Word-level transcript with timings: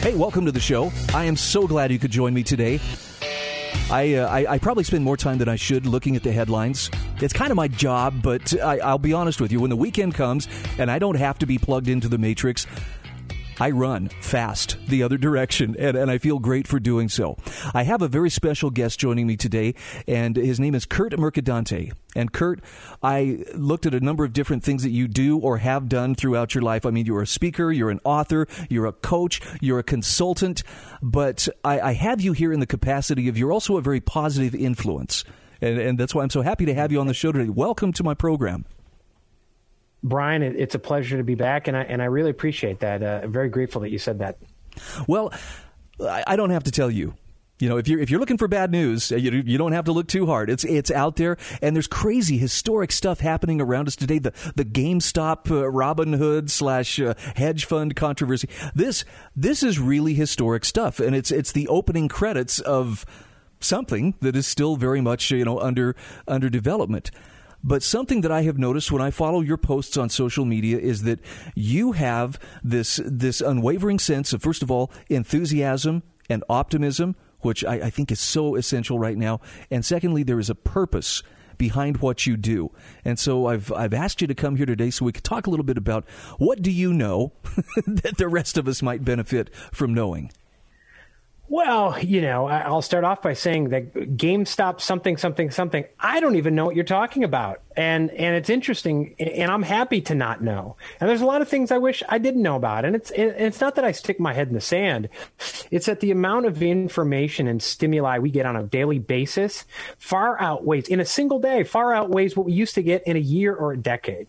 Hey, 0.00 0.14
welcome 0.14 0.46
to 0.46 0.52
the 0.52 0.60
show. 0.60 0.92
I 1.12 1.24
am 1.24 1.34
so 1.34 1.66
glad 1.66 1.90
you 1.90 1.98
could 1.98 2.12
join 2.12 2.32
me 2.32 2.44
today. 2.44 2.78
I, 3.90 4.14
uh, 4.14 4.28
I, 4.28 4.52
I 4.52 4.58
probably 4.58 4.84
spend 4.84 5.02
more 5.02 5.16
time 5.16 5.38
than 5.38 5.48
I 5.48 5.56
should 5.56 5.86
looking 5.86 6.14
at 6.14 6.22
the 6.22 6.30
headlines. 6.30 6.88
It's 7.20 7.32
kind 7.32 7.50
of 7.50 7.56
my 7.56 7.66
job, 7.66 8.22
but 8.22 8.54
I, 8.62 8.78
I'll 8.78 8.98
be 8.98 9.12
honest 9.12 9.40
with 9.40 9.50
you. 9.50 9.60
When 9.60 9.70
the 9.70 9.76
weekend 9.76 10.14
comes 10.14 10.46
and 10.78 10.88
I 10.88 11.00
don't 11.00 11.16
have 11.16 11.36
to 11.40 11.46
be 11.46 11.58
plugged 11.58 11.88
into 11.88 12.06
the 12.06 12.16
matrix, 12.16 12.64
I 13.60 13.70
run 13.70 14.08
fast 14.20 14.76
the 14.86 15.02
other 15.02 15.18
direction, 15.18 15.74
and, 15.78 15.96
and 15.96 16.10
I 16.10 16.18
feel 16.18 16.38
great 16.38 16.68
for 16.68 16.78
doing 16.78 17.08
so. 17.08 17.36
I 17.74 17.82
have 17.82 18.02
a 18.02 18.08
very 18.08 18.30
special 18.30 18.70
guest 18.70 19.00
joining 19.00 19.26
me 19.26 19.36
today, 19.36 19.74
and 20.06 20.36
his 20.36 20.60
name 20.60 20.74
is 20.74 20.84
Kurt 20.84 21.12
Mercadante. 21.18 21.92
And 22.14 22.32
Kurt, 22.32 22.60
I 23.02 23.44
looked 23.54 23.86
at 23.86 23.94
a 23.94 24.00
number 24.00 24.24
of 24.24 24.32
different 24.32 24.62
things 24.62 24.82
that 24.84 24.90
you 24.90 25.08
do 25.08 25.38
or 25.38 25.58
have 25.58 25.88
done 25.88 26.14
throughout 26.14 26.54
your 26.54 26.62
life. 26.62 26.86
I 26.86 26.90
mean, 26.90 27.06
you're 27.06 27.22
a 27.22 27.26
speaker, 27.26 27.72
you're 27.72 27.90
an 27.90 28.00
author, 28.04 28.46
you're 28.68 28.86
a 28.86 28.92
coach, 28.92 29.40
you're 29.60 29.80
a 29.80 29.84
consultant, 29.84 30.62
but 31.02 31.48
I, 31.64 31.80
I 31.80 31.92
have 31.94 32.20
you 32.20 32.32
here 32.32 32.52
in 32.52 32.60
the 32.60 32.66
capacity 32.66 33.28
of 33.28 33.36
you're 33.36 33.52
also 33.52 33.76
a 33.76 33.82
very 33.82 34.00
positive 34.00 34.54
influence. 34.54 35.24
And, 35.60 35.78
and 35.78 35.98
that's 35.98 36.14
why 36.14 36.22
I'm 36.22 36.30
so 36.30 36.42
happy 36.42 36.66
to 36.66 36.74
have 36.74 36.92
you 36.92 37.00
on 37.00 37.08
the 37.08 37.14
show 37.14 37.32
today. 37.32 37.48
Welcome 37.48 37.92
to 37.94 38.04
my 38.04 38.14
program. 38.14 38.64
Brian, 40.02 40.42
it's 40.42 40.74
a 40.74 40.78
pleasure 40.78 41.16
to 41.16 41.24
be 41.24 41.34
back, 41.34 41.66
and 41.68 41.76
I 41.76 41.82
and 41.82 42.00
I 42.00 42.06
really 42.06 42.30
appreciate 42.30 42.80
that. 42.80 43.02
Uh, 43.02 43.26
very 43.26 43.48
grateful 43.48 43.80
that 43.82 43.90
you 43.90 43.98
said 43.98 44.20
that. 44.20 44.38
Well, 45.06 45.32
I 46.00 46.36
don't 46.36 46.50
have 46.50 46.64
to 46.64 46.70
tell 46.70 46.90
you. 46.90 47.14
You 47.58 47.68
know, 47.68 47.76
if 47.76 47.88
you're 47.88 47.98
if 47.98 48.08
you're 48.08 48.20
looking 48.20 48.38
for 48.38 48.46
bad 48.46 48.70
news, 48.70 49.10
you, 49.10 49.32
you 49.44 49.58
don't 49.58 49.72
have 49.72 49.86
to 49.86 49.92
look 49.92 50.06
too 50.06 50.26
hard. 50.26 50.48
It's 50.48 50.62
it's 50.62 50.92
out 50.92 51.16
there, 51.16 51.36
and 51.60 51.74
there's 51.74 51.88
crazy 51.88 52.38
historic 52.38 52.92
stuff 52.92 53.18
happening 53.18 53.60
around 53.60 53.88
us 53.88 53.96
today. 53.96 54.20
The 54.20 54.32
the 54.54 54.64
GameStop 54.64 55.50
uh, 55.50 55.68
Robinhood 55.68 56.50
slash 56.50 57.00
uh, 57.00 57.14
hedge 57.34 57.64
fund 57.64 57.96
controversy. 57.96 58.48
This 58.76 59.04
this 59.34 59.64
is 59.64 59.80
really 59.80 60.14
historic 60.14 60.64
stuff, 60.64 61.00
and 61.00 61.16
it's 61.16 61.32
it's 61.32 61.50
the 61.50 61.66
opening 61.66 62.06
credits 62.06 62.60
of 62.60 63.04
something 63.58 64.14
that 64.20 64.36
is 64.36 64.46
still 64.46 64.76
very 64.76 65.00
much 65.00 65.32
you 65.32 65.44
know 65.44 65.58
under 65.58 65.96
under 66.28 66.48
development. 66.48 67.10
But 67.68 67.82
something 67.82 68.22
that 68.22 68.32
I 68.32 68.42
have 68.42 68.56
noticed 68.56 68.90
when 68.90 69.02
I 69.02 69.10
follow 69.10 69.42
your 69.42 69.58
posts 69.58 69.98
on 69.98 70.08
social 70.08 70.46
media 70.46 70.78
is 70.78 71.02
that 71.02 71.20
you 71.54 71.92
have 71.92 72.38
this 72.64 72.98
this 73.04 73.42
unwavering 73.42 73.98
sense 73.98 74.32
of 74.32 74.42
first 74.42 74.62
of 74.62 74.70
all 74.70 74.90
enthusiasm 75.10 76.02
and 76.30 76.42
optimism, 76.48 77.14
which 77.40 77.66
I, 77.66 77.74
I 77.74 77.90
think 77.90 78.10
is 78.10 78.20
so 78.20 78.54
essential 78.54 78.98
right 78.98 79.18
now. 79.18 79.42
And 79.70 79.84
secondly, 79.84 80.22
there 80.22 80.38
is 80.38 80.48
a 80.48 80.54
purpose 80.54 81.22
behind 81.58 81.98
what 81.98 82.26
you 82.26 82.38
do. 82.38 82.70
And 83.04 83.18
so 83.18 83.48
I've 83.48 83.70
I've 83.72 83.92
asked 83.92 84.22
you 84.22 84.26
to 84.28 84.34
come 84.34 84.56
here 84.56 84.64
today 84.64 84.88
so 84.88 85.04
we 85.04 85.12
could 85.12 85.24
talk 85.24 85.46
a 85.46 85.50
little 85.50 85.66
bit 85.66 85.76
about 85.76 86.08
what 86.38 86.62
do 86.62 86.70
you 86.70 86.94
know 86.94 87.32
that 87.86 88.16
the 88.16 88.28
rest 88.28 88.56
of 88.56 88.66
us 88.66 88.80
might 88.80 89.04
benefit 89.04 89.54
from 89.72 89.92
knowing. 89.92 90.30
Well, 91.50 91.98
you 91.98 92.20
know, 92.20 92.46
I'll 92.46 92.82
start 92.82 93.04
off 93.04 93.22
by 93.22 93.32
saying 93.32 93.70
that 93.70 93.94
GameStop 93.94 94.82
something 94.82 95.16
something 95.16 95.50
something. 95.50 95.86
I 95.98 96.20
don't 96.20 96.36
even 96.36 96.54
know 96.54 96.66
what 96.66 96.74
you're 96.74 96.84
talking 96.84 97.24
about, 97.24 97.62
and 97.74 98.10
and 98.10 98.36
it's 98.36 98.50
interesting, 98.50 99.14
and 99.18 99.50
I'm 99.50 99.62
happy 99.62 100.02
to 100.02 100.14
not 100.14 100.42
know. 100.42 100.76
And 101.00 101.08
there's 101.08 101.22
a 101.22 101.26
lot 101.26 101.40
of 101.40 101.48
things 101.48 101.70
I 101.70 101.78
wish 101.78 102.02
I 102.06 102.18
didn't 102.18 102.42
know 102.42 102.56
about, 102.56 102.84
and 102.84 102.94
it's 102.94 103.10
and 103.10 103.30
it's 103.30 103.62
not 103.62 103.76
that 103.76 103.84
I 103.84 103.92
stick 103.92 104.20
my 104.20 104.34
head 104.34 104.48
in 104.48 104.54
the 104.54 104.60
sand. 104.60 105.08
It's 105.70 105.86
that 105.86 106.00
the 106.00 106.10
amount 106.10 106.44
of 106.44 106.62
information 106.62 107.46
and 107.46 107.62
stimuli 107.62 108.18
we 108.18 108.30
get 108.30 108.44
on 108.44 108.56
a 108.56 108.64
daily 108.64 108.98
basis 108.98 109.64
far 109.96 110.38
outweighs 110.38 110.88
in 110.88 111.00
a 111.00 111.06
single 111.06 111.38
day 111.38 111.64
far 111.64 111.94
outweighs 111.94 112.36
what 112.36 112.44
we 112.44 112.52
used 112.52 112.74
to 112.74 112.82
get 112.82 113.06
in 113.06 113.16
a 113.16 113.20
year 113.20 113.54
or 113.54 113.72
a 113.72 113.78
decade. 113.78 114.26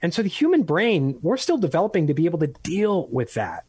And 0.00 0.14
so 0.14 0.22
the 0.22 0.28
human 0.28 0.62
brain, 0.62 1.18
we're 1.22 1.36
still 1.36 1.58
developing 1.58 2.06
to 2.06 2.14
be 2.14 2.26
able 2.26 2.40
to 2.40 2.48
deal 2.48 3.08
with 3.08 3.34
that. 3.34 3.64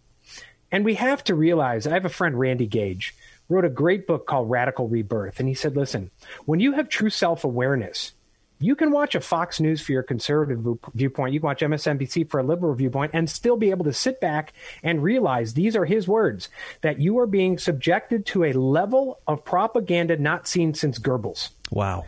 And 0.73 0.83
we 0.83 0.95
have 0.95 1.23
to 1.25 1.35
realize 1.35 1.85
I 1.85 1.93
have 1.93 2.03
a 2.03 2.09
friend, 2.09 2.37
Randy 2.37 2.65
Gage, 2.65 3.13
wrote 3.47 3.63
a 3.63 3.69
great 3.69 4.07
book 4.07 4.25
called 4.25 4.49
Radical 4.49 4.89
Rebirth. 4.89 5.39
And 5.39 5.47
he 5.47 5.53
said, 5.53 5.77
listen, 5.77 6.09
when 6.45 6.59
you 6.59 6.73
have 6.73 6.89
true 6.89 7.11
self 7.11 7.43
awareness, 7.43 8.13
you 8.57 8.75
can 8.75 8.89
watch 8.89 9.13
a 9.13 9.21
Fox 9.21 9.59
News 9.59 9.81
for 9.81 9.91
your 9.91 10.01
conservative 10.01 10.65
viewpoint. 10.95 11.33
You 11.33 11.39
can 11.39 11.45
watch 11.45 11.61
MSNBC 11.61 12.27
for 12.27 12.39
a 12.39 12.43
liberal 12.43 12.73
viewpoint 12.73 13.11
and 13.13 13.29
still 13.29 13.55
be 13.55 13.69
able 13.69 13.85
to 13.85 13.93
sit 13.93 14.19
back 14.19 14.53
and 14.81 15.03
realize 15.03 15.53
these 15.53 15.75
are 15.75 15.85
his 15.85 16.07
words 16.07 16.49
that 16.81 16.99
you 16.99 17.19
are 17.19 17.27
being 17.27 17.59
subjected 17.59 18.25
to 18.27 18.45
a 18.45 18.53
level 18.53 19.19
of 19.27 19.45
propaganda 19.45 20.17
not 20.17 20.47
seen 20.47 20.73
since 20.73 20.97
Goebbels. 20.97 21.49
Wow. 21.71 22.05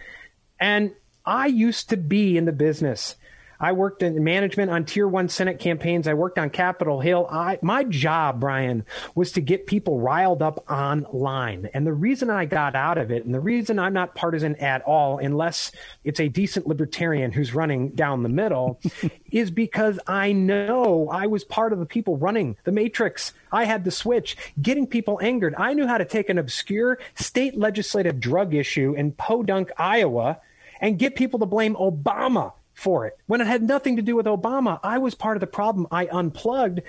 And 0.59 0.93
I 1.23 1.47
used 1.47 1.89
to 1.89 1.97
be 1.97 2.35
in 2.35 2.45
the 2.45 2.51
business 2.51 3.15
I 3.59 3.71
worked 3.71 4.03
in 4.03 4.23
management 4.23 4.71
on 4.71 4.85
tier 4.85 5.07
one 5.07 5.29
Senate 5.29 5.59
campaigns. 5.59 6.07
I 6.07 6.13
worked 6.13 6.37
on 6.37 6.49
Capitol 6.49 6.99
Hill. 6.99 7.27
I, 7.31 7.59
my 7.61 7.83
job, 7.83 8.39
Brian, 8.39 8.85
was 9.15 9.31
to 9.33 9.41
get 9.41 9.67
people 9.67 9.99
riled 9.99 10.41
up 10.41 10.69
online. 10.69 11.69
And 11.73 11.85
the 11.85 11.93
reason 11.93 12.29
I 12.29 12.45
got 12.45 12.75
out 12.75 12.97
of 12.97 13.11
it, 13.11 13.25
and 13.25 13.33
the 13.33 13.39
reason 13.39 13.79
I'm 13.79 13.93
not 13.93 14.15
partisan 14.15 14.55
at 14.57 14.81
all, 14.83 15.17
unless 15.19 15.71
it's 16.03 16.19
a 16.19 16.27
decent 16.27 16.67
libertarian 16.67 17.31
who's 17.31 17.53
running 17.53 17.89
down 17.89 18.23
the 18.23 18.29
middle, 18.29 18.79
is 19.31 19.51
because 19.51 19.99
I 20.07 20.31
know 20.31 21.09
I 21.09 21.27
was 21.27 21.43
part 21.43 21.73
of 21.73 21.79
the 21.79 21.85
people 21.85 22.17
running 22.17 22.57
the 22.63 22.71
matrix. 22.71 23.33
I 23.51 23.65
had 23.65 23.83
the 23.83 23.91
switch, 23.91 24.37
getting 24.61 24.87
people 24.87 25.19
angered. 25.21 25.55
I 25.57 25.73
knew 25.73 25.87
how 25.87 25.97
to 25.97 26.05
take 26.05 26.29
an 26.29 26.37
obscure 26.37 26.99
state 27.15 27.57
legislative 27.57 28.19
drug 28.19 28.53
issue 28.53 28.93
in 28.95 29.11
Podunk, 29.13 29.71
Iowa, 29.77 30.39
and 30.81 30.99
get 30.99 31.15
people 31.15 31.39
to 31.39 31.45
blame 31.45 31.75
Obama 31.75 32.53
for 32.75 33.07
it 33.07 33.17
when 33.25 33.41
it 33.41 33.47
had 33.47 33.63
nothing 33.63 33.95
to 33.95 34.03
do 34.03 34.15
with 34.15 34.27
Obama. 34.27 34.79
I 34.83 34.99
was 34.99 35.15
part 35.15 35.37
of 35.37 35.41
the 35.41 35.47
problem. 35.47 35.87
I 35.89 36.07
unplugged 36.07 36.81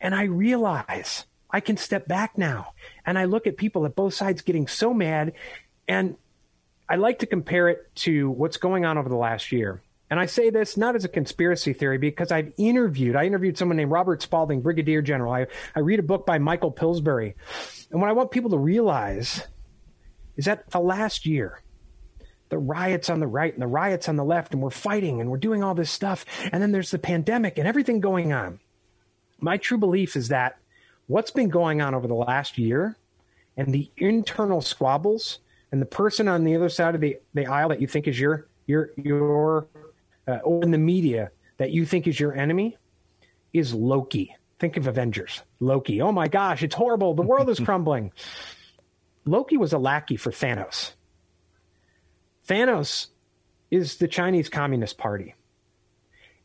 and 0.00 0.14
I 0.14 0.24
realize 0.24 1.26
I 1.50 1.60
can 1.60 1.76
step 1.76 2.06
back 2.06 2.38
now. 2.38 2.72
And 3.04 3.18
I 3.18 3.24
look 3.24 3.46
at 3.46 3.56
people 3.56 3.84
at 3.84 3.96
both 3.96 4.14
sides 4.14 4.42
getting 4.42 4.68
so 4.68 4.94
mad. 4.94 5.32
And 5.86 6.16
I 6.88 6.96
like 6.96 7.18
to 7.20 7.26
compare 7.26 7.68
it 7.68 7.94
to 7.96 8.30
what's 8.30 8.56
going 8.56 8.84
on 8.84 8.96
over 8.96 9.08
the 9.08 9.16
last 9.16 9.52
year. 9.52 9.82
And 10.10 10.18
I 10.18 10.26
say 10.26 10.48
this 10.48 10.76
not 10.76 10.96
as 10.96 11.04
a 11.04 11.08
conspiracy 11.08 11.74
theory 11.74 11.98
because 11.98 12.32
I've 12.32 12.52
interviewed, 12.56 13.14
I 13.14 13.26
interviewed 13.26 13.58
someone 13.58 13.76
named 13.76 13.90
Robert 13.90 14.22
Spalding, 14.22 14.62
Brigadier 14.62 15.02
General. 15.02 15.32
I, 15.32 15.46
I 15.74 15.80
read 15.80 15.98
a 15.98 16.02
book 16.02 16.24
by 16.24 16.38
Michael 16.38 16.70
Pillsbury. 16.70 17.34
And 17.90 18.00
what 18.00 18.08
I 18.08 18.14
want 18.14 18.30
people 18.30 18.50
to 18.50 18.58
realize 18.58 19.46
is 20.36 20.46
that 20.46 20.70
the 20.70 20.80
last 20.80 21.26
year, 21.26 21.60
the 22.48 22.58
riots 22.58 23.10
on 23.10 23.20
the 23.20 23.26
right 23.26 23.52
and 23.52 23.62
the 23.62 23.66
riots 23.66 24.08
on 24.08 24.16
the 24.16 24.24
left, 24.24 24.52
and 24.52 24.62
we're 24.62 24.70
fighting 24.70 25.20
and 25.20 25.30
we're 25.30 25.36
doing 25.36 25.62
all 25.62 25.74
this 25.74 25.90
stuff. 25.90 26.24
And 26.52 26.62
then 26.62 26.72
there's 26.72 26.90
the 26.90 26.98
pandemic 26.98 27.58
and 27.58 27.68
everything 27.68 28.00
going 28.00 28.32
on. 28.32 28.60
My 29.40 29.56
true 29.56 29.78
belief 29.78 30.16
is 30.16 30.28
that 30.28 30.58
what's 31.06 31.30
been 31.30 31.48
going 31.48 31.80
on 31.80 31.94
over 31.94 32.06
the 32.08 32.14
last 32.14 32.58
year 32.58 32.96
and 33.56 33.72
the 33.72 33.90
internal 33.96 34.60
squabbles 34.60 35.40
and 35.70 35.82
the 35.82 35.86
person 35.86 36.28
on 36.28 36.44
the 36.44 36.56
other 36.56 36.68
side 36.68 36.94
of 36.94 37.00
the, 37.00 37.18
the 37.34 37.46
aisle 37.46 37.68
that 37.68 37.80
you 37.80 37.86
think 37.86 38.08
is 38.08 38.18
your 38.18 38.46
your 38.66 38.90
your 38.96 39.66
uh, 40.26 40.38
or 40.44 40.62
in 40.62 40.70
the 40.70 40.78
media 40.78 41.30
that 41.58 41.70
you 41.70 41.84
think 41.84 42.06
is 42.06 42.18
your 42.18 42.34
enemy 42.34 42.76
is 43.52 43.74
Loki. 43.74 44.34
Think 44.58 44.76
of 44.76 44.86
Avengers. 44.86 45.42
Loki. 45.60 46.00
Oh 46.00 46.12
my 46.12 46.28
gosh, 46.28 46.62
it's 46.62 46.74
horrible. 46.74 47.14
The 47.14 47.22
world 47.22 47.48
is 47.48 47.60
crumbling. 47.64 48.12
Loki 49.24 49.56
was 49.56 49.72
a 49.72 49.78
lackey 49.78 50.16
for 50.16 50.30
Thanos. 50.30 50.92
Thanos 52.48 53.08
is 53.70 53.96
the 53.96 54.08
Chinese 54.08 54.48
Communist 54.48 54.98
Party. 54.98 55.34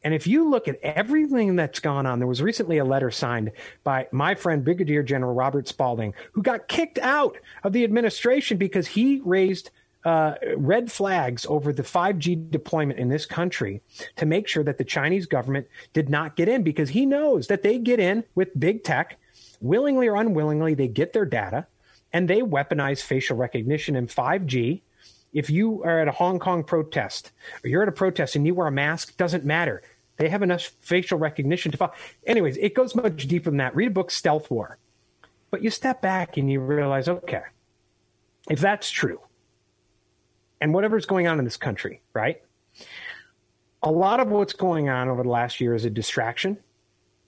And 0.03 0.13
if 0.13 0.27
you 0.27 0.49
look 0.49 0.67
at 0.67 0.79
everything 0.83 1.55
that's 1.55 1.79
gone 1.79 2.05
on, 2.05 2.19
there 2.19 2.27
was 2.27 2.41
recently 2.41 2.77
a 2.77 2.85
letter 2.85 3.09
signed 3.09 3.51
by 3.85 4.07
my 4.11 4.35
friend 4.35 4.63
Brigadier 4.63 5.01
General 5.01 5.33
Robert 5.33 5.67
Spalding, 5.67 6.13
who 6.33 6.41
got 6.41 6.67
kicked 6.67 6.99
out 6.99 7.37
of 7.63 7.71
the 7.71 7.85
administration 7.85 8.57
because 8.57 8.85
he 8.85 9.21
raised 9.23 9.71
uh, 10.03 10.35
red 10.57 10.91
flags 10.91 11.45
over 11.45 11.71
the 11.71 11.83
5G 11.83 12.51
deployment 12.51 12.99
in 12.99 13.07
this 13.07 13.25
country 13.25 13.81
to 14.17 14.25
make 14.25 14.49
sure 14.49 14.63
that 14.63 14.77
the 14.77 14.83
Chinese 14.83 15.25
government 15.25 15.67
did 15.93 16.09
not 16.09 16.35
get 16.35 16.49
in 16.49 16.63
because 16.63 16.89
he 16.89 17.05
knows 17.05 17.47
that 17.47 17.63
they 17.63 17.79
get 17.79 18.01
in 18.01 18.25
with 18.35 18.59
big 18.59 18.83
tech, 18.83 19.17
willingly 19.61 20.09
or 20.09 20.17
unwillingly, 20.17 20.73
they 20.73 20.89
get 20.89 21.13
their 21.13 21.25
data 21.25 21.65
and 22.11 22.29
they 22.29 22.41
weaponize 22.41 23.01
facial 23.01 23.37
recognition 23.37 23.95
in 23.95 24.07
5G 24.07 24.81
if 25.33 25.49
you 25.49 25.83
are 25.83 25.99
at 25.99 26.07
a 26.07 26.11
Hong 26.11 26.39
Kong 26.39 26.63
protest 26.63 27.31
or 27.63 27.69
you're 27.69 27.83
at 27.83 27.89
a 27.89 27.93
protest 27.93 28.35
and 28.35 28.45
you 28.45 28.53
wear 28.53 28.67
a 28.67 28.71
mask, 28.71 29.17
doesn't 29.17 29.43
matter. 29.43 29.81
They 30.17 30.29
have 30.29 30.43
enough 30.43 30.71
facial 30.81 31.17
recognition 31.17 31.71
to 31.71 31.77
follow. 31.77 31.93
Anyways, 32.25 32.57
it 32.57 32.75
goes 32.75 32.95
much 32.95 33.27
deeper 33.27 33.49
than 33.49 33.57
that. 33.57 33.75
Read 33.75 33.87
a 33.87 33.91
book, 33.91 34.11
Stealth 34.11 34.49
War. 34.51 34.77
But 35.49 35.63
you 35.63 35.69
step 35.69 36.01
back 36.01 36.37
and 36.37 36.49
you 36.51 36.59
realize, 36.59 37.07
okay, 37.07 37.43
if 38.49 38.59
that's 38.59 38.89
true, 38.89 39.19
and 40.61 40.73
whatever's 40.73 41.05
going 41.05 41.27
on 41.27 41.39
in 41.39 41.45
this 41.45 41.57
country, 41.57 42.01
right? 42.13 42.41
A 43.81 43.91
lot 43.91 44.19
of 44.19 44.29
what's 44.29 44.53
going 44.53 44.87
on 44.87 45.09
over 45.09 45.23
the 45.23 45.29
last 45.29 45.59
year 45.59 45.75
is 45.75 45.83
a 45.83 45.89
distraction, 45.89 46.57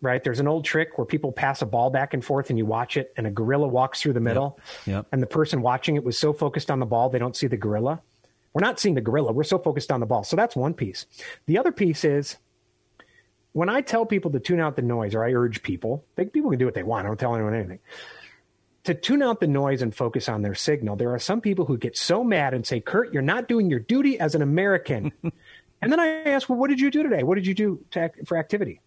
right? 0.06 0.24
There's 0.24 0.40
an 0.40 0.48
old 0.48 0.64
trick 0.64 0.98
where 0.98 1.06
people 1.06 1.32
pass 1.34 1.62
a 1.62 1.66
ball 1.66 1.90
back 1.90 2.14
and 2.14 2.24
forth 2.24 2.50
and 2.50 2.58
you 2.58 2.66
watch 2.66 2.96
it, 2.96 3.14
and 3.18 3.28
a 3.28 3.32
gorilla 3.32 3.68
walks 3.68 4.02
through 4.02 4.14
the 4.14 4.22
middle, 4.22 4.58
Yep. 4.86 4.96
Yep. 4.96 5.08
and 5.12 5.22
the 5.22 5.28
person 5.28 5.62
watching 5.62 5.96
it 5.98 6.04
was 6.06 6.18
so 6.18 6.32
focused 6.32 6.72
on 6.72 6.80
the 6.80 6.86
ball 6.86 7.10
they 7.10 7.20
don't 7.20 7.36
see 7.36 7.48
the 7.48 7.58
gorilla. 7.58 8.02
We're 8.54 8.62
not 8.62 8.80
seeing 8.80 8.96
the 8.96 9.02
gorilla. 9.02 9.34
We're 9.34 9.44
so 9.44 9.60
focused 9.60 9.92
on 9.92 10.00
the 10.00 10.06
ball. 10.06 10.24
So 10.24 10.38
that's 10.38 10.56
one 10.56 10.74
piece. 10.74 11.06
The 11.46 11.58
other 11.58 11.74
piece 11.74 12.06
is 12.06 12.38
when 13.52 13.68
I 13.68 13.82
tell 13.82 14.06
people 14.06 14.32
to 14.32 14.40
tune 14.40 14.62
out 14.62 14.76
the 14.78 14.82
noise, 14.82 15.14
or 15.14 15.26
I 15.26 15.34
urge 15.34 15.62
people, 15.62 16.06
they, 16.16 16.26
people 16.26 16.50
can 16.52 16.60
do 16.60 16.66
what 16.66 16.74
they 16.74 16.84
want. 16.84 17.06
I 17.06 17.10
don't 17.10 17.20
tell 17.20 17.36
anyone 17.36 17.54
anything. 17.54 17.80
To 18.86 18.94
tune 18.94 19.22
out 19.24 19.40
the 19.40 19.48
noise 19.48 19.82
and 19.82 19.94
focus 19.96 20.30
on 20.30 20.42
their 20.42 20.56
signal, 20.56 20.96
there 20.96 21.14
are 21.14 21.20
some 21.20 21.42
people 21.42 21.66
who 21.66 21.78
get 21.78 21.98
so 21.98 22.24
mad 22.24 22.54
and 22.54 22.66
say, 22.66 22.80
Kurt, 22.80 23.12
you're 23.12 23.22
not 23.24 23.48
doing 23.48 23.70
your 23.70 23.80
duty 23.80 24.20
as 24.20 24.36
an 24.36 24.42
American. 24.42 25.12
and 25.82 25.92
then 25.92 26.00
I 26.00 26.08
ask, 26.30 26.48
well, 26.48 26.58
what 26.58 26.70
did 26.70 26.80
you 26.80 26.92
do 26.92 27.02
today? 27.02 27.24
What 27.24 27.36
did 27.36 27.48
you 27.48 27.54
do 27.56 27.84
to 27.92 28.00
act, 28.00 28.28
for 28.28 28.38
activity? 28.38 28.80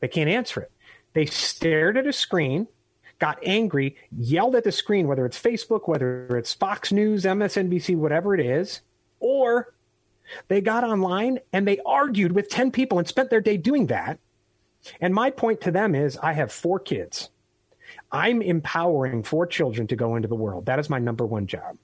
They 0.00 0.08
can't 0.08 0.30
answer 0.30 0.60
it. 0.60 0.72
They 1.14 1.26
stared 1.26 1.96
at 1.96 2.06
a 2.06 2.12
screen, 2.12 2.68
got 3.18 3.38
angry, 3.42 3.96
yelled 4.16 4.56
at 4.56 4.64
the 4.64 4.72
screen, 4.72 5.08
whether 5.08 5.26
it's 5.26 5.40
Facebook, 5.40 5.88
whether 5.88 6.36
it's 6.36 6.54
Fox 6.54 6.92
News, 6.92 7.24
MSNBC, 7.24 7.96
whatever 7.96 8.34
it 8.34 8.40
is, 8.40 8.82
or 9.20 9.74
they 10.48 10.60
got 10.60 10.84
online 10.84 11.40
and 11.52 11.66
they 11.66 11.78
argued 11.84 12.32
with 12.32 12.48
10 12.48 12.70
people 12.70 12.98
and 12.98 13.08
spent 13.08 13.30
their 13.30 13.40
day 13.40 13.56
doing 13.56 13.86
that. 13.86 14.18
And 15.00 15.14
my 15.14 15.30
point 15.30 15.60
to 15.62 15.70
them 15.70 15.94
is 15.94 16.16
I 16.18 16.32
have 16.34 16.52
four 16.52 16.78
kids. 16.78 17.30
I'm 18.12 18.42
empowering 18.42 19.22
four 19.22 19.46
children 19.46 19.86
to 19.88 19.96
go 19.96 20.16
into 20.16 20.28
the 20.28 20.34
world. 20.34 20.66
That 20.66 20.78
is 20.78 20.90
my 20.90 20.98
number 20.98 21.26
one 21.26 21.46
job. 21.46 21.76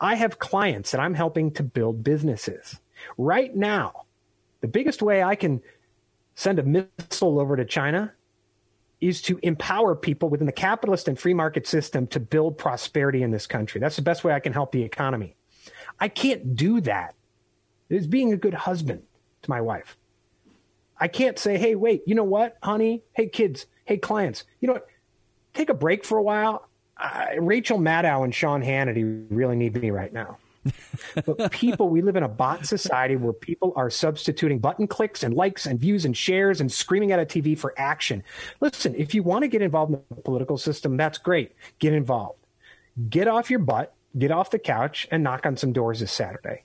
I 0.00 0.14
have 0.14 0.38
clients 0.38 0.90
that 0.90 1.00
I'm 1.00 1.14
helping 1.14 1.52
to 1.52 1.62
build 1.62 2.04
businesses. 2.04 2.80
Right 3.18 3.54
now, 3.54 4.04
the 4.60 4.68
biggest 4.68 5.02
way 5.02 5.22
I 5.22 5.34
can 5.34 5.62
send 6.40 6.58
a 6.58 6.62
missile 6.62 7.38
over 7.38 7.54
to 7.54 7.66
China 7.66 8.14
is 9.02 9.20
to 9.20 9.38
empower 9.42 9.94
people 9.94 10.30
within 10.30 10.46
the 10.46 10.52
capitalist 10.52 11.06
and 11.06 11.18
free 11.18 11.34
market 11.34 11.66
system 11.66 12.06
to 12.06 12.18
build 12.18 12.56
prosperity 12.56 13.22
in 13.22 13.30
this 13.30 13.46
country. 13.46 13.78
That's 13.78 13.96
the 13.96 14.02
best 14.02 14.24
way 14.24 14.32
I 14.32 14.40
can 14.40 14.54
help 14.54 14.72
the 14.72 14.82
economy. 14.82 15.36
I 15.98 16.08
can't 16.08 16.56
do 16.56 16.80
that. 16.80 17.14
It 17.90 17.96
is 17.96 18.06
being 18.06 18.32
a 18.32 18.38
good 18.38 18.54
husband 18.54 19.02
to 19.42 19.50
my 19.50 19.60
wife. 19.60 19.98
I 20.98 21.08
can't 21.08 21.38
say, 21.38 21.58
hey, 21.58 21.74
wait, 21.74 22.04
you 22.06 22.14
know 22.14 22.24
what, 22.24 22.56
honey? 22.62 23.02
Hey, 23.12 23.28
kids. 23.28 23.66
Hey, 23.84 23.98
clients. 23.98 24.44
You 24.60 24.68
know 24.68 24.74
what? 24.74 24.86
Take 25.52 25.68
a 25.68 25.74
break 25.74 26.06
for 26.06 26.16
a 26.16 26.22
while. 26.22 26.70
Uh, 26.96 27.26
Rachel 27.38 27.78
Maddow 27.78 28.24
and 28.24 28.34
Sean 28.34 28.62
Hannity 28.62 29.26
really 29.28 29.56
need 29.56 29.76
me 29.76 29.90
right 29.90 30.12
now. 30.12 30.38
But 31.24 31.50
people, 31.52 31.88
we 31.88 32.02
live 32.02 32.16
in 32.16 32.22
a 32.22 32.28
bot 32.28 32.66
society 32.66 33.16
where 33.16 33.32
people 33.32 33.72
are 33.76 33.90
substituting 33.90 34.58
button 34.58 34.86
clicks 34.86 35.22
and 35.22 35.34
likes 35.34 35.66
and 35.66 35.80
views 35.80 36.04
and 36.04 36.16
shares 36.16 36.60
and 36.60 36.70
screaming 36.70 37.12
at 37.12 37.18
a 37.18 37.24
TV 37.24 37.58
for 37.58 37.74
action. 37.78 38.22
Listen, 38.60 38.94
if 38.94 39.14
you 39.14 39.22
want 39.22 39.42
to 39.42 39.48
get 39.48 39.62
involved 39.62 39.92
in 39.94 40.00
the 40.14 40.22
political 40.22 40.58
system, 40.58 40.96
that's 40.96 41.18
great. 41.18 41.52
Get 41.78 41.92
involved. 41.92 42.38
Get 43.08 43.28
off 43.28 43.50
your 43.50 43.60
butt, 43.60 43.94
get 44.18 44.30
off 44.30 44.50
the 44.50 44.58
couch, 44.58 45.08
and 45.10 45.22
knock 45.22 45.46
on 45.46 45.56
some 45.56 45.72
doors 45.72 46.00
this 46.00 46.12
Saturday. 46.12 46.64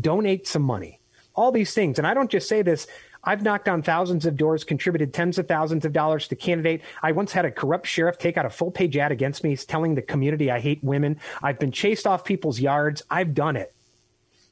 Donate 0.00 0.46
some 0.46 0.62
money. 0.62 1.00
All 1.34 1.52
these 1.52 1.74
things. 1.74 1.98
And 1.98 2.06
I 2.06 2.14
don't 2.14 2.30
just 2.30 2.48
say 2.48 2.62
this. 2.62 2.86
I've 3.26 3.42
knocked 3.42 3.68
on 3.68 3.82
thousands 3.82 4.24
of 4.24 4.36
doors, 4.36 4.62
contributed 4.62 5.12
tens 5.12 5.36
of 5.36 5.48
thousands 5.48 5.84
of 5.84 5.92
dollars 5.92 6.28
to 6.28 6.36
candidate. 6.36 6.82
I 7.02 7.10
once 7.10 7.32
had 7.32 7.44
a 7.44 7.50
corrupt 7.50 7.88
sheriff 7.88 8.18
take 8.18 8.38
out 8.38 8.46
a 8.46 8.50
full 8.50 8.70
page 8.70 8.96
ad 8.96 9.10
against 9.10 9.42
me 9.42 9.56
telling 9.56 9.96
the 9.96 10.02
community 10.02 10.50
I 10.50 10.60
hate 10.60 10.82
women. 10.84 11.18
I've 11.42 11.58
been 11.58 11.72
chased 11.72 12.06
off 12.06 12.24
people's 12.24 12.60
yards. 12.60 13.02
I've 13.10 13.34
done 13.34 13.56
it. 13.56 13.74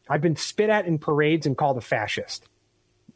I've 0.08 0.20
been 0.20 0.36
spit 0.36 0.70
at 0.70 0.86
in 0.86 0.98
parades 0.98 1.46
and 1.46 1.56
called 1.56 1.78
a 1.78 1.80
fascist. 1.80 2.46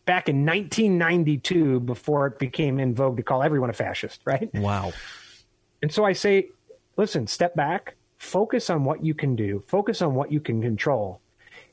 Back 0.06 0.28
in 0.28 0.46
1992, 0.46 1.80
before 1.80 2.28
it 2.28 2.38
became 2.38 2.78
in 2.78 2.94
vogue 2.94 3.18
to 3.18 3.22
call 3.22 3.42
everyone 3.42 3.68
a 3.68 3.74
fascist, 3.74 4.22
right? 4.24 4.48
Wow. 4.54 4.92
And 5.82 5.92
so 5.92 6.04
I 6.04 6.12
say, 6.12 6.48
listen, 6.96 7.26
step 7.26 7.54
back, 7.54 7.96
focus 8.16 8.70
on 8.70 8.84
what 8.84 9.04
you 9.04 9.12
can 9.12 9.36
do, 9.36 9.62
focus 9.66 10.00
on 10.00 10.14
what 10.14 10.32
you 10.32 10.40
can 10.40 10.62
control. 10.62 11.20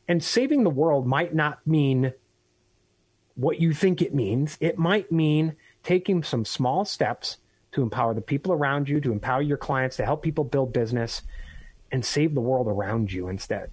And 0.08 0.24
saving 0.24 0.64
the 0.64 0.70
world 0.70 1.08
might 1.08 1.34
not 1.34 1.66
mean 1.66 2.14
what 3.36 3.60
you 3.60 3.74
think 3.74 4.02
it 4.02 4.14
means. 4.14 4.58
It 4.60 4.78
might 4.78 5.12
mean 5.12 5.56
taking 5.84 6.24
some 6.24 6.46
small 6.46 6.86
steps 6.86 7.38
to 7.74 7.82
empower 7.82 8.14
the 8.14 8.22
people 8.22 8.54
around 8.54 8.88
you, 8.90 9.02
to 9.02 9.12
empower 9.12 9.42
your 9.42 9.58
clients, 9.58 9.98
to 9.98 10.06
help 10.06 10.24
people 10.24 10.44
build 10.44 10.74
business, 10.74 11.22
and 11.92 12.06
save 12.06 12.34
the 12.34 12.42
world 12.42 12.68
around 12.68 13.12
you 13.12 13.28
instead. 13.28 13.72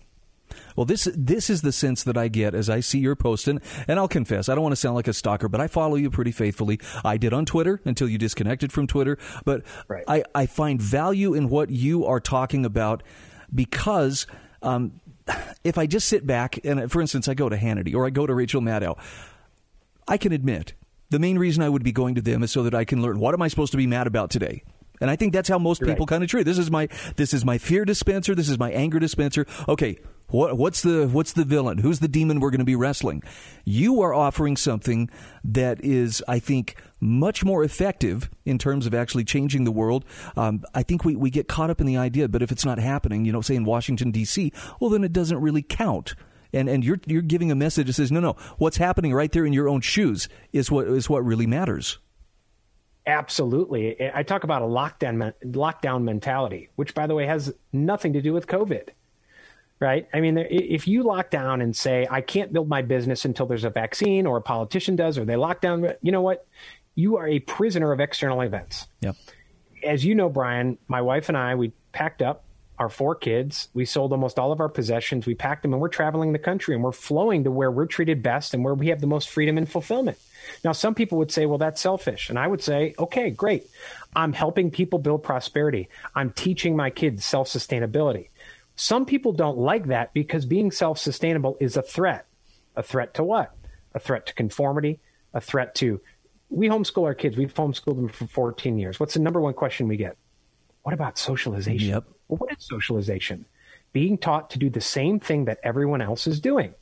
Well, 0.76 0.84
this 0.84 1.08
this 1.16 1.48
is 1.48 1.62
the 1.62 1.72
sense 1.72 2.02
that 2.04 2.16
I 2.16 2.28
get 2.28 2.54
as 2.54 2.68
I 2.68 2.80
see 2.80 2.98
your 2.98 3.16
post, 3.16 3.48
and, 3.48 3.60
and 3.88 3.98
I'll 3.98 4.08
confess, 4.08 4.48
I 4.48 4.54
don't 4.54 4.62
want 4.62 4.72
to 4.72 4.80
sound 4.80 4.96
like 4.96 5.08
a 5.08 5.12
stalker, 5.12 5.48
but 5.48 5.60
I 5.60 5.66
follow 5.66 5.96
you 5.96 6.10
pretty 6.10 6.32
faithfully. 6.32 6.78
I 7.04 7.16
did 7.16 7.32
on 7.32 7.46
Twitter 7.46 7.80
until 7.84 8.08
you 8.08 8.18
disconnected 8.18 8.72
from 8.72 8.86
Twitter, 8.86 9.18
but 9.44 9.62
Right. 9.88 10.04
I, 10.06 10.24
I 10.34 10.46
find 10.46 10.80
value 10.80 11.32
in 11.32 11.48
what 11.48 11.70
you 11.70 12.04
are 12.04 12.20
talking 12.20 12.66
about 12.66 13.02
because 13.54 14.26
um, 14.62 15.00
if 15.64 15.78
I 15.78 15.86
just 15.86 16.08
sit 16.08 16.26
back 16.26 16.58
and, 16.64 16.90
for 16.90 17.00
instance, 17.00 17.28
I 17.28 17.34
go 17.34 17.48
to 17.48 17.56
Hannity 17.56 17.94
or 17.94 18.06
I 18.06 18.10
go 18.10 18.26
to 18.26 18.34
Rachel 18.34 18.60
Maddow, 18.60 18.98
I 20.08 20.16
can 20.16 20.32
admit 20.32 20.74
the 21.10 21.18
main 21.18 21.38
reason 21.38 21.62
I 21.62 21.68
would 21.68 21.84
be 21.84 21.92
going 21.92 22.14
to 22.14 22.22
them 22.22 22.42
is 22.42 22.50
so 22.50 22.62
that 22.62 22.74
I 22.74 22.84
can 22.84 23.02
learn 23.02 23.18
what 23.18 23.34
am 23.34 23.42
I 23.42 23.48
supposed 23.48 23.72
to 23.72 23.78
be 23.78 23.86
mad 23.86 24.06
about 24.06 24.30
today. 24.30 24.62
And 25.00 25.10
I 25.10 25.16
think 25.16 25.32
that's 25.32 25.48
how 25.48 25.58
most 25.58 25.80
people 25.80 26.06
right. 26.06 26.08
kind 26.08 26.22
of 26.22 26.30
treat. 26.30 26.42
it. 26.42 26.44
This 26.44 26.58
is 26.58 26.70
my 26.70 26.88
this 27.16 27.34
is 27.34 27.44
my 27.44 27.58
fear 27.58 27.84
dispenser. 27.84 28.36
This 28.36 28.48
is 28.48 28.58
my 28.58 28.70
anger 28.70 29.00
dispenser. 29.00 29.46
Okay, 29.68 29.98
what 30.28 30.56
what's 30.56 30.82
the 30.82 31.08
what's 31.08 31.32
the 31.32 31.44
villain? 31.44 31.78
Who's 31.78 31.98
the 31.98 32.08
demon 32.08 32.38
we're 32.38 32.50
going 32.50 32.60
to 32.60 32.64
be 32.64 32.76
wrestling? 32.76 33.22
You 33.64 34.00
are 34.00 34.14
offering 34.14 34.56
something 34.56 35.10
that 35.42 35.84
is, 35.84 36.22
I 36.28 36.38
think, 36.38 36.76
much 37.00 37.44
more 37.44 37.64
effective 37.64 38.30
in 38.44 38.58
terms 38.58 38.86
of 38.86 38.94
actually 38.94 39.24
changing 39.24 39.64
the 39.64 39.72
world. 39.72 40.04
Um, 40.36 40.62
I 40.72 40.84
think 40.84 41.04
we, 41.04 41.16
we 41.16 41.30
get 41.30 41.48
caught 41.48 41.68
up 41.68 41.80
in 41.80 41.86
the 41.86 41.96
idea, 41.96 42.28
but 42.28 42.40
if 42.40 42.52
it's 42.52 42.64
not 42.64 42.78
happening, 42.78 43.24
you 43.24 43.32
know, 43.32 43.40
say 43.40 43.56
in 43.56 43.64
Washington 43.64 44.12
D.C., 44.12 44.52
well, 44.78 44.88
then 44.88 45.02
it 45.02 45.12
doesn't 45.12 45.40
really 45.40 45.62
count. 45.62 46.14
And 46.52 46.68
and 46.68 46.84
you're 46.84 47.00
you're 47.06 47.22
giving 47.22 47.50
a 47.50 47.54
message 47.54 47.86
that 47.86 47.94
says, 47.94 48.12
no, 48.12 48.20
no, 48.20 48.36
what's 48.58 48.76
happening 48.76 49.14
right 49.14 49.32
there 49.32 49.46
in 49.46 49.52
your 49.52 49.68
own 49.68 49.80
shoes 49.80 50.28
is 50.52 50.70
what 50.70 50.86
is 50.86 51.08
what 51.08 51.24
really 51.24 51.46
matters. 51.46 51.98
Absolutely. 53.06 53.96
I 54.14 54.22
talk 54.22 54.44
about 54.44 54.62
a 54.62 54.66
lockdown 54.66 55.32
lockdown 55.44 56.02
mentality, 56.02 56.68
which 56.76 56.94
by 56.94 57.06
the 57.06 57.14
way 57.14 57.26
has 57.26 57.52
nothing 57.72 58.12
to 58.12 58.22
do 58.22 58.32
with 58.32 58.46
COVID. 58.46 58.90
Right? 59.80 60.08
I 60.14 60.20
mean, 60.20 60.38
if 60.38 60.86
you 60.86 61.02
lock 61.02 61.30
down 61.30 61.60
and 61.60 61.74
say 61.74 62.06
I 62.08 62.20
can't 62.20 62.52
build 62.52 62.68
my 62.68 62.82
business 62.82 63.24
until 63.24 63.46
there's 63.46 63.64
a 63.64 63.70
vaccine 63.70 64.26
or 64.26 64.36
a 64.36 64.42
politician 64.42 64.94
does 64.94 65.18
or 65.18 65.24
they 65.24 65.34
lock 65.34 65.60
down, 65.60 65.88
you 66.02 66.12
know 66.12 66.20
what? 66.20 66.46
You 66.94 67.16
are 67.16 67.26
a 67.26 67.40
prisoner 67.40 67.90
of 67.90 67.98
external 67.98 68.42
events. 68.42 68.86
Yep. 69.00 69.16
As 69.82 70.04
you 70.04 70.14
know, 70.14 70.28
Brian, 70.28 70.78
my 70.86 71.00
wife 71.00 71.28
and 71.28 71.36
I, 71.36 71.56
we 71.56 71.72
packed 71.90 72.22
up 72.22 72.44
our 72.82 72.88
four 72.88 73.14
kids. 73.14 73.68
We 73.74 73.84
sold 73.84 74.12
almost 74.12 74.40
all 74.40 74.50
of 74.50 74.60
our 74.60 74.68
possessions. 74.68 75.24
We 75.24 75.36
packed 75.36 75.62
them 75.62 75.72
and 75.72 75.80
we're 75.80 75.88
traveling 75.88 76.32
the 76.32 76.38
country 76.38 76.74
and 76.74 76.82
we're 76.82 76.90
flowing 76.90 77.44
to 77.44 77.50
where 77.50 77.70
we're 77.70 77.86
treated 77.86 78.22
best 78.22 78.54
and 78.54 78.64
where 78.64 78.74
we 78.74 78.88
have 78.88 79.00
the 79.00 79.06
most 79.06 79.30
freedom 79.30 79.56
and 79.56 79.70
fulfillment. 79.70 80.18
Now, 80.64 80.72
some 80.72 80.96
people 80.96 81.18
would 81.18 81.30
say, 81.30 81.46
well, 81.46 81.58
that's 81.58 81.80
selfish. 81.80 82.28
And 82.28 82.38
I 82.38 82.48
would 82.48 82.60
say, 82.60 82.94
okay, 82.98 83.30
great. 83.30 83.70
I'm 84.16 84.32
helping 84.32 84.72
people 84.72 84.98
build 84.98 85.22
prosperity. 85.22 85.88
I'm 86.14 86.30
teaching 86.30 86.74
my 86.74 86.90
kids 86.90 87.24
self 87.24 87.48
sustainability. 87.48 88.28
Some 88.74 89.06
people 89.06 89.32
don't 89.32 89.58
like 89.58 89.86
that 89.86 90.12
because 90.12 90.44
being 90.44 90.72
self 90.72 90.98
sustainable 90.98 91.56
is 91.60 91.76
a 91.76 91.82
threat. 91.82 92.26
A 92.74 92.82
threat 92.82 93.14
to 93.14 93.22
what? 93.22 93.54
A 93.94 94.00
threat 94.00 94.26
to 94.26 94.34
conformity, 94.34 94.98
a 95.32 95.40
threat 95.40 95.76
to. 95.76 96.00
We 96.50 96.68
homeschool 96.68 97.04
our 97.04 97.14
kids. 97.14 97.36
We've 97.36 97.54
homeschooled 97.54 97.96
them 97.96 98.08
for 98.08 98.26
14 98.26 98.78
years. 98.78 98.98
What's 98.98 99.14
the 99.14 99.20
number 99.20 99.40
one 99.40 99.54
question 99.54 99.86
we 99.86 99.96
get? 99.96 100.16
What 100.82 100.94
about 100.94 101.18
socialization? 101.18 101.88
Yep. 101.90 102.04
Well, 102.28 102.38
what 102.38 102.52
is 102.56 102.64
socialization? 102.64 103.44
Being 103.92 104.18
taught 104.18 104.50
to 104.50 104.58
do 104.58 104.70
the 104.70 104.80
same 104.80 105.20
thing 105.20 105.44
that 105.46 105.58
everyone 105.62 106.00
else 106.00 106.26
is 106.26 106.40
doing. 106.40 106.74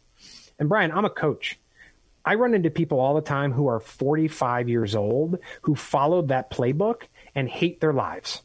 And 0.59 0.69
Brian, 0.69 0.93
I'm 0.93 1.05
a 1.05 1.11
coach. 1.11 1.59
I 2.25 2.35
run 2.35 2.55
into 2.55 2.71
people 2.71 3.01
all 3.01 3.15
the 3.15 3.21
time 3.23 3.53
who 3.53 3.67
are 3.67 3.81
45 3.81 4.69
years 4.69 4.95
old 4.95 5.39
who 5.63 5.75
followed 5.75 6.29
that 6.29 6.51
playbook 6.51 7.03
and 7.35 7.49
hate 7.49 7.81
their 7.81 7.93
lives. 7.95 8.43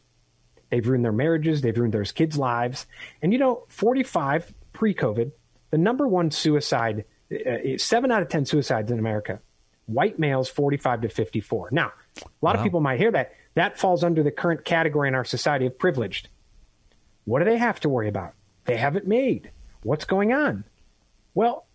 They've 0.70 0.86
ruined 0.88 1.06
their 1.06 1.12
marriages, 1.12 1.62
they've 1.62 1.78
ruined 1.78 1.94
their 1.94 2.04
kids' 2.06 2.38
lives. 2.38 2.86
And 3.22 3.32
you 3.34 3.40
know, 3.40 3.66
45 3.68 4.54
pre 4.74 4.94
COVID, 4.94 5.32
the 5.72 5.78
number 5.78 6.08
one 6.08 6.32
suicide, 6.32 7.06
uh, 7.32 7.78
seven 7.78 8.12
out 8.12 8.22
of 8.22 8.30
10 8.30 8.46
suicides 8.46 8.92
in 8.92 8.98
America, 9.00 9.40
white 9.86 10.18
males 10.18 10.50
45 10.50 11.02
to 11.02 11.10
54. 11.10 11.70
Now, 11.72 11.92
a 12.18 12.22
lot 12.42 12.56
Wow. 12.56 12.62
of 12.62 12.64
people 12.64 12.80
might 12.82 13.00
hear 13.00 13.12
that. 13.12 13.34
That 13.56 13.80
falls 13.80 14.04
under 14.04 14.22
the 14.22 14.32
current 14.32 14.64
category 14.64 15.08
in 15.08 15.16
our 15.16 15.26
society 15.26 15.66
of 15.66 15.80
privileged. 15.80 16.30
What 17.26 17.40
do 17.40 17.46
they 17.46 17.58
have 17.58 17.80
to 17.82 17.90
worry 17.90 18.08
about? 18.08 18.34
They 18.66 18.78
have 18.78 18.96
it 18.96 19.08
made. 19.08 19.52
What's 19.84 20.06
going 20.06 20.34
on? 20.34 20.64
Well, 21.34 21.66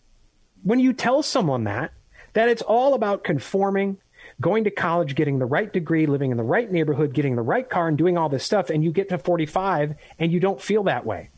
when 0.63 0.79
you 0.79 0.93
tell 0.93 1.23
someone 1.23 1.65
that, 1.65 1.93
that 2.35 2.49
it's 2.49 2.63
all 2.63 2.95
about 2.95 3.25
conforming, 3.25 3.99
going 4.41 4.65
to 4.65 4.71
college, 4.71 5.15
getting 5.15 5.39
the 5.39 5.47
right 5.47 5.73
degree, 5.73 6.07
living 6.07 6.31
in 6.31 6.37
the 6.37 6.43
right 6.43 6.71
neighborhood, 6.71 7.13
getting 7.13 7.37
the 7.37 7.43
right 7.43 7.69
car, 7.69 7.89
and 7.89 7.99
doing 7.99 8.17
all 8.17 8.29
this 8.29 8.45
stuff. 8.45 8.71
And 8.71 8.85
you 8.85 8.93
get 8.93 9.09
to 9.09 9.19
45 9.19 9.95
and 10.19 10.33
you 10.33 10.41
don't 10.41 10.61
feel 10.61 10.85
that 10.85 11.07
way, 11.07 11.31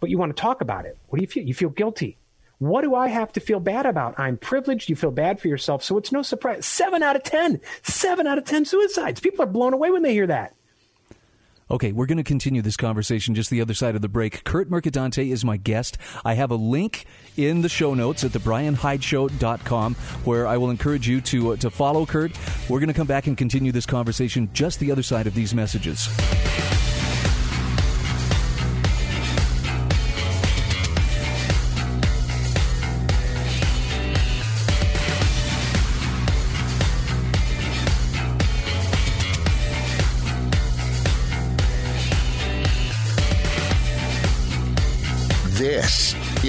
but 0.00 0.10
you 0.10 0.18
want 0.18 0.36
to 0.36 0.40
talk 0.40 0.60
about 0.60 0.86
it. 0.86 0.96
What 1.08 1.18
do 1.18 1.22
you 1.22 1.28
feel? 1.28 1.44
You 1.44 1.54
feel 1.54 1.70
guilty. 1.70 2.16
What 2.58 2.82
do 2.82 2.94
I 2.94 3.08
have 3.08 3.32
to 3.32 3.40
feel 3.40 3.60
bad 3.60 3.86
about? 3.86 4.18
I'm 4.18 4.36
privileged. 4.36 4.90
You 4.90 4.96
feel 4.96 5.12
bad 5.12 5.40
for 5.40 5.48
yourself. 5.48 5.84
So 5.84 5.96
it's 5.96 6.10
no 6.10 6.22
surprise. 6.22 6.66
Seven 6.66 7.02
out 7.02 7.14
of 7.14 7.22
10, 7.22 7.60
seven 7.82 8.26
out 8.26 8.38
of 8.38 8.44
10 8.44 8.64
suicides. 8.64 9.20
People 9.20 9.44
are 9.44 9.46
blown 9.46 9.74
away 9.74 9.90
when 9.90 10.02
they 10.02 10.12
hear 10.12 10.26
that. 10.26 10.54
Okay, 11.70 11.92
we're 11.92 12.06
going 12.06 12.18
to 12.18 12.24
continue 12.24 12.62
this 12.62 12.78
conversation 12.78 13.34
just 13.34 13.50
the 13.50 13.60
other 13.60 13.74
side 13.74 13.94
of 13.94 14.00
the 14.00 14.08
break. 14.08 14.42
Kurt 14.44 14.70
Mercadante 14.70 15.30
is 15.30 15.44
my 15.44 15.58
guest. 15.58 15.98
I 16.24 16.32
have 16.34 16.50
a 16.50 16.56
link 16.56 17.04
in 17.36 17.60
the 17.60 17.68
show 17.68 17.92
notes 17.92 18.24
at 18.24 18.30
thebrianhydeshow.com 18.30 19.94
where 20.24 20.46
I 20.46 20.56
will 20.56 20.70
encourage 20.70 21.06
you 21.06 21.20
to, 21.20 21.52
uh, 21.52 21.56
to 21.56 21.70
follow 21.70 22.06
Kurt. 22.06 22.32
We're 22.70 22.80
going 22.80 22.88
to 22.88 22.94
come 22.94 23.06
back 23.06 23.26
and 23.26 23.36
continue 23.36 23.70
this 23.70 23.86
conversation 23.86 24.48
just 24.54 24.80
the 24.80 24.90
other 24.90 25.02
side 25.02 25.26
of 25.26 25.34
these 25.34 25.54
messages. 25.54 26.08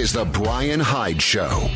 Is 0.09 0.13
The 0.13 0.25
Brian 0.25 0.79
Hyde 0.79 1.21
Show. 1.21 1.69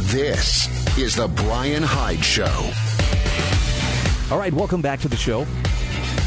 This 0.00 0.98
is 0.98 1.14
The 1.14 1.28
Brian 1.28 1.84
Hyde 1.84 2.24
Show. 2.24 2.44
All 4.32 4.38
right, 4.38 4.52
welcome 4.52 4.82
back 4.82 5.00
to 5.00 5.08
the 5.08 5.16
show. 5.16 5.46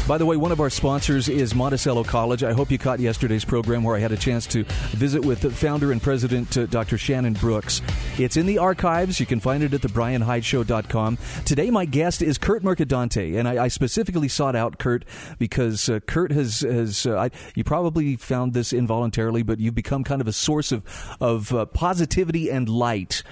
By 0.08 0.16
the 0.16 0.24
way, 0.24 0.38
one 0.38 0.52
of 0.52 0.60
our 0.60 0.70
sponsors 0.70 1.28
is 1.28 1.54
Monticello 1.54 2.02
College. 2.02 2.42
I 2.42 2.54
hope 2.54 2.70
you 2.70 2.78
caught 2.78 2.98
yesterday's 2.98 3.44
program 3.44 3.82
where 3.84 3.94
I 3.94 3.98
had 3.98 4.10
a 4.10 4.16
chance 4.16 4.46
to 4.46 4.64
visit 4.92 5.22
with 5.22 5.42
the 5.42 5.50
founder 5.50 5.92
and 5.92 6.00
president, 6.00 6.56
uh, 6.56 6.64
Dr. 6.64 6.96
Shannon 6.96 7.34
Brooks. 7.34 7.82
It's 8.16 8.38
in 8.38 8.46
the 8.46 8.56
archives. 8.56 9.20
You 9.20 9.26
can 9.26 9.38
find 9.38 9.62
it 9.62 9.74
at 9.74 9.82
thebrianhydeshow.com. 9.82 11.18
Today, 11.44 11.70
my 11.70 11.84
guest 11.84 12.22
is 12.22 12.38
Kurt 12.38 12.62
Mercadante, 12.62 13.36
and 13.36 13.46
I, 13.46 13.64
I 13.64 13.68
specifically 13.68 14.28
sought 14.28 14.56
out 14.56 14.78
Kurt 14.78 15.04
because 15.38 15.90
uh, 15.90 16.00
Kurt 16.00 16.32
has, 16.32 16.60
has 16.60 17.04
uh, 17.04 17.18
I, 17.18 17.30
you 17.54 17.62
probably 17.62 18.16
found 18.16 18.54
this 18.54 18.72
involuntarily, 18.72 19.42
but 19.42 19.60
you've 19.60 19.74
become 19.74 20.04
kind 20.04 20.22
of 20.22 20.26
a 20.26 20.32
source 20.32 20.72
of, 20.72 20.84
of 21.20 21.52
uh, 21.52 21.66
positivity 21.66 22.48
and 22.48 22.66
light. 22.66 23.22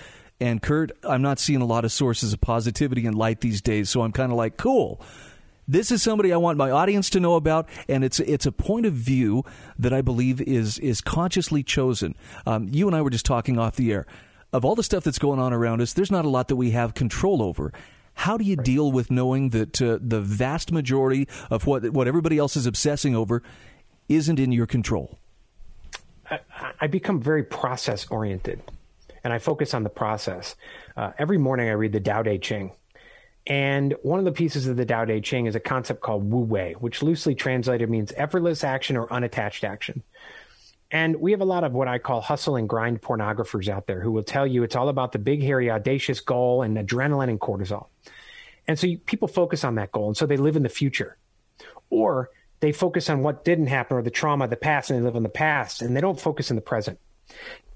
And 0.41 0.61
Kurt, 0.61 0.93
I'm 1.05 1.23
not 1.23 1.39
seeing 1.39 1.63
a 1.63 1.67
lot 1.67 1.87
of 1.87 1.93
sources 1.93 2.35
of 2.35 2.43
positivity 2.43 3.07
and 3.07 3.17
light 3.17 3.41
these 3.41 3.63
days, 3.63 3.89
so 3.89 4.03
I'm 4.03 4.13
kind 4.13 4.31
of 4.31 4.37
like, 4.37 4.59
cool. 4.59 5.01
This 5.69 5.91
is 5.91 6.03
somebody 6.03 6.33
I 6.33 6.37
want 6.37 6.59
my 6.59 6.71
audience 6.71 7.11
to 7.11 7.21
know 7.21 7.35
about, 7.35 7.69
and 7.89 8.05
it's 8.05 8.21
it's 8.21 8.47
a 8.47 8.53
point 8.53 8.87
of 8.87 8.93
view 8.93 9.45
that 9.79 9.93
I 9.93 10.01
believe 10.01 10.41
is 10.41 10.79
is 10.79 11.01
consciously 11.01 11.65
chosen. 11.65 12.15
Um, 12.47 12.69
you 12.71 12.87
and 12.87 12.97
I 12.97 13.03
were 13.03 13.11
just 13.11 13.27
talking 13.27 13.59
off 13.59 13.75
the 13.75 13.93
air. 13.93 14.07
Of 14.53 14.65
all 14.65 14.77
the 14.77 14.85
stuff 14.85 15.03
that's 15.03 15.19
going 15.19 15.41
on 15.41 15.53
around 15.53 15.81
us, 15.81 15.93
there's 15.93 16.11
not 16.11 16.25
a 16.25 16.29
lot 16.29 16.49
that 16.49 16.57
we 16.57 16.71
have 16.71 16.95
control 16.95 17.43
over. 17.43 17.73
How 18.15 18.37
do 18.37 18.45
you 18.45 18.55
right. 18.57 18.65
deal 18.65 18.93
with 18.93 19.11
knowing 19.11 19.51
that 19.51 19.83
uh, 19.83 19.99
the 20.01 20.21
vast 20.21 20.71
majority 20.71 21.27
of 21.51 21.67
what 21.67 21.91
what 21.91 22.07
everybody 22.07 22.39
else 22.39 22.57
is 22.57 22.67
obsessing 22.67 23.17
over 23.17 23.43
isn't 24.09 24.39
in 24.39 24.53
your 24.53 24.67
control? 24.67 25.19
I, 26.31 26.39
I 26.81 26.87
become 26.87 27.21
very 27.21 27.43
process 27.43 28.07
oriented, 28.09 28.63
and 29.25 29.33
I 29.33 29.41
focus 29.41 29.75
on 29.75 29.83
the 29.83 29.91
process. 29.91 30.55
Uh, 30.97 31.11
every 31.19 31.39
morning, 31.39 31.69
I 31.69 31.73
read 31.73 31.93
the 31.93 32.01
Tao 32.01 32.23
Te 32.23 32.39
Ching 32.39 32.71
and 33.47 33.95
one 34.03 34.19
of 34.19 34.25
the 34.25 34.33
pieces 34.33 34.67
of 34.67 34.77
the 34.77 34.85
Tao 34.85 35.05
Te 35.05 35.21
Ching 35.21 35.47
is 35.47 35.55
a 35.55 35.61
concept 35.61 36.01
called 36.01 36.31
Wu 36.31 36.41
Wei, 36.41 36.75
which 36.79 37.03
loosely 37.03 37.35
translated 37.35 37.89
means 37.89 38.13
effortless 38.17 38.65
action 38.65 38.97
or 38.97 39.13
unattached 39.13 39.63
action. 39.63 40.03
And 40.91 41.17
we 41.17 41.33
have 41.33 41.41
a 41.41 41.47
lot 41.47 41.65
of 41.65 41.73
what 41.73 41.89
I 41.89 41.99
call 41.99 42.21
hustle 42.21 42.57
and 42.57 42.69
grind 42.69 43.03
pornographers 43.03 43.69
out 43.69 43.87
there 43.87 44.01
who 44.01 44.13
will 44.13 44.23
tell 44.23 44.47
you 44.47 44.63
it's 44.63 44.77
all 44.77 44.89
about 44.89 45.13
the 45.13 45.19
big, 45.19 45.43
hairy, 45.43 45.71
audacious 45.71 46.21
goal 46.21 46.63
and 46.63 46.77
adrenaline 46.77 47.29
and 47.29 47.41
cortisol. 47.41 47.87
And 48.69 48.79
so 48.79 48.87
you, 48.87 48.99
people 48.99 49.29
focus 49.29 49.65
on 49.65 49.77
that 49.77 49.93
goal. 49.93 50.09
And 50.09 50.17
so 50.17 50.27
they 50.27 50.37
live 50.37 50.57
in 50.57 50.63
the 50.63 50.69
future. 50.69 51.17
Or 51.91 52.31
they 52.61 52.73
focus 52.73 53.11
on 53.11 53.23
what 53.23 53.45
didn't 53.45 53.67
happen 53.67 53.97
or 53.97 54.03
the 54.03 54.11
trauma 54.11 54.45
of 54.45 54.51
the 54.51 54.57
past 54.57 54.91
and 54.91 54.99
they 54.99 55.05
live 55.05 55.17
in 55.17 55.23
the 55.23 55.29
past 55.29 55.83
and 55.83 55.97
they 55.97 56.01
don't 56.01 56.21
focus 56.21 56.51
in 56.51 56.57
the 56.57 56.63
present. 56.63 56.99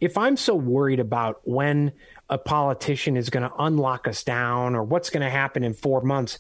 If 0.00 0.16
I'm 0.16 0.36
so 0.36 0.54
worried 0.54 1.00
about 1.00 1.40
when 1.44 1.92
a 2.30 2.38
politician 2.38 3.16
is 3.16 3.28
going 3.28 3.42
to 3.42 3.52
unlock 3.58 4.08
us 4.08 4.22
down 4.25 4.75
or 4.75 4.84
what's 4.84 5.10
going 5.10 5.22
to 5.22 5.30
happen 5.30 5.64
in 5.64 5.75
four 5.75 6.00
months, 6.00 6.38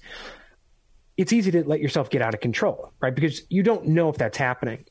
it's 1.16 1.32
easy 1.32 1.50
to 1.50 1.68
let 1.68 1.80
yourself 1.80 2.08
get 2.08 2.22
out 2.22 2.32
of 2.32 2.40
control, 2.40 2.92
right? 3.00 3.14
Because 3.14 3.42
you 3.50 3.62
don't 3.62 3.88
know 3.88 4.08
if 4.08 4.16
that's 4.16 4.38
happening. 4.38 4.86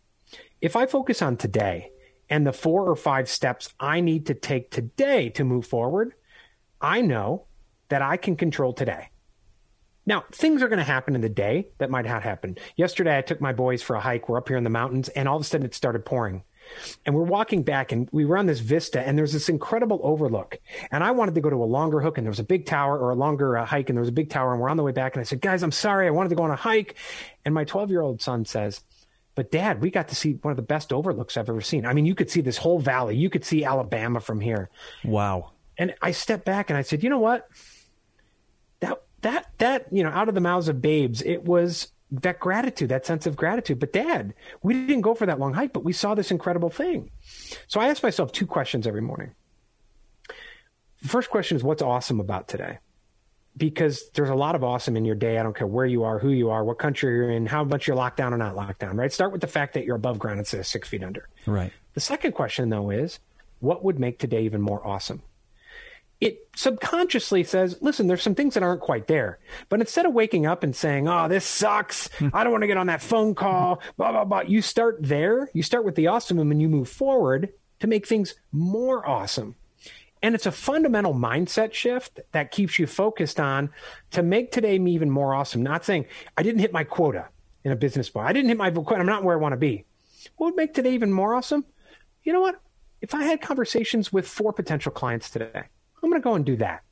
If 0.62 0.76
I 0.76 0.86
focus 0.86 1.22
on 1.22 1.38
today 1.38 1.92
and 2.30 2.46
the 2.46 2.54
four 2.54 2.88
or 2.88 2.96
five 2.96 3.30
steps 3.30 3.74
I 3.80 4.02
need 4.02 4.28
to 4.28 4.34
take 4.34 4.70
today 4.70 5.30
to 5.30 5.44
move 5.44 5.66
forward, 5.66 6.14
I 6.82 7.02
know 7.02 7.46
that 7.88 8.02
I 8.02 8.18
can 8.18 8.36
control 8.36 8.74
today. 8.74 9.10
Now, 10.06 10.26
things 10.32 10.62
are 10.62 10.68
going 10.68 10.80
to 10.80 10.84
happen 10.84 11.16
in 11.16 11.22
the 11.22 11.30
day 11.30 11.70
that 11.78 11.90
might 11.90 12.06
not 12.06 12.24
happen. 12.24 12.58
Yesterday, 12.76 13.18
I 13.18 13.22
took 13.22 13.40
my 13.40 13.54
boys 13.54 13.82
for 13.82 13.96
a 13.96 14.00
hike. 14.00 14.28
We're 14.28 14.38
up 14.38 14.48
here 14.48 14.58
in 14.58 14.64
the 14.64 14.70
mountains, 14.70 15.08
and 15.10 15.28
all 15.30 15.36
of 15.38 15.42
a 15.44 15.46
sudden 15.46 15.66
it 15.66 15.76
started 15.76 16.06
pouring. 16.06 16.44
And 17.06 17.16
we're 17.16 17.24
walking 17.24 17.64
back 17.64 17.92
and 17.92 18.08
we 18.12 18.26
were 18.26 18.38
on 18.38 18.46
this 18.46 18.60
vista 18.60 19.06
and 19.06 19.18
there's 19.18 19.34
this 19.34 19.50
incredible 19.50 20.00
overlook. 20.04 20.58
And 20.92 21.04
I 21.04 21.12
wanted 21.12 21.36
to 21.36 21.42
go 21.42 21.50
to 21.50 21.56
a 21.58 21.66
longer 21.66 22.00
hook 22.02 22.18
and 22.18 22.26
there 22.26 22.32
was 22.32 22.40
a 22.40 22.44
big 22.44 22.66
tower 22.66 22.98
or 22.98 23.12
a 23.12 23.16
longer 23.16 23.58
uh, 23.58 23.66
hike 23.66 23.90
and 23.90 23.98
there 23.98 24.02
was 24.02 24.10
a 24.10 24.14
big 24.14 24.30
tower 24.30 24.52
and 24.52 24.62
we're 24.62 24.70
on 24.70 24.78
the 24.78 24.84
way 24.84 24.92
back. 24.92 25.16
And 25.16 25.22
I 25.22 25.24
said, 25.24 25.42
guys, 25.42 25.64
I'm 25.64 25.72
sorry. 25.72 26.08
I 26.08 26.12
wanted 26.12 26.30
to 26.30 26.36
go 26.36 26.44
on 26.44 26.52
a 26.52 26.56
hike. 26.56 26.96
And 27.46 27.54
my 27.54 27.64
12 27.64 27.90
year 27.90 28.02
old 28.02 28.22
son 28.22 28.46
says, 28.46 28.84
but 29.36 29.52
dad, 29.52 29.82
we 29.82 29.90
got 29.90 30.10
to 30.10 30.16
see 30.16 30.34
one 30.34 30.52
of 30.52 30.58
the 30.58 30.64
best 30.64 30.92
overlooks 30.92 31.38
I've 31.38 31.50
ever 31.50 31.62
seen. 31.62 31.86
I 31.86 31.94
mean, 31.94 32.06
you 32.06 32.16
could 32.16 32.30
see 32.30 32.42
this 32.42 32.58
whole 32.58 32.80
valley. 32.80 33.16
You 33.16 33.30
could 33.30 33.46
see 33.46 33.64
Alabama 33.64 34.20
from 34.20 34.42
here. 34.42 34.70
Wow. 35.06 35.52
And 35.78 35.96
I 36.02 36.12
stepped 36.12 36.44
back 36.44 36.70
and 36.70 36.78
I 36.78 36.82
said, 36.82 37.04
you 37.04 37.10
know 37.10 37.20
what? 37.20 37.48
That, 38.82 39.02
that, 39.22 39.48
that, 39.60 39.88
you 39.92 40.04
know, 40.04 40.10
out 40.10 40.28
of 40.28 40.36
the 40.36 40.42
mouths 40.42 40.68
of 40.68 40.82
babes, 40.82 41.22
it 41.22 41.46
was 41.46 41.90
that 42.12 42.40
gratitude, 42.40 42.90
that 42.90 43.06
sense 43.06 43.26
of 43.26 43.36
gratitude. 43.36 43.80
But 43.80 43.94
dad, 43.94 44.34
we 44.64 44.74
didn't 44.74 45.02
go 45.02 45.14
for 45.14 45.26
that 45.26 45.40
long 45.40 45.54
hike, 45.54 45.74
but 45.74 45.84
we 45.84 45.94
saw 45.94 46.16
this 46.16 46.32
incredible 46.32 46.70
thing. 46.70 47.12
So 47.68 47.80
I 47.80 47.90
ask 47.90 48.02
myself 48.02 48.32
two 48.32 48.48
questions 48.48 48.88
every 48.88 49.02
morning. 49.02 49.32
The 51.02 51.08
first 51.08 51.30
question 51.30 51.56
is 51.56 51.64
what's 51.64 51.82
awesome 51.82 52.20
about 52.20 52.48
today? 52.48 52.80
Because 53.56 54.10
there's 54.14 54.30
a 54.30 54.36
lot 54.36 54.56
of 54.56 54.64
awesome 54.64 54.96
in 54.96 55.06
your 55.06 55.16
day. 55.16 55.38
I 55.38 55.44
don't 55.44 55.56
care 55.56 55.68
where 55.68 55.86
you 55.86 56.04
are, 56.04 56.20
who 56.20 56.30
you 56.30 56.50
are, 56.50 56.64
what 56.64 56.80
country 56.80 57.16
you're 57.16 57.32
in, 57.32 57.46
how 57.46 57.64
much 57.64 57.88
you're 57.88 57.96
locked 57.96 58.18
down 58.18 58.34
or 58.34 58.38
not 58.38 58.56
locked 58.56 58.80
down, 58.80 58.98
right? 58.98 59.12
Start 59.12 59.32
with 59.32 59.42
the 59.42 59.48
fact 59.48 59.74
that 59.74 59.86
you're 59.86 59.96
above 59.96 60.20
ground 60.20 60.40
instead 60.40 60.60
of 60.60 60.68
six 60.68 60.88
feet 60.88 61.04
under. 61.04 61.28
Right. 61.46 61.72
The 61.94 62.00
second 62.00 62.34
question, 62.34 62.70
though, 62.70 62.90
is 62.90 63.20
what 63.60 63.84
would 63.84 64.00
make 64.00 64.20
today 64.20 64.44
even 64.44 64.62
more 64.62 64.86
awesome? 64.86 65.22
It 66.22 66.50
subconsciously 66.56 67.44
says, 67.44 67.78
listen, 67.82 68.08
there's 68.08 68.22
some 68.22 68.36
things 68.36 68.54
that 68.54 68.64
aren't 68.64 68.82
quite 68.82 69.08
there. 69.08 69.40
But 69.70 69.80
instead 69.80 70.06
of 70.06 70.14
waking 70.14 70.46
up 70.46 70.64
and 70.64 70.76
saying, 70.76 71.08
oh, 71.08 71.28
this 71.30 71.46
sucks, 71.46 72.10
hmm. 72.18 72.30
I 72.34 72.44
don't 72.44 72.52
want 72.52 72.64
to 72.64 72.68
get 72.68 72.78
on 72.78 72.88
that 72.88 73.02
phone 73.02 73.36
call, 73.36 73.82
blah, 73.98 74.12
blah, 74.12 74.26
blah, 74.26 74.42
you 74.42 74.62
start 74.62 74.98
there. 75.00 75.50
You 75.54 75.64
start 75.64 75.86
with 75.86 75.96
the 75.96 76.08
awesome 76.08 76.40
and 76.40 76.62
you 76.62 76.68
move 76.68 76.90
forward 76.90 77.50
to 77.80 77.88
make 77.88 78.06
things 78.06 78.36
more 78.52 79.08
awesome. 79.08 79.56
And 80.22 80.36
it's 80.36 80.46
a 80.46 80.52
fundamental 80.52 81.14
mindset 81.14 81.74
shift 81.74 82.20
that 82.34 82.52
keeps 82.52 82.78
you 82.78 82.88
focused 82.88 83.40
on 83.40 83.70
to 84.12 84.22
make 84.22 84.52
today 84.52 84.78
me 84.78 84.92
even 84.92 85.10
more 85.10 85.34
awesome. 85.34 85.64
Not 85.64 85.86
saying 85.86 86.06
I 86.38 86.44
didn't 86.44 86.60
hit 86.60 86.74
my 86.74 86.84
quota 86.84 87.30
in 87.64 87.72
a 87.72 87.78
business 87.78 88.10
bar. 88.10 88.26
I 88.26 88.34
didn't 88.34 88.50
hit 88.50 88.58
my 88.58 88.70
quota. 88.70 89.00
I'm 89.00 89.06
not 89.06 89.24
where 89.24 89.38
I 89.38 89.40
want 89.40 89.54
to 89.54 89.58
be. 89.58 89.86
What 90.36 90.48
would 90.48 90.56
make 90.58 90.74
today 90.74 90.94
even 90.94 91.14
more 91.14 91.34
awesome? 91.34 91.64
You 92.24 92.34
know 92.34 92.42
what? 92.42 92.60
If 93.02 93.16
I 93.16 93.24
had 93.24 93.40
conversations 93.40 94.12
with 94.12 94.28
four 94.28 94.52
potential 94.52 94.92
clients 94.92 95.30
today, 95.30 95.64
I'm 96.02 96.10
going 96.10 96.22
to 96.22 96.24
go 96.24 96.36
and 96.36 96.46
do 96.46 96.58
that. 96.58 96.84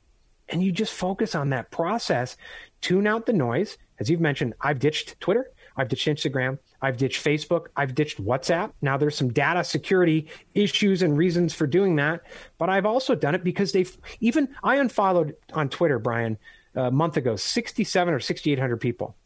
And 0.48 0.62
you 0.62 0.72
just 0.72 0.94
focus 0.94 1.34
on 1.34 1.50
that 1.50 1.70
process, 1.70 2.36
tune 2.80 3.06
out 3.06 3.26
the 3.26 3.32
noise. 3.32 3.76
As 4.00 4.08
you've 4.08 4.20
mentioned, 4.20 4.54
I've 4.60 4.78
ditched 4.78 5.20
Twitter, 5.20 5.50
I've 5.76 5.88
ditched 5.88 6.08
Instagram, 6.08 6.58
I've 6.80 6.96
ditched 6.96 7.24
Facebook, 7.24 7.66
I've 7.76 7.94
ditched 7.94 8.24
WhatsApp. 8.24 8.72
Now 8.80 8.96
there's 8.96 9.16
some 9.16 9.32
data 9.32 9.62
security 9.64 10.28
issues 10.54 11.02
and 11.02 11.18
reasons 11.18 11.52
for 11.52 11.66
doing 11.66 11.96
that, 11.96 12.22
but 12.56 12.70
I've 12.70 12.86
also 12.86 13.14
done 13.14 13.34
it 13.34 13.44
because 13.44 13.72
they've 13.72 13.96
even 14.20 14.48
I 14.62 14.76
unfollowed 14.76 15.34
on 15.52 15.68
Twitter, 15.68 15.98
Brian, 15.98 16.38
a 16.74 16.90
month 16.90 17.16
ago, 17.16 17.36
67 17.36 18.14
or 18.14 18.20
6800 18.20 18.76
people. 18.76 19.16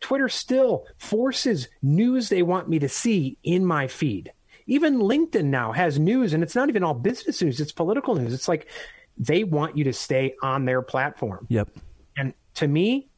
Twitter 0.00 0.28
still 0.28 0.86
forces 0.98 1.68
news 1.80 2.28
they 2.28 2.42
want 2.42 2.68
me 2.68 2.78
to 2.80 2.88
see 2.88 3.38
in 3.44 3.64
my 3.64 3.86
feed. 3.86 4.32
Even 4.66 4.98
LinkedIn 4.98 5.44
now 5.44 5.72
has 5.72 5.98
news, 5.98 6.34
and 6.34 6.42
it's 6.42 6.54
not 6.54 6.68
even 6.68 6.82
all 6.84 6.94
business 6.94 7.40
news, 7.40 7.60
it's 7.60 7.72
political 7.72 8.14
news. 8.14 8.34
It's 8.34 8.48
like 8.48 8.68
they 9.16 9.44
want 9.44 9.76
you 9.76 9.84
to 9.84 9.92
stay 9.92 10.34
on 10.42 10.64
their 10.64 10.82
platform. 10.82 11.46
Yep. 11.48 11.68
And 12.16 12.34
to 12.54 12.68
me, 12.68 13.08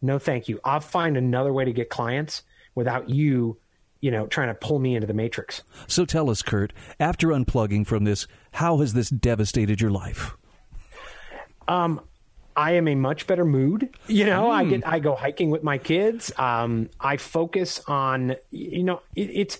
No, 0.00 0.18
thank 0.18 0.48
you. 0.48 0.60
I'll 0.64 0.80
find 0.80 1.16
another 1.16 1.52
way 1.52 1.64
to 1.64 1.72
get 1.72 1.88
clients 1.88 2.42
without 2.74 3.08
you, 3.08 3.58
you 4.00 4.10
know, 4.10 4.26
trying 4.26 4.48
to 4.48 4.54
pull 4.54 4.80
me 4.80 4.96
into 4.96 5.06
the 5.06 5.14
matrix. 5.14 5.62
So 5.86 6.04
tell 6.04 6.28
us, 6.28 6.42
Kurt, 6.42 6.72
after 6.98 7.28
unplugging 7.28 7.86
from 7.86 8.02
this, 8.04 8.26
how 8.52 8.78
has 8.78 8.94
this 8.94 9.10
devastated 9.10 9.80
your 9.80 9.92
life? 9.92 10.36
Um, 11.68 12.00
I 12.56 12.72
am 12.72 12.88
a 12.88 12.94
much 12.94 13.26
better 13.26 13.44
mood. 13.44 13.94
You 14.08 14.26
know, 14.26 14.48
mm. 14.48 14.52
I 14.52 14.64
get 14.64 14.86
I 14.86 14.98
go 14.98 15.14
hiking 15.14 15.50
with 15.50 15.62
my 15.62 15.78
kids. 15.78 16.32
Um, 16.36 16.90
I 17.00 17.16
focus 17.16 17.80
on 17.86 18.36
you 18.50 18.82
know 18.82 19.02
it, 19.14 19.30
it's 19.32 19.58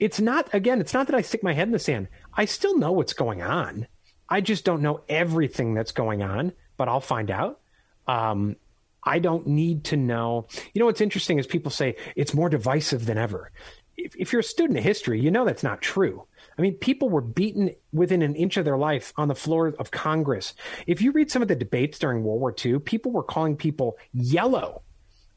it's 0.00 0.20
not 0.20 0.52
again. 0.52 0.80
It's 0.80 0.94
not 0.94 1.06
that 1.06 1.14
I 1.14 1.22
stick 1.22 1.42
my 1.42 1.52
head 1.52 1.68
in 1.68 1.72
the 1.72 1.78
sand. 1.78 2.08
I 2.34 2.46
still 2.46 2.76
know 2.78 2.92
what's 2.92 3.12
going 3.12 3.42
on. 3.42 3.86
I 4.34 4.40
just 4.40 4.64
don't 4.64 4.82
know 4.82 5.00
everything 5.08 5.74
that's 5.74 5.92
going 5.92 6.24
on, 6.24 6.54
but 6.76 6.88
I'll 6.88 6.98
find 6.98 7.30
out. 7.30 7.60
Um, 8.08 8.56
I 9.00 9.20
don't 9.20 9.46
need 9.46 9.84
to 9.84 9.96
know. 9.96 10.48
You 10.72 10.80
know 10.80 10.86
what's 10.86 11.00
interesting 11.00 11.38
is 11.38 11.46
people 11.46 11.70
say 11.70 11.94
it's 12.16 12.34
more 12.34 12.48
divisive 12.48 13.06
than 13.06 13.16
ever. 13.16 13.52
If, 13.96 14.16
if 14.16 14.32
you're 14.32 14.40
a 14.40 14.42
student 14.42 14.76
of 14.76 14.82
history, 14.82 15.20
you 15.20 15.30
know 15.30 15.44
that's 15.44 15.62
not 15.62 15.80
true. 15.82 16.26
I 16.58 16.62
mean, 16.62 16.74
people 16.74 17.10
were 17.10 17.20
beaten 17.20 17.76
within 17.92 18.22
an 18.22 18.34
inch 18.34 18.56
of 18.56 18.64
their 18.64 18.76
life 18.76 19.12
on 19.16 19.28
the 19.28 19.36
floor 19.36 19.72
of 19.78 19.92
Congress. 19.92 20.54
If 20.88 21.00
you 21.00 21.12
read 21.12 21.30
some 21.30 21.42
of 21.42 21.46
the 21.46 21.54
debates 21.54 22.00
during 22.00 22.24
World 22.24 22.40
War 22.40 22.52
II, 22.52 22.80
people 22.80 23.12
were 23.12 23.22
calling 23.22 23.54
people 23.54 23.98
yellow 24.12 24.82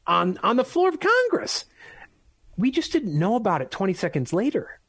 on, 0.08 0.38
on 0.42 0.56
the 0.56 0.64
floor 0.64 0.88
of 0.88 0.98
Congress. 0.98 1.66
We 2.56 2.72
just 2.72 2.90
didn't 2.90 3.16
know 3.16 3.36
about 3.36 3.62
it 3.62 3.70
20 3.70 3.94
seconds 3.94 4.32
later. 4.32 4.80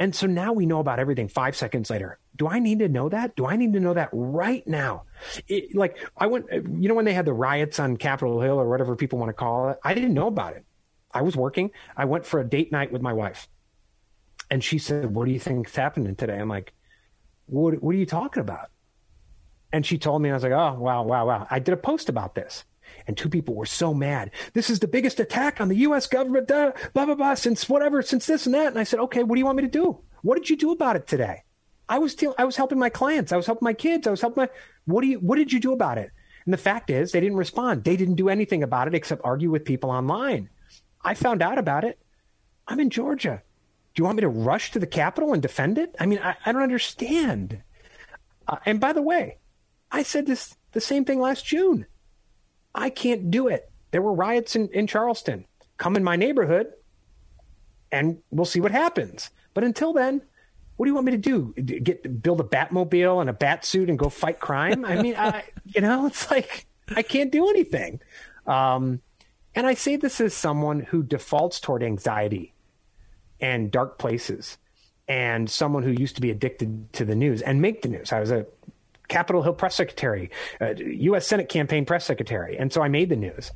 And 0.00 0.14
so 0.14 0.26
now 0.26 0.54
we 0.54 0.64
know 0.64 0.80
about 0.80 0.98
everything 0.98 1.28
five 1.28 1.54
seconds 1.54 1.90
later. 1.90 2.18
Do 2.34 2.48
I 2.48 2.58
need 2.58 2.78
to 2.78 2.88
know 2.88 3.10
that? 3.10 3.36
Do 3.36 3.44
I 3.44 3.56
need 3.56 3.74
to 3.74 3.80
know 3.80 3.92
that 3.92 4.08
right 4.12 4.66
now? 4.66 5.04
It, 5.46 5.74
like 5.74 5.98
I 6.16 6.26
went, 6.26 6.46
you 6.50 6.88
know, 6.88 6.94
when 6.94 7.04
they 7.04 7.12
had 7.12 7.26
the 7.26 7.34
riots 7.34 7.78
on 7.78 7.98
Capitol 7.98 8.40
Hill 8.40 8.58
or 8.58 8.66
whatever 8.66 8.96
people 8.96 9.18
want 9.18 9.28
to 9.28 9.34
call 9.34 9.68
it, 9.68 9.78
I 9.84 9.92
didn't 9.92 10.14
know 10.14 10.26
about 10.26 10.56
it. 10.56 10.64
I 11.12 11.20
was 11.20 11.36
working. 11.36 11.70
I 11.98 12.06
went 12.06 12.24
for 12.24 12.40
a 12.40 12.48
date 12.48 12.72
night 12.72 12.90
with 12.90 13.02
my 13.02 13.12
wife. 13.12 13.46
And 14.50 14.64
she 14.64 14.78
said, 14.78 15.14
What 15.14 15.26
do 15.26 15.32
you 15.32 15.38
think's 15.38 15.76
happening 15.76 16.16
today? 16.16 16.38
I'm 16.38 16.48
like, 16.48 16.72
What, 17.44 17.82
what 17.82 17.94
are 17.94 17.98
you 17.98 18.06
talking 18.06 18.40
about? 18.40 18.70
And 19.70 19.84
she 19.84 19.98
told 19.98 20.22
me, 20.22 20.30
and 20.30 20.34
I 20.34 20.36
was 20.36 20.42
like, 20.44 20.52
Oh, 20.52 20.80
wow, 20.80 21.02
wow, 21.02 21.26
wow. 21.26 21.46
I 21.50 21.58
did 21.58 21.74
a 21.74 21.76
post 21.76 22.08
about 22.08 22.34
this. 22.34 22.64
And 23.06 23.16
two 23.16 23.28
people 23.28 23.54
were 23.54 23.66
so 23.66 23.92
mad. 23.94 24.30
This 24.52 24.70
is 24.70 24.80
the 24.80 24.88
biggest 24.88 25.20
attack 25.20 25.60
on 25.60 25.68
the 25.68 25.76
U.S. 25.76 26.06
government, 26.06 26.48
blah, 26.48 26.72
blah, 26.92 27.14
blah, 27.14 27.34
since 27.34 27.68
whatever, 27.68 28.02
since 28.02 28.26
this 28.26 28.46
and 28.46 28.54
that. 28.54 28.68
And 28.68 28.78
I 28.78 28.84
said, 28.84 29.00
Okay, 29.00 29.22
what 29.22 29.36
do 29.36 29.38
you 29.38 29.46
want 29.46 29.56
me 29.56 29.62
to 29.62 29.68
do? 29.68 30.00
What 30.22 30.36
did 30.36 30.50
you 30.50 30.56
do 30.56 30.72
about 30.72 30.96
it 30.96 31.06
today? 31.06 31.44
I 31.88 31.98
was 31.98 32.12
still, 32.12 32.34
I 32.38 32.44
was 32.44 32.56
helping 32.56 32.78
my 32.78 32.88
clients. 32.88 33.32
I 33.32 33.36
was 33.36 33.46
helping 33.46 33.66
my 33.66 33.72
kids. 33.72 34.06
I 34.06 34.10
was 34.10 34.20
helping 34.20 34.42
my, 34.42 34.48
what 34.84 35.02
do 35.02 35.08
you, 35.08 35.18
what 35.18 35.36
did 35.36 35.52
you 35.52 35.58
do 35.58 35.72
about 35.72 35.98
it? 35.98 36.10
And 36.44 36.54
the 36.54 36.58
fact 36.58 36.88
is, 36.88 37.12
they 37.12 37.20
didn't 37.20 37.36
respond. 37.36 37.84
They 37.84 37.96
didn't 37.96 38.14
do 38.14 38.28
anything 38.28 38.62
about 38.62 38.86
it 38.86 38.94
except 38.94 39.22
argue 39.24 39.50
with 39.50 39.64
people 39.64 39.90
online. 39.90 40.48
I 41.02 41.14
found 41.14 41.42
out 41.42 41.58
about 41.58 41.84
it. 41.84 41.98
I'm 42.68 42.80
in 42.80 42.90
Georgia. 42.90 43.42
Do 43.94 44.00
you 44.00 44.04
want 44.04 44.16
me 44.16 44.22
to 44.22 44.28
rush 44.28 44.70
to 44.72 44.78
the 44.78 44.86
Capitol 44.86 45.32
and 45.32 45.42
defend 45.42 45.78
it? 45.78 45.96
I 45.98 46.06
mean, 46.06 46.20
I, 46.22 46.36
I 46.46 46.52
don't 46.52 46.62
understand. 46.62 47.62
Uh, 48.46 48.58
and 48.64 48.80
by 48.80 48.92
the 48.92 49.02
way, 49.02 49.38
I 49.90 50.04
said 50.04 50.26
this 50.26 50.56
the 50.72 50.80
same 50.80 51.04
thing 51.04 51.20
last 51.20 51.44
June. 51.44 51.86
I 52.74 52.90
can't 52.90 53.30
do 53.30 53.48
it. 53.48 53.70
There 53.90 54.02
were 54.02 54.12
riots 54.12 54.56
in, 54.56 54.68
in 54.68 54.86
Charleston. 54.86 55.46
Come 55.78 55.96
in 55.96 56.04
my 56.04 56.16
neighborhood 56.16 56.72
and 57.90 58.18
we'll 58.30 58.44
see 58.44 58.60
what 58.60 58.72
happens. 58.72 59.30
But 59.54 59.64
until 59.64 59.92
then, 59.92 60.22
what 60.76 60.86
do 60.86 60.90
you 60.90 60.94
want 60.94 61.06
me 61.06 61.12
to 61.12 61.18
do? 61.18 61.52
Get 61.54 62.22
build 62.22 62.40
a 62.40 62.44
Batmobile 62.44 63.20
and 63.20 63.28
a 63.28 63.32
bat 63.32 63.64
suit 63.64 63.90
and 63.90 63.98
go 63.98 64.08
fight 64.08 64.40
crime? 64.40 64.84
I 64.84 65.02
mean, 65.02 65.14
I, 65.16 65.44
you 65.66 65.80
know, 65.80 66.06
it's 66.06 66.30
like 66.30 66.66
I 66.96 67.02
can't 67.02 67.30
do 67.30 67.48
anything. 67.48 68.00
Um, 68.46 69.00
and 69.54 69.66
I 69.66 69.74
say 69.74 69.96
this 69.96 70.20
as 70.20 70.32
someone 70.32 70.80
who 70.80 71.02
defaults 71.02 71.60
toward 71.60 71.82
anxiety 71.82 72.54
and 73.40 73.70
dark 73.70 73.98
places 73.98 74.58
and 75.08 75.50
someone 75.50 75.82
who 75.82 75.90
used 75.90 76.14
to 76.14 76.20
be 76.20 76.30
addicted 76.30 76.92
to 76.94 77.04
the 77.04 77.14
news 77.14 77.42
and 77.42 77.60
make 77.60 77.82
the 77.82 77.88
news. 77.88 78.12
I 78.12 78.20
was 78.20 78.30
a 78.30 78.46
Capitol 79.10 79.42
Hill 79.42 79.52
press 79.52 79.74
secretary, 79.74 80.30
U.S. 80.78 81.26
Senate 81.26 81.48
campaign 81.50 81.84
press 81.84 82.06
secretary, 82.06 82.56
and 82.56 82.72
so 82.72 82.80
I 82.80 82.88
made 82.88 83.10
the 83.10 83.16
news. 83.16 83.50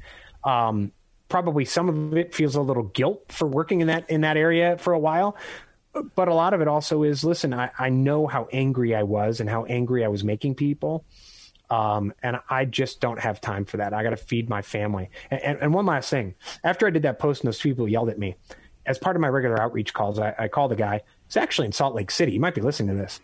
Um, 0.45 0.93
probably 1.29 1.65
some 1.65 1.89
of 1.89 2.17
it 2.17 2.35
feels 2.35 2.55
a 2.55 2.61
little 2.61 2.83
guilt 2.83 3.33
for 3.33 3.49
working 3.49 3.81
in 3.81 3.87
that 3.87 4.11
in 4.11 4.21
that 4.21 4.37
area 4.37 4.77
for 4.77 4.93
a 4.93 4.99
while, 4.99 5.37
but 6.15 6.29
a 6.29 6.35
lot 6.35 6.53
of 6.53 6.61
it 6.61 6.69
also 6.69 7.03
is 7.03 7.25
listen. 7.25 7.55
I, 7.55 7.71
I 7.79 7.89
know 7.89 8.27
how 8.27 8.49
angry 8.53 8.95
I 8.95 9.05
was 9.05 9.41
and 9.41 9.49
how 9.49 9.65
angry 9.65 10.05
I 10.05 10.09
was 10.09 10.23
making 10.23 10.57
people, 10.57 11.05
um, 11.71 12.13
and 12.23 12.37
I 12.51 12.67
just 12.67 13.01
don't 13.01 13.21
have 13.21 13.41
time 13.41 13.65
for 13.65 13.79
that. 13.79 13.95
I 13.95 14.03
got 14.03 14.11
to 14.11 14.17
feed 14.17 14.51
my 14.51 14.63
family. 14.63 15.11
And, 15.31 15.41
and, 15.43 15.59
and 15.63 15.75
one 15.75 15.87
last 15.87 16.11
thing, 16.11 16.35
after 16.63 16.87
I 16.87 16.91
did 16.91 17.03
that 17.03 17.19
post 17.19 17.43
and 17.43 17.49
those 17.49 17.61
people 17.61 17.89
yelled 17.89 18.11
at 18.11 18.19
me, 18.19 18.37
as 18.87 18.99
part 18.99 19.17
of 19.17 19.23
my 19.23 19.29
regular 19.29 19.61
outreach 19.61 19.95
calls, 19.95 20.19
I, 20.19 20.35
I 20.39 20.49
called 20.49 20.73
a 20.73 20.77
guy. 20.77 21.01
He's 21.27 21.37
actually 21.37 21.67
in 21.67 21.73
Salt 21.73 21.95
Lake 21.95 22.11
City. 22.11 22.33
You 22.33 22.41
might 22.41 22.55
be 22.55 22.61
listening 22.61 22.95
to 22.95 23.03
this. 23.03 23.21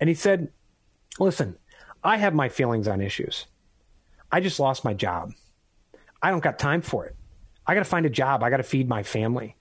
And 0.00 0.08
he 0.08 0.14
said, 0.14 0.50
Listen, 1.18 1.56
I 2.02 2.16
have 2.16 2.34
my 2.34 2.48
feelings 2.48 2.88
on 2.88 3.00
issues. 3.00 3.46
I 4.32 4.40
just 4.40 4.60
lost 4.60 4.84
my 4.84 4.94
job. 4.94 5.32
I 6.22 6.30
don't 6.30 6.42
got 6.42 6.58
time 6.58 6.82
for 6.82 7.06
it. 7.06 7.16
I 7.66 7.74
got 7.74 7.80
to 7.80 7.90
find 7.90 8.06
a 8.06 8.10
job. 8.10 8.42
I 8.42 8.50
got 8.50 8.58
to 8.58 8.62
feed 8.62 8.88
my 8.88 9.02
family. 9.02 9.56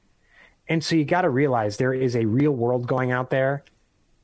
And 0.68 0.84
so 0.84 0.96
you 0.96 1.06
got 1.06 1.22
to 1.22 1.30
realize 1.30 1.78
there 1.78 1.94
is 1.94 2.16
a 2.16 2.26
real 2.26 2.52
world 2.52 2.88
going 2.88 3.12
out 3.12 3.30
there 3.30 3.64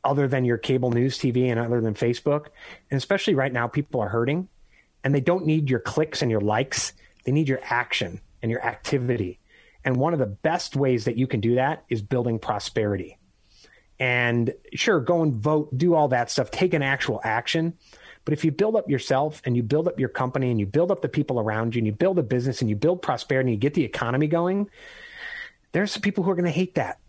other 0.03 0.27
than 0.27 0.45
your 0.45 0.57
cable 0.57 0.91
news 0.91 1.17
TV 1.17 1.49
and 1.49 1.59
other 1.59 1.81
than 1.81 1.95
Facebook. 1.95 2.47
And 2.91 2.97
especially 2.97 3.33
right 3.33 3.51
now, 3.51 3.67
people 3.67 4.01
are 4.01 4.09
hurting 4.09 4.47
and 5.03 5.13
they 5.13 5.21
don't 5.21 5.45
need 5.45 5.69
your 5.69 5.79
clicks 5.79 6.21
and 6.21 6.29
your 6.29 6.41
likes. 6.41 6.93
They 7.23 7.31
need 7.31 7.49
your 7.49 7.61
action 7.63 8.21
and 8.41 8.51
your 8.51 8.63
activity. 8.63 9.39
And 9.83 9.97
one 9.97 10.13
of 10.13 10.19
the 10.19 10.25
best 10.27 10.75
ways 10.75 11.05
that 11.05 11.17
you 11.17 11.25
can 11.25 11.39
do 11.39 11.55
that 11.55 11.83
is 11.89 12.01
building 12.01 12.38
prosperity. 12.38 13.17
And 13.99 14.53
sure, 14.73 14.99
go 14.99 15.21
and 15.23 15.34
vote, 15.34 15.75
do 15.77 15.93
all 15.93 16.10
that 16.10 16.29
stuff, 16.29 16.51
take 16.51 16.73
an 16.73 16.81
actual 16.81 17.21
action. 17.23 17.73
But 18.25 18.34
if 18.34 18.43
you 18.43 18.51
build 18.51 18.75
up 18.75 18.89
yourself 18.89 19.41
and 19.45 19.55
you 19.55 19.63
build 19.63 19.88
up 19.88 19.99
your 19.99 20.10
company 20.10 20.49
and 20.49 20.60
you 20.60 20.65
build 20.65 20.91
up 20.91 21.01
the 21.01 21.10
people 21.10 21.39
around 21.39 21.75
you 21.75 21.79
and 21.79 21.86
you 21.86 21.93
build 21.93 22.17
a 22.19 22.23
business 22.23 22.60
and 22.62 22.69
you 22.69 22.75
build 22.75 23.01
prosperity 23.01 23.51
and 23.51 23.55
you 23.55 23.60
get 23.60 23.75
the 23.75 23.84
economy 23.84 24.27
going, 24.27 24.69
there's 25.71 25.91
some 25.91 26.01
people 26.01 26.23
who 26.23 26.31
are 26.31 26.36
going 26.36 26.45
to 26.45 26.51
hate 26.51 26.75
that. 26.75 26.99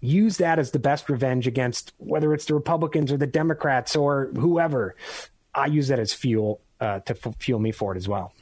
Use 0.00 0.38
that 0.38 0.58
as 0.58 0.72
the 0.72 0.78
best 0.78 1.08
revenge 1.08 1.46
against 1.46 1.92
whether 1.96 2.34
it's 2.34 2.44
the 2.44 2.54
Republicans 2.54 3.12
or 3.12 3.16
the 3.16 3.26
Democrats 3.26 3.96
or 3.96 4.30
whoever. 4.34 4.96
I 5.54 5.66
use 5.66 5.88
that 5.88 5.98
as 5.98 6.12
fuel 6.12 6.60
uh, 6.80 7.00
to 7.00 7.16
f- 7.24 7.34
fuel 7.38 7.60
me 7.60 7.72
forward 7.72 7.96
as 7.96 8.08
well. 8.08 8.34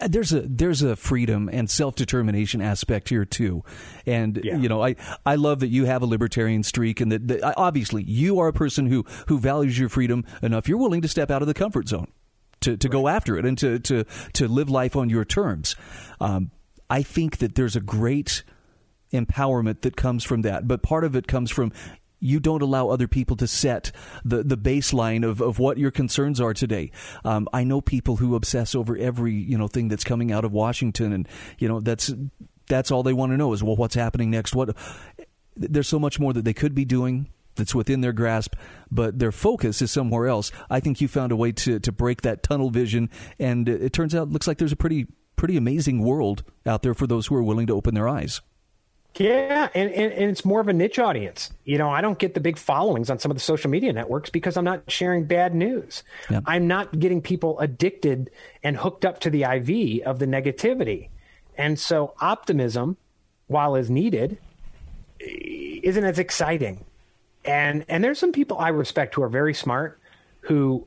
Uh, 0.00 0.08
there's 0.08 0.32
a 0.32 0.40
there's 0.42 0.82
a 0.82 0.96
freedom 0.96 1.50
and 1.52 1.68
self 1.68 1.94
determination 1.94 2.60
aspect 2.60 3.08
here 3.08 3.24
too, 3.24 3.62
and 4.06 4.40
yeah. 4.42 4.56
you 4.56 4.68
know 4.68 4.82
I 4.82 4.96
I 5.26 5.36
love 5.36 5.60
that 5.60 5.68
you 5.68 5.84
have 5.84 6.02
a 6.02 6.06
libertarian 6.06 6.62
streak 6.62 7.00
and 7.00 7.12
that, 7.12 7.28
that, 7.28 7.54
obviously 7.56 8.02
you 8.02 8.40
are 8.40 8.48
a 8.48 8.52
person 8.52 8.86
who 8.86 9.04
who 9.28 9.38
values 9.38 9.78
your 9.78 9.88
freedom 9.88 10.24
enough. 10.42 10.68
You're 10.68 10.78
willing 10.78 11.02
to 11.02 11.08
step 11.08 11.30
out 11.30 11.42
of 11.42 11.48
the 11.48 11.54
comfort 11.54 11.88
zone 11.88 12.08
to 12.60 12.76
to 12.76 12.88
right. 12.88 12.92
go 12.92 13.08
after 13.08 13.36
it 13.36 13.44
and 13.44 13.58
to 13.58 13.78
to 13.80 14.04
to 14.34 14.48
live 14.48 14.70
life 14.70 14.96
on 14.96 15.10
your 15.10 15.24
terms. 15.24 15.76
Um, 16.20 16.50
I 16.88 17.02
think 17.02 17.38
that 17.38 17.54
there's 17.54 17.76
a 17.76 17.80
great 17.80 18.42
empowerment 19.12 19.82
that 19.82 19.96
comes 19.96 20.24
from 20.24 20.42
that, 20.42 20.68
but 20.68 20.82
part 20.82 21.04
of 21.04 21.16
it 21.16 21.26
comes 21.26 21.50
from 21.50 21.72
you 22.20 22.38
don't 22.38 22.62
allow 22.62 22.88
other 22.88 23.08
people 23.08 23.36
to 23.36 23.46
set 23.46 23.90
the, 24.24 24.42
the 24.42 24.56
baseline 24.56 25.28
of, 25.28 25.40
of 25.40 25.58
what 25.58 25.78
your 25.78 25.90
concerns 25.90 26.40
are 26.40 26.54
today. 26.54 26.90
Um, 27.24 27.48
I 27.52 27.64
know 27.64 27.80
people 27.80 28.16
who 28.16 28.34
obsess 28.34 28.74
over 28.74 28.96
every 28.96 29.34
you 29.34 29.58
know 29.58 29.68
thing 29.68 29.88
that's 29.88 30.04
coming 30.04 30.30
out 30.30 30.44
of 30.44 30.52
Washington, 30.52 31.12
and 31.12 31.28
you 31.58 31.68
know 31.68 31.80
that's 31.80 32.12
that's 32.68 32.90
all 32.90 33.02
they 33.02 33.12
want 33.12 33.32
to 33.32 33.36
know 33.36 33.52
is 33.52 33.62
well, 33.62 33.76
what's 33.76 33.94
happening 33.94 34.30
next? 34.30 34.54
What 34.54 34.76
there's 35.56 35.88
so 35.88 35.98
much 35.98 36.20
more 36.20 36.32
that 36.32 36.44
they 36.44 36.54
could 36.54 36.74
be 36.74 36.84
doing 36.84 37.28
that's 37.56 37.74
within 37.74 38.00
their 38.00 38.12
grasp, 38.12 38.54
but 38.90 39.18
their 39.18 39.32
focus 39.32 39.82
is 39.82 39.90
somewhere 39.90 40.28
else. 40.28 40.50
I 40.70 40.80
think 40.80 41.00
you 41.00 41.08
found 41.08 41.32
a 41.32 41.36
way 41.36 41.52
to 41.52 41.80
to 41.80 41.92
break 41.92 42.22
that 42.22 42.42
tunnel 42.42 42.70
vision, 42.70 43.10
and 43.38 43.68
it 43.68 43.92
turns 43.92 44.14
out 44.14 44.28
looks 44.28 44.46
like 44.46 44.58
there's 44.58 44.72
a 44.72 44.76
pretty 44.76 45.06
pretty 45.36 45.56
amazing 45.56 46.02
world 46.02 46.44
out 46.66 46.82
there 46.82 46.94
for 46.94 47.06
those 47.06 47.26
who 47.26 47.34
are 47.34 47.42
willing 47.42 47.66
to 47.66 47.74
open 47.74 47.94
their 47.94 48.08
eyes. 48.08 48.40
Yeah, 49.16 49.68
and, 49.74 49.90
and, 49.90 50.12
and, 50.12 50.30
it's 50.30 50.44
more 50.44 50.60
of 50.60 50.68
a 50.68 50.72
niche 50.72 50.98
audience. 50.98 51.50
You 51.64 51.78
know, 51.78 51.90
I 51.90 52.00
don't 52.00 52.18
get 52.18 52.34
the 52.34 52.40
big 52.40 52.56
followings 52.56 53.10
on 53.10 53.18
some 53.18 53.30
of 53.30 53.36
the 53.36 53.42
social 53.42 53.70
media 53.70 53.92
networks 53.92 54.30
because 54.30 54.56
I'm 54.56 54.64
not 54.64 54.82
sharing 54.88 55.24
bad 55.24 55.54
news. 55.54 56.04
Yep. 56.30 56.44
I'm 56.46 56.68
not 56.68 56.98
getting 56.98 57.20
people 57.20 57.58
addicted 57.58 58.30
and 58.62 58.76
hooked 58.76 59.04
up 59.04 59.20
to 59.20 59.30
the 59.30 59.42
IV 59.42 60.06
of 60.06 60.20
the 60.20 60.26
negativity. 60.26 61.08
And 61.58 61.78
so 61.78 62.14
optimism, 62.20 62.96
while 63.48 63.74
is 63.74 63.90
needed, 63.90 64.38
isn't 65.18 66.04
as 66.04 66.18
exciting. 66.18 66.84
And 67.44 67.84
and 67.88 68.02
there's 68.04 68.18
some 68.18 68.32
people 68.32 68.58
I 68.58 68.68
respect 68.68 69.14
who 69.14 69.22
are 69.22 69.28
very 69.28 69.54
smart 69.54 69.98
who 70.42 70.86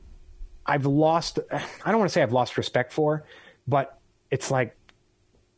I've 0.66 0.86
lost 0.86 1.38
I 1.52 1.90
don't 1.90 1.98
want 1.98 2.10
to 2.10 2.12
say 2.12 2.22
I've 2.22 2.32
lost 2.32 2.56
respect 2.56 2.92
for, 2.92 3.24
but 3.66 3.98
it's 4.30 4.50
like 4.50 4.74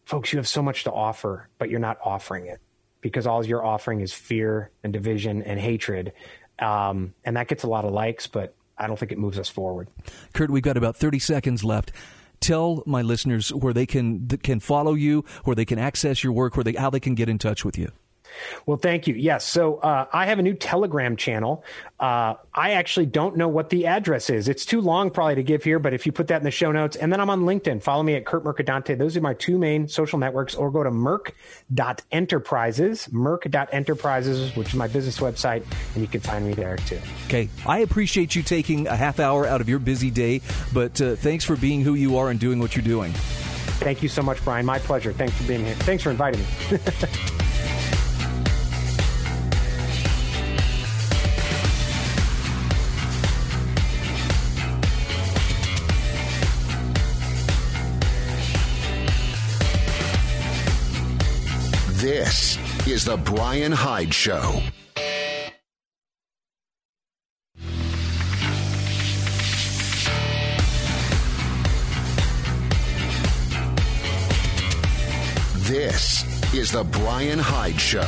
folks, 0.06 0.32
you 0.32 0.38
have 0.38 0.48
so 0.48 0.62
much 0.62 0.84
to 0.84 0.92
offer, 0.92 1.48
but 1.58 1.68
you're 1.68 1.80
not 1.80 1.98
offering 2.02 2.46
it 2.46 2.60
because 3.02 3.26
all 3.26 3.44
you're 3.44 3.64
offering 3.64 4.00
is 4.00 4.12
fear 4.12 4.70
and 4.82 4.92
division 4.92 5.42
and 5.42 5.60
hatred. 5.60 6.12
Um, 6.58 7.12
and 7.24 7.36
that 7.36 7.48
gets 7.48 7.64
a 7.64 7.66
lot 7.66 7.84
of 7.84 7.92
likes, 7.92 8.26
but 8.26 8.54
I 8.78 8.86
don't 8.86 8.98
think 8.98 9.12
it 9.12 9.18
moves 9.18 9.38
us 9.38 9.48
forward. 9.48 9.88
Kurt, 10.32 10.50
we've 10.50 10.62
got 10.62 10.76
about 10.76 10.96
30 10.96 11.18
seconds 11.18 11.62
left. 11.62 11.92
tell 12.40 12.82
my 12.86 13.02
listeners 13.02 13.52
where 13.52 13.72
they 13.72 13.86
can 13.86 14.28
can 14.28 14.60
follow 14.60 14.94
you, 14.94 15.24
where 15.44 15.56
they 15.56 15.64
can 15.64 15.78
access 15.78 16.22
your 16.22 16.32
work, 16.32 16.56
where 16.56 16.64
they 16.64 16.72
how 16.72 16.90
they 16.90 17.00
can 17.00 17.14
get 17.14 17.28
in 17.28 17.38
touch 17.38 17.64
with 17.64 17.76
you. 17.76 17.90
Well, 18.66 18.76
thank 18.76 19.06
you. 19.06 19.14
Yes. 19.14 19.44
So 19.44 19.76
uh, 19.76 20.06
I 20.12 20.26
have 20.26 20.38
a 20.38 20.42
new 20.42 20.54
Telegram 20.54 21.16
channel. 21.16 21.64
Uh, 21.98 22.34
I 22.54 22.72
actually 22.72 23.06
don't 23.06 23.36
know 23.36 23.48
what 23.48 23.70
the 23.70 23.86
address 23.86 24.28
is. 24.28 24.48
It's 24.48 24.66
too 24.66 24.82
long 24.82 25.10
probably 25.10 25.36
to 25.36 25.42
give 25.42 25.64
here, 25.64 25.78
but 25.78 25.94
if 25.94 26.04
you 26.04 26.12
put 26.12 26.26
that 26.28 26.36
in 26.36 26.44
the 26.44 26.50
show 26.50 26.70
notes, 26.70 26.96
and 26.96 27.10
then 27.10 27.20
I'm 27.20 27.30
on 27.30 27.42
LinkedIn. 27.42 27.82
Follow 27.82 28.02
me 28.02 28.14
at 28.14 28.26
Kurt 28.26 28.44
Mercadante. 28.44 28.98
Those 28.98 29.16
are 29.16 29.22
my 29.22 29.32
two 29.34 29.56
main 29.56 29.88
social 29.88 30.18
networks, 30.18 30.54
or 30.54 30.70
go 30.70 30.82
to 30.82 30.90
merc.enterprises, 30.90 33.10
merc.enterprises, 33.10 34.54
which 34.56 34.68
is 34.68 34.74
my 34.74 34.88
business 34.88 35.18
website, 35.18 35.64
and 35.94 36.02
you 36.02 36.08
can 36.08 36.20
find 36.20 36.46
me 36.46 36.52
there 36.52 36.76
too. 36.76 37.00
Okay. 37.26 37.48
I 37.66 37.78
appreciate 37.78 38.34
you 38.34 38.42
taking 38.42 38.86
a 38.86 38.96
half 38.96 39.18
hour 39.18 39.46
out 39.46 39.62
of 39.62 39.68
your 39.68 39.78
busy 39.78 40.10
day, 40.10 40.42
but 40.74 41.00
uh, 41.00 41.16
thanks 41.16 41.44
for 41.44 41.56
being 41.56 41.80
who 41.80 41.94
you 41.94 42.18
are 42.18 42.30
and 42.30 42.38
doing 42.38 42.58
what 42.58 42.76
you're 42.76 42.84
doing. 42.84 43.12
Thank 43.12 44.02
you 44.02 44.08
so 44.08 44.22
much, 44.22 44.42
Brian. 44.44 44.66
My 44.66 44.78
pleasure. 44.78 45.12
Thanks 45.12 45.36
for 45.36 45.44
being 45.44 45.64
here. 45.64 45.74
Thanks 45.76 46.02
for 46.02 46.10
inviting 46.10 46.40
me. 46.40 46.46
This 62.18 62.56
is 62.86 63.04
The 63.04 63.18
Brian 63.18 63.72
Hyde 63.72 64.14
Show. 64.14 64.62
This 75.58 76.54
is 76.54 76.72
The 76.72 76.84
Brian 76.84 77.38
Hyde 77.38 77.78
Show. 77.78 78.00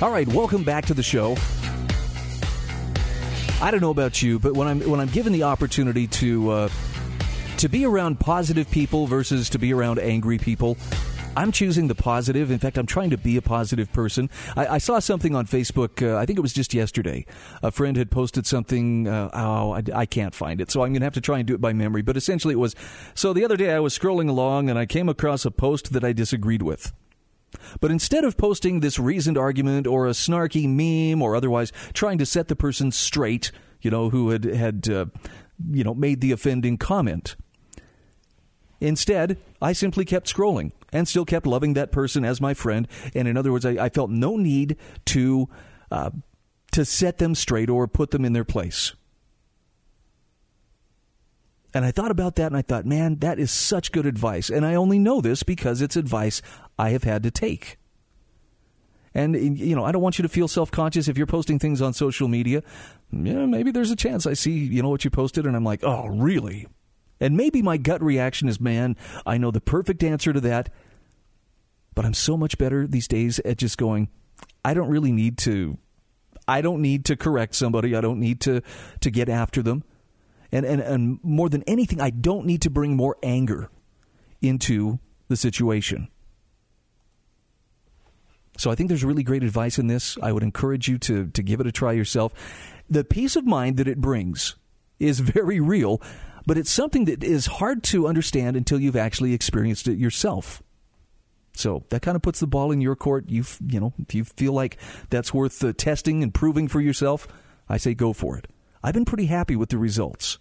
All 0.00 0.12
right, 0.12 0.28
welcome 0.28 0.62
back 0.62 0.86
to 0.86 0.94
the 0.94 1.02
show. 1.02 1.36
I 3.60 3.72
don't 3.72 3.80
know 3.80 3.90
about 3.90 4.22
you, 4.22 4.38
but 4.38 4.52
when 4.52 4.68
I'm 4.68 4.80
when 4.88 5.00
I'm 5.00 5.08
given 5.08 5.32
the 5.32 5.42
opportunity 5.42 6.06
to 6.06 6.50
uh, 6.50 6.68
to 7.58 7.68
be 7.68 7.86
around 7.86 8.20
positive 8.20 8.70
people 8.70 9.06
versus 9.06 9.48
to 9.50 9.58
be 9.58 9.72
around 9.72 9.98
angry 9.98 10.36
people, 10.38 10.76
I'm 11.36 11.52
choosing 11.52 11.88
the 11.88 11.94
positive. 11.94 12.50
In 12.50 12.58
fact, 12.58 12.78
I'm 12.78 12.86
trying 12.86 13.10
to 13.10 13.18
be 13.18 13.36
a 13.36 13.42
positive 13.42 13.92
person. 13.92 14.30
I, 14.56 14.66
I 14.66 14.78
saw 14.78 14.98
something 14.98 15.34
on 15.34 15.46
Facebook. 15.46 16.02
Uh, 16.02 16.18
I 16.18 16.26
think 16.26 16.38
it 16.38 16.42
was 16.42 16.52
just 16.52 16.72
yesterday. 16.74 17.26
A 17.62 17.70
friend 17.70 17.96
had 17.96 18.10
posted 18.10 18.46
something. 18.46 19.06
Uh, 19.08 19.30
oh, 19.32 19.72
I, 19.72 19.82
I, 19.94 20.06
can't 20.06 20.34
find 20.34 20.60
it, 20.60 20.70
so 20.70 20.82
I'm 20.82 20.92
going 20.92 21.00
to 21.00 21.06
have 21.06 21.14
to 21.14 21.20
try 21.20 21.38
and 21.38 21.46
do 21.46 21.54
it 21.54 21.60
by 21.60 21.72
memory. 21.72 22.02
But 22.02 22.16
essentially, 22.16 22.52
it 22.52 22.58
was 22.58 22.74
so 23.14 23.32
the 23.32 23.44
other 23.44 23.56
day 23.56 23.72
I 23.72 23.80
was 23.80 23.98
scrolling 23.98 24.28
along 24.28 24.70
and 24.70 24.78
I 24.78 24.86
came 24.86 25.08
across 25.08 25.44
a 25.44 25.50
post 25.50 25.92
that 25.92 26.04
I 26.04 26.12
disagreed 26.12 26.62
with. 26.62 26.92
But 27.80 27.90
instead 27.90 28.24
of 28.24 28.36
posting 28.36 28.80
this 28.80 28.98
reasoned 28.98 29.38
argument 29.38 29.86
or 29.86 30.06
a 30.06 30.10
snarky 30.10 30.66
meme 30.68 31.22
or 31.22 31.36
otherwise 31.36 31.72
trying 31.94 32.18
to 32.18 32.26
set 32.26 32.48
the 32.48 32.56
person 32.56 32.92
straight, 32.92 33.50
you 33.80 33.90
know, 33.90 34.10
who 34.10 34.30
had 34.30 34.44
had 34.44 34.88
uh, 34.88 35.06
you 35.70 35.84
know 35.84 35.94
made 35.94 36.20
the 36.20 36.32
offending 36.32 36.78
comment. 36.78 37.36
Instead, 38.80 39.38
I 39.60 39.72
simply 39.72 40.04
kept 40.04 40.32
scrolling 40.32 40.72
and 40.92 41.08
still 41.08 41.24
kept 41.24 41.46
loving 41.46 41.74
that 41.74 41.92
person 41.92 42.24
as 42.24 42.40
my 42.40 42.54
friend. 42.54 42.86
And 43.14 43.26
in 43.26 43.36
other 43.36 43.52
words, 43.52 43.64
I, 43.64 43.84
I 43.84 43.88
felt 43.88 44.10
no 44.10 44.36
need 44.36 44.76
to 45.06 45.48
uh, 45.90 46.10
to 46.72 46.84
set 46.84 47.18
them 47.18 47.34
straight 47.34 47.70
or 47.70 47.88
put 47.88 48.10
them 48.10 48.24
in 48.24 48.32
their 48.32 48.44
place. 48.44 48.94
And 51.72 51.84
I 51.84 51.90
thought 51.90 52.10
about 52.10 52.36
that 52.36 52.46
and 52.46 52.56
I 52.56 52.62
thought, 52.62 52.86
man, 52.86 53.16
that 53.16 53.38
is 53.38 53.50
such 53.50 53.92
good 53.92 54.06
advice. 54.06 54.50
And 54.50 54.64
I 54.64 54.74
only 54.74 54.98
know 54.98 55.20
this 55.20 55.42
because 55.42 55.82
it's 55.82 55.96
advice 55.96 56.40
I 56.78 56.90
have 56.90 57.04
had 57.04 57.22
to 57.22 57.30
take. 57.30 57.78
And, 59.14 59.58
you 59.58 59.74
know, 59.74 59.84
I 59.84 59.92
don't 59.92 60.02
want 60.02 60.18
you 60.18 60.22
to 60.22 60.28
feel 60.28 60.48
self 60.48 60.70
conscious 60.70 61.08
if 61.08 61.16
you're 61.16 61.26
posting 61.26 61.58
things 61.58 61.80
on 61.80 61.94
social 61.94 62.28
media. 62.28 62.62
Yeah, 63.10 63.46
maybe 63.46 63.70
there's 63.70 63.90
a 63.90 63.96
chance 63.96 64.26
I 64.26 64.34
see, 64.34 64.52
you 64.52 64.82
know, 64.82 64.90
what 64.90 65.04
you 65.04 65.10
posted 65.10 65.46
and 65.46 65.56
I'm 65.56 65.64
like, 65.64 65.82
oh, 65.82 66.06
really? 66.08 66.66
And 67.20 67.36
maybe 67.36 67.62
my 67.62 67.76
gut 67.76 68.02
reaction 68.02 68.48
is, 68.48 68.60
man, 68.60 68.96
I 69.24 69.38
know 69.38 69.50
the 69.50 69.60
perfect 69.60 70.02
answer 70.04 70.32
to 70.32 70.40
that. 70.40 70.70
But 71.94 72.04
I'm 72.04 72.14
so 72.14 72.36
much 72.36 72.58
better 72.58 72.86
these 72.86 73.08
days 73.08 73.38
at 73.40 73.56
just 73.56 73.78
going, 73.78 74.08
I 74.64 74.74
don't 74.74 74.90
really 74.90 75.12
need 75.12 75.38
to 75.38 75.78
I 76.48 76.60
don't 76.60 76.80
need 76.80 77.06
to 77.06 77.16
correct 77.16 77.54
somebody. 77.54 77.96
I 77.96 78.00
don't 78.00 78.20
need 78.20 78.40
to 78.42 78.62
to 79.00 79.10
get 79.10 79.28
after 79.28 79.62
them. 79.62 79.82
And 80.52 80.64
and 80.64 80.80
and 80.80 81.18
more 81.22 81.48
than 81.48 81.64
anything, 81.66 82.00
I 82.00 82.10
don't 82.10 82.46
need 82.46 82.62
to 82.62 82.70
bring 82.70 82.96
more 82.96 83.16
anger 83.22 83.70
into 84.40 85.00
the 85.28 85.36
situation. 85.36 86.08
So 88.58 88.70
I 88.70 88.74
think 88.74 88.88
there's 88.88 89.04
really 89.04 89.22
great 89.22 89.42
advice 89.42 89.78
in 89.78 89.86
this. 89.86 90.16
I 90.22 90.32
would 90.32 90.42
encourage 90.42 90.88
you 90.88 90.98
to 90.98 91.26
to 91.28 91.42
give 91.42 91.60
it 91.60 91.66
a 91.66 91.72
try 91.72 91.92
yourself. 91.92 92.32
The 92.88 93.04
peace 93.04 93.34
of 93.34 93.44
mind 93.44 93.76
that 93.78 93.88
it 93.88 94.00
brings 94.00 94.54
is 95.00 95.20
very 95.36 95.60
real 95.60 96.00
but 96.46 96.56
it's 96.56 96.70
something 96.70 97.04
that 97.06 97.24
is 97.24 97.46
hard 97.46 97.82
to 97.84 98.06
understand 98.06 98.56
until 98.56 98.80
you've 98.80 98.96
actually 98.96 99.34
experienced 99.34 99.88
it 99.88 99.98
yourself. 99.98 100.62
So 101.54 101.84
that 101.88 102.02
kind 102.02 102.16
of 102.16 102.22
puts 102.22 102.40
the 102.40 102.46
ball 102.46 102.70
in 102.70 102.80
your 102.80 102.96
court. 102.96 103.28
You 103.28 103.44
you 103.66 103.80
know, 103.80 103.92
if 103.98 104.14
you 104.14 104.24
feel 104.24 104.52
like 104.52 104.76
that's 105.10 105.34
worth 105.34 105.62
uh, 105.64 105.72
testing 105.72 106.22
and 106.22 106.32
proving 106.32 106.68
for 106.68 106.80
yourself, 106.80 107.26
I 107.68 107.78
say 107.78 107.94
go 107.94 108.12
for 108.12 108.36
it. 108.38 108.46
I've 108.82 108.94
been 108.94 109.04
pretty 109.04 109.26
happy 109.26 109.56
with 109.56 109.70
the 109.70 109.78
results. 109.78 110.38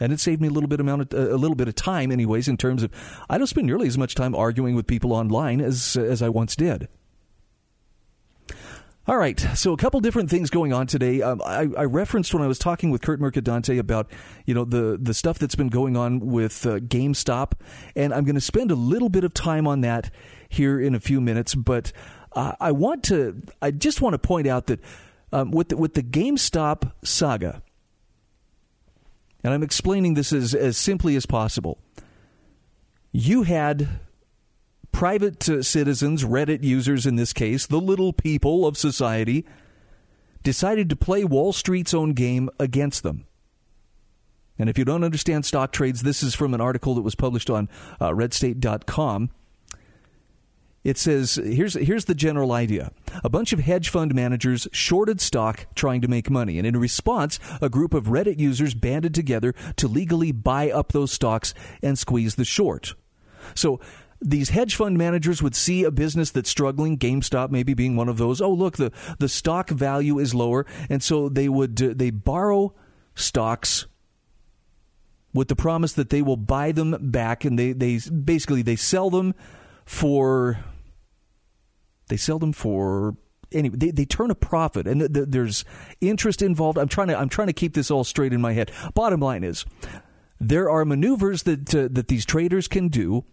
And 0.00 0.12
it 0.12 0.18
saved 0.18 0.40
me 0.40 0.48
a 0.48 0.50
little 0.50 0.68
bit 0.68 0.80
amount 0.80 1.12
of, 1.12 1.14
uh, 1.14 1.32
a 1.32 1.36
little 1.36 1.54
bit 1.54 1.68
of 1.68 1.76
time 1.76 2.10
anyways 2.10 2.48
in 2.48 2.56
terms 2.56 2.82
of 2.82 2.90
I 3.30 3.38
don't 3.38 3.46
spend 3.46 3.66
nearly 3.66 3.86
as 3.86 3.96
much 3.96 4.16
time 4.16 4.34
arguing 4.34 4.74
with 4.74 4.88
people 4.88 5.12
online 5.12 5.60
as 5.60 5.96
as 5.96 6.20
I 6.20 6.30
once 6.30 6.56
did. 6.56 6.88
All 9.06 9.18
right, 9.18 9.38
so 9.54 9.74
a 9.74 9.76
couple 9.76 10.00
different 10.00 10.30
things 10.30 10.48
going 10.48 10.72
on 10.72 10.86
today. 10.86 11.20
Um, 11.20 11.42
I, 11.44 11.68
I, 11.76 11.84
referenced 11.84 12.32
when 12.32 12.42
I 12.42 12.46
was 12.46 12.58
talking 12.58 12.90
with 12.90 13.02
Kurt 13.02 13.20
Mercadante 13.20 13.78
about 13.78 14.10
you 14.46 14.54
know 14.54 14.64
the 14.64 14.98
the 14.98 15.12
stuff 15.12 15.38
that's 15.38 15.54
been 15.54 15.68
going 15.68 15.94
on 15.94 16.20
with 16.20 16.64
uh, 16.64 16.78
GameStop, 16.78 17.52
and 17.94 18.14
I'm 18.14 18.24
going 18.24 18.34
to 18.34 18.40
spend 18.40 18.70
a 18.70 18.74
little 18.74 19.10
bit 19.10 19.22
of 19.22 19.34
time 19.34 19.66
on 19.66 19.82
that 19.82 20.10
here 20.48 20.80
in 20.80 20.94
a 20.94 21.00
few 21.00 21.20
minutes. 21.20 21.54
But 21.54 21.92
uh, 22.32 22.54
I 22.58 22.72
want 22.72 23.04
to, 23.04 23.42
I 23.60 23.72
just 23.72 24.00
want 24.00 24.14
to 24.14 24.18
point 24.18 24.46
out 24.46 24.68
that 24.68 24.80
um, 25.34 25.50
with 25.50 25.68
the, 25.68 25.76
with 25.76 25.92
the 25.92 26.02
GameStop 26.02 26.90
saga, 27.02 27.62
and 29.42 29.52
I'm 29.52 29.62
explaining 29.62 30.14
this 30.14 30.32
as 30.32 30.54
as 30.54 30.78
simply 30.78 31.14
as 31.14 31.26
possible. 31.26 31.76
You 33.12 33.42
had 33.42 34.00
private 34.94 35.48
uh, 35.48 35.62
citizens, 35.62 36.24
Reddit 36.24 36.62
users 36.62 37.04
in 37.04 37.16
this 37.16 37.32
case, 37.32 37.66
the 37.66 37.80
little 37.80 38.12
people 38.12 38.64
of 38.64 38.78
society, 38.78 39.44
decided 40.42 40.88
to 40.88 40.96
play 40.96 41.24
Wall 41.24 41.52
Street's 41.52 41.92
own 41.92 42.12
game 42.12 42.48
against 42.60 43.02
them. 43.02 43.26
And 44.56 44.70
if 44.70 44.78
you 44.78 44.84
don't 44.84 45.02
understand 45.02 45.44
stock 45.44 45.72
trades, 45.72 46.02
this 46.02 46.22
is 46.22 46.34
from 46.34 46.54
an 46.54 46.60
article 46.60 46.94
that 46.94 47.02
was 47.02 47.16
published 47.16 47.50
on 47.50 47.68
uh, 48.00 48.10
redstate.com. 48.10 49.30
It 50.84 50.98
says 50.98 51.36
here's 51.42 51.74
here's 51.74 52.04
the 52.04 52.14
general 52.14 52.52
idea. 52.52 52.92
A 53.24 53.30
bunch 53.30 53.54
of 53.54 53.60
hedge 53.60 53.88
fund 53.88 54.14
managers 54.14 54.68
shorted 54.70 55.18
stock 55.20 55.66
trying 55.74 56.02
to 56.02 56.08
make 56.08 56.30
money, 56.30 56.58
and 56.58 56.66
in 56.66 56.76
response, 56.76 57.40
a 57.60 57.70
group 57.70 57.94
of 57.94 58.04
Reddit 58.04 58.38
users 58.38 58.74
banded 58.74 59.14
together 59.14 59.54
to 59.76 59.88
legally 59.88 60.30
buy 60.30 60.70
up 60.70 60.92
those 60.92 61.10
stocks 61.10 61.54
and 61.82 61.98
squeeze 61.98 62.34
the 62.34 62.44
short. 62.44 62.94
So 63.54 63.80
these 64.24 64.48
hedge 64.48 64.74
fund 64.74 64.96
managers 64.96 65.42
would 65.42 65.54
see 65.54 65.84
a 65.84 65.90
business 65.90 66.30
that's 66.30 66.48
struggling, 66.48 66.98
GameStop 66.98 67.50
maybe 67.50 67.74
being 67.74 67.94
one 67.94 68.08
of 68.08 68.16
those. 68.16 68.40
Oh, 68.40 68.52
look, 68.52 68.78
the, 68.78 68.90
the 69.18 69.28
stock 69.28 69.68
value 69.68 70.18
is 70.18 70.34
lower, 70.34 70.64
and 70.88 71.02
so 71.02 71.28
they 71.28 71.48
would 71.48 71.80
uh, 71.82 71.92
they 71.94 72.10
borrow 72.10 72.74
stocks 73.14 73.86
with 75.34 75.48
the 75.48 75.56
promise 75.56 75.92
that 75.92 76.08
they 76.08 76.22
will 76.22 76.38
buy 76.38 76.72
them 76.72 76.96
back, 77.00 77.44
and 77.44 77.58
they 77.58 77.72
they 77.72 77.98
basically 77.98 78.62
they 78.62 78.76
sell 78.76 79.10
them 79.10 79.34
for 79.84 80.58
they 82.08 82.16
sell 82.16 82.38
them 82.38 82.54
for 82.54 83.16
anyway 83.52 83.76
they, 83.76 83.90
they 83.90 84.04
turn 84.06 84.30
a 84.30 84.34
profit. 84.34 84.86
And 84.86 85.00
th- 85.00 85.12
th- 85.12 85.26
there's 85.28 85.66
interest 86.00 86.40
involved. 86.40 86.78
I'm 86.78 86.88
trying 86.88 87.08
to 87.08 87.18
i'm 87.18 87.28
trying 87.28 87.48
to 87.48 87.52
keep 87.52 87.74
this 87.74 87.90
all 87.90 88.04
straight 88.04 88.32
in 88.32 88.40
my 88.40 88.54
head. 88.54 88.70
Bottom 88.94 89.20
line 89.20 89.44
is 89.44 89.66
there 90.40 90.70
are 90.70 90.86
maneuvers 90.86 91.42
that 91.42 91.74
uh, 91.74 91.88
that 91.90 92.08
these 92.08 92.24
traders 92.24 92.68
can 92.68 92.88
do 92.88 93.24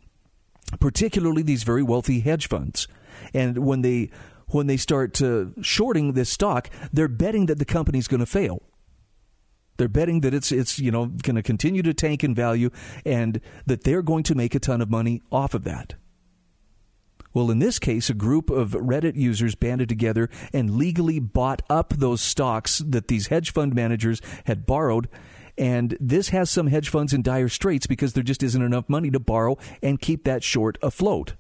particularly 0.79 1.41
these 1.41 1.63
very 1.63 1.83
wealthy 1.83 2.19
hedge 2.19 2.47
funds. 2.47 2.87
And 3.33 3.59
when 3.59 3.81
they 3.81 4.09
when 4.47 4.67
they 4.67 4.77
start 4.77 5.21
uh, 5.21 5.45
shorting 5.61 6.13
this 6.13 6.29
stock, 6.29 6.69
they're 6.91 7.07
betting 7.07 7.45
that 7.45 7.57
the 7.57 7.65
company's 7.65 8.07
going 8.07 8.19
to 8.19 8.25
fail. 8.25 8.61
They're 9.77 9.87
betting 9.87 10.21
that 10.21 10.33
it's 10.33 10.51
it's 10.51 10.77
you 10.77 10.91
know 10.91 11.07
going 11.07 11.35
to 11.35 11.43
continue 11.43 11.81
to 11.83 11.93
tank 11.93 12.23
in 12.23 12.35
value 12.35 12.69
and 13.05 13.41
that 13.65 13.83
they're 13.83 14.03
going 14.03 14.23
to 14.23 14.35
make 14.35 14.53
a 14.53 14.59
ton 14.59 14.81
of 14.81 14.89
money 14.89 15.21
off 15.31 15.53
of 15.53 15.63
that. 15.63 15.95
Well, 17.33 17.49
in 17.49 17.59
this 17.59 17.79
case, 17.79 18.09
a 18.09 18.13
group 18.13 18.49
of 18.49 18.71
Reddit 18.71 19.15
users 19.15 19.55
banded 19.55 19.87
together 19.87 20.29
and 20.51 20.75
legally 20.75 21.19
bought 21.19 21.61
up 21.69 21.93
those 21.93 22.21
stocks 22.21 22.79
that 22.79 23.07
these 23.07 23.27
hedge 23.27 23.53
fund 23.53 23.73
managers 23.73 24.21
had 24.45 24.65
borrowed. 24.65 25.07
And 25.61 25.95
this 25.99 26.29
has 26.29 26.49
some 26.49 26.65
hedge 26.65 26.89
funds 26.89 27.13
in 27.13 27.21
dire 27.21 27.47
straits 27.47 27.85
because 27.85 28.13
there 28.13 28.23
just 28.23 28.41
isn't 28.41 28.63
enough 28.63 28.89
money 28.89 29.11
to 29.11 29.19
borrow 29.19 29.59
and 29.83 30.01
keep 30.01 30.23
that 30.23 30.43
short 30.43 30.79
afloat. 30.81 31.35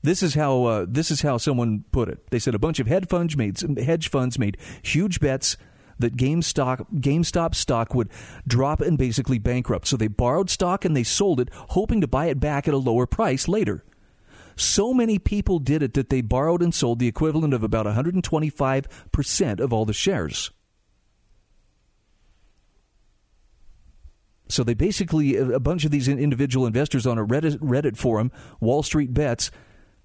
This 0.00 0.22
is 0.22 0.32
how 0.32 0.64
uh, 0.64 0.86
this 0.88 1.10
is 1.10 1.20
how 1.20 1.36
someone 1.36 1.84
put 1.92 2.08
it. 2.08 2.30
They 2.30 2.38
said 2.38 2.54
a 2.54 2.58
bunch 2.58 2.80
of 2.80 2.86
hedge 2.86 3.06
funds 3.06 3.36
made 3.36 3.60
hedge 3.78 4.08
funds 4.08 4.38
made 4.38 4.56
huge 4.80 5.20
bets 5.20 5.58
that 5.98 6.16
GameStop 6.16 6.86
GameStop 6.94 7.54
stock 7.54 7.94
would 7.94 8.08
drop 8.48 8.80
and 8.80 8.96
basically 8.96 9.38
bankrupt. 9.38 9.86
So 9.86 9.98
they 9.98 10.08
borrowed 10.08 10.48
stock 10.48 10.86
and 10.86 10.96
they 10.96 11.04
sold 11.04 11.38
it, 11.38 11.50
hoping 11.52 12.00
to 12.00 12.08
buy 12.08 12.26
it 12.26 12.40
back 12.40 12.66
at 12.66 12.72
a 12.72 12.78
lower 12.78 13.06
price 13.06 13.46
later. 13.46 13.84
So 14.56 14.94
many 14.94 15.18
people 15.18 15.58
did 15.58 15.82
it 15.82 15.92
that 15.92 16.08
they 16.08 16.22
borrowed 16.22 16.62
and 16.62 16.74
sold 16.74 16.98
the 16.98 17.08
equivalent 17.08 17.52
of 17.52 17.62
about 17.62 17.84
125% 17.84 19.60
of 19.60 19.72
all 19.74 19.84
the 19.84 19.92
shares. 19.92 20.50
So 24.48 24.62
they 24.62 24.74
basically, 24.74 25.36
a 25.36 25.60
bunch 25.60 25.84
of 25.84 25.90
these 25.90 26.08
individual 26.08 26.66
investors 26.66 27.06
on 27.06 27.18
a 27.18 27.26
Reddit, 27.26 27.58
Reddit 27.58 27.96
forum, 27.96 28.30
Wall 28.60 28.82
Street 28.82 29.14
Bets, 29.14 29.50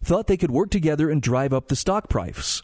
thought 0.04 0.28
they 0.28 0.38
could 0.38 0.52
work 0.52 0.70
together 0.70 1.10
and 1.10 1.22
drive 1.22 1.54
up 1.54 1.68
the 1.68 1.76
stock 1.76 2.10
price. 2.10 2.62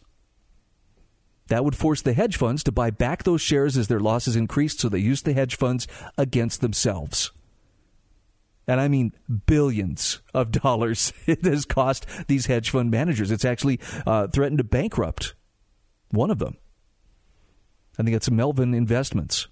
That 1.48 1.66
would 1.66 1.76
force 1.76 2.02
the 2.02 2.14
hedge 2.14 2.38
funds 2.38 2.64
to 2.64 2.72
buy 2.72 2.90
back 2.90 3.24
those 3.24 3.42
shares 3.42 3.78
as 3.78 3.88
their 3.88 4.00
losses 4.00 4.36
increased, 4.36 4.80
so 4.80 4.88
they 4.88 5.00
used 5.00 5.26
the 5.26 5.34
hedge 5.34 5.58
funds 5.58 5.88
against 6.18 6.62
themselves. 6.62 7.32
And 8.66 8.80
I 8.80 8.88
mean 8.88 9.14
billions 9.46 10.22
of 10.34 10.52
dollars 10.64 11.12
it 11.26 11.44
has 11.44 11.66
cost 11.66 12.06
these 12.28 12.46
hedge 12.46 12.70
fund 12.70 12.92
managers. 12.92 13.30
It's 13.32 13.46
actually 13.46 13.80
uh, 14.06 14.28
threatened 14.28 14.60
to 14.60 14.64
bankrupt 14.64 15.36
one 16.12 16.32
of 16.32 16.40
them. 16.40 16.58
I 18.00 18.04
think 18.04 18.16
it's 18.16 18.32
Melvin 18.32 18.74
Investments. 18.74 19.48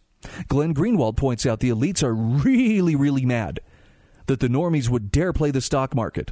Glenn 0.48 0.74
Greenwald 0.74 1.18
points 1.18 1.46
out 1.46 1.60
the 1.60 1.70
elites 1.70 2.04
are 2.04 2.14
really, 2.14 2.96
really 2.96 3.26
mad 3.26 3.60
that 4.28 4.40
the 4.40 4.48
normies 4.48 4.90
would 4.90 5.12
dare 5.12 5.34
play 5.34 5.52
the 5.52 5.62
stock 5.62 5.96
market. 5.96 6.32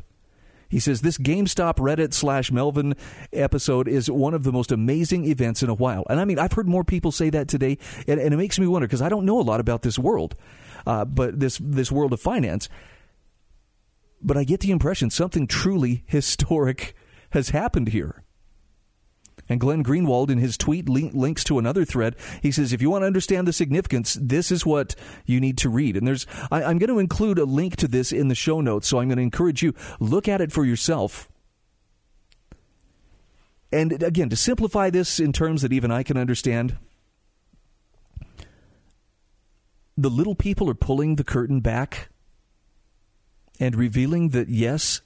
He 0.69 0.79
says 0.79 1.01
this 1.01 1.17
GameStop 1.17 1.77
Reddit 1.77 2.13
slash 2.13 2.51
Melvin 2.51 2.95
episode 3.33 3.87
is 3.87 4.09
one 4.09 4.35
of 4.35 4.43
the 4.43 4.51
most 4.51 4.71
amazing 4.71 5.25
events 5.25 5.63
in 5.63 5.69
a 5.69 5.73
while. 5.73 6.03
And 6.09 6.19
I 6.19 6.25
mean, 6.25 6.37
I've 6.37 6.53
heard 6.53 6.67
more 6.67 6.83
people 6.83 7.11
say 7.11 7.31
that 7.31 7.47
today, 7.47 7.79
and, 8.07 8.19
and 8.19 8.33
it 8.33 8.37
makes 8.37 8.59
me 8.59 8.67
wonder 8.67 8.87
because 8.87 9.01
I 9.01 9.09
don't 9.09 9.25
know 9.25 9.39
a 9.39 9.41
lot 9.41 9.59
about 9.59 9.81
this 9.81 9.97
world, 9.97 10.35
uh, 10.85 11.05
but 11.05 11.39
this 11.39 11.59
this 11.61 11.91
world 11.91 12.13
of 12.13 12.21
finance. 12.21 12.69
But 14.21 14.37
I 14.37 14.43
get 14.43 14.59
the 14.59 14.69
impression 14.69 15.09
something 15.09 15.47
truly 15.47 16.03
historic 16.07 16.93
has 17.31 17.49
happened 17.49 17.89
here. 17.89 18.23
And 19.49 19.59
Glenn 19.59 19.83
Greenwald, 19.83 20.29
in 20.29 20.37
his 20.37 20.57
tweet, 20.57 20.87
link, 20.87 21.13
links 21.15 21.43
to 21.45 21.57
another 21.57 21.83
thread. 21.83 22.15
He 22.41 22.51
says, 22.51 22.71
if 22.71 22.81
you 22.81 22.91
want 22.91 23.01
to 23.01 23.07
understand 23.07 23.47
the 23.47 23.53
significance, 23.53 24.15
this 24.21 24.51
is 24.51 24.63
what 24.65 24.95
you 25.25 25.41
need 25.41 25.57
to 25.57 25.69
read. 25.69 25.97
And 25.97 26.07
there's, 26.07 26.27
I, 26.51 26.63
I'm 26.63 26.77
going 26.77 26.89
to 26.89 26.99
include 26.99 27.39
a 27.39 27.45
link 27.45 27.75
to 27.77 27.87
this 27.87 28.11
in 28.11 28.27
the 28.27 28.35
show 28.35 28.61
notes. 28.61 28.87
So 28.87 28.99
I'm 28.99 29.07
going 29.07 29.17
to 29.17 29.23
encourage 29.23 29.63
you, 29.63 29.73
look 29.99 30.27
at 30.27 30.39
it 30.39 30.51
for 30.51 30.63
yourself. 30.63 31.27
And 33.71 34.01
again, 34.03 34.29
to 34.29 34.35
simplify 34.35 34.89
this 34.89 35.19
in 35.19 35.33
terms 35.33 35.63
that 35.63 35.73
even 35.73 35.91
I 35.91 36.03
can 36.03 36.17
understand, 36.17 36.77
the 39.97 40.09
little 40.09 40.35
people 40.35 40.69
are 40.69 40.75
pulling 40.75 41.15
the 41.15 41.23
curtain 41.23 41.59
back 41.59 42.09
and 43.59 43.75
revealing 43.75 44.29
that, 44.29 44.49
yes, 44.49 45.01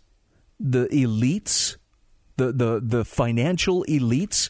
the 0.60 0.86
elites 0.88 1.78
the, 2.38 2.52
the, 2.52 2.82
the 2.84 3.06
financial 3.06 3.86
elites 3.88 4.50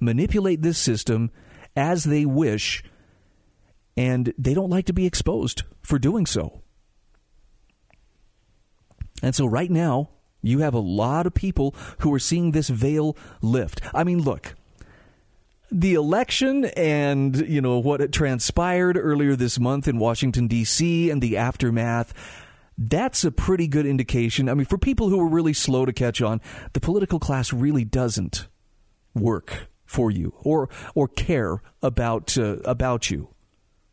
manipulate 0.00 0.62
this 0.62 0.78
system 0.78 1.30
as 1.76 2.04
they 2.04 2.24
wish, 2.24 2.82
and 3.96 4.32
they 4.38 4.54
don't 4.54 4.70
like 4.70 4.86
to 4.86 4.92
be 4.92 5.06
exposed 5.06 5.62
for 5.82 5.98
doing 5.98 6.26
so. 6.26 6.62
And 9.22 9.34
so, 9.34 9.46
right 9.46 9.70
now, 9.70 10.10
you 10.42 10.60
have 10.60 10.74
a 10.74 10.80
lot 10.80 11.26
of 11.26 11.34
people 11.34 11.74
who 11.98 12.14
are 12.14 12.20
seeing 12.20 12.52
this 12.52 12.68
veil 12.68 13.16
lift. 13.42 13.80
I 13.92 14.04
mean, 14.04 14.22
look, 14.22 14.54
the 15.70 15.94
election 15.94 16.66
and 16.76 17.36
you 17.48 17.60
know 17.60 17.78
what 17.78 18.12
transpired 18.12 18.96
earlier 18.96 19.36
this 19.36 19.58
month 19.58 19.88
in 19.88 19.98
Washington 19.98 20.46
D.C. 20.46 21.10
and 21.10 21.20
the 21.20 21.36
aftermath 21.36 22.14
that's 22.78 23.24
a 23.24 23.32
pretty 23.32 23.66
good 23.66 23.86
indication. 23.86 24.48
I 24.48 24.54
mean, 24.54 24.64
for 24.64 24.78
people 24.78 25.08
who 25.08 25.20
are 25.20 25.28
really 25.28 25.52
slow 25.52 25.84
to 25.84 25.92
catch 25.92 26.22
on, 26.22 26.40
the 26.72 26.80
political 26.80 27.18
class 27.18 27.52
really 27.52 27.84
doesn't 27.84 28.46
work 29.14 29.68
for 29.84 30.10
you 30.10 30.34
or 30.44 30.68
or 30.94 31.08
care 31.08 31.60
about 31.82 32.38
uh, 32.38 32.58
about 32.64 33.10
you. 33.10 33.34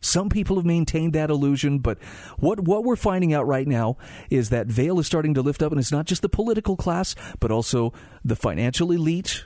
Some 0.02 0.30
people 0.30 0.58
have 0.58 0.66
maintained 0.66 1.14
that 1.14 1.32
illusion, 1.32 1.80
but 1.80 1.98
what 2.38 2.60
what 2.60 2.84
we're 2.84 2.96
finding 2.96 3.34
out 3.34 3.48
right 3.48 3.68
now 3.68 3.98
is 4.30 4.50
that 4.50 4.68
veil 4.68 5.00
is 5.00 5.08
starting 5.08 5.34
to 5.34 5.42
lift 5.42 5.64
up, 5.64 5.72
and 5.72 5.80
it's 5.80 5.92
not 5.92 6.06
just 6.06 6.22
the 6.22 6.30
political 6.30 6.76
class, 6.76 7.16
but 7.40 7.50
also 7.50 7.92
the 8.24 8.36
financial 8.36 8.92
elite. 8.92 9.46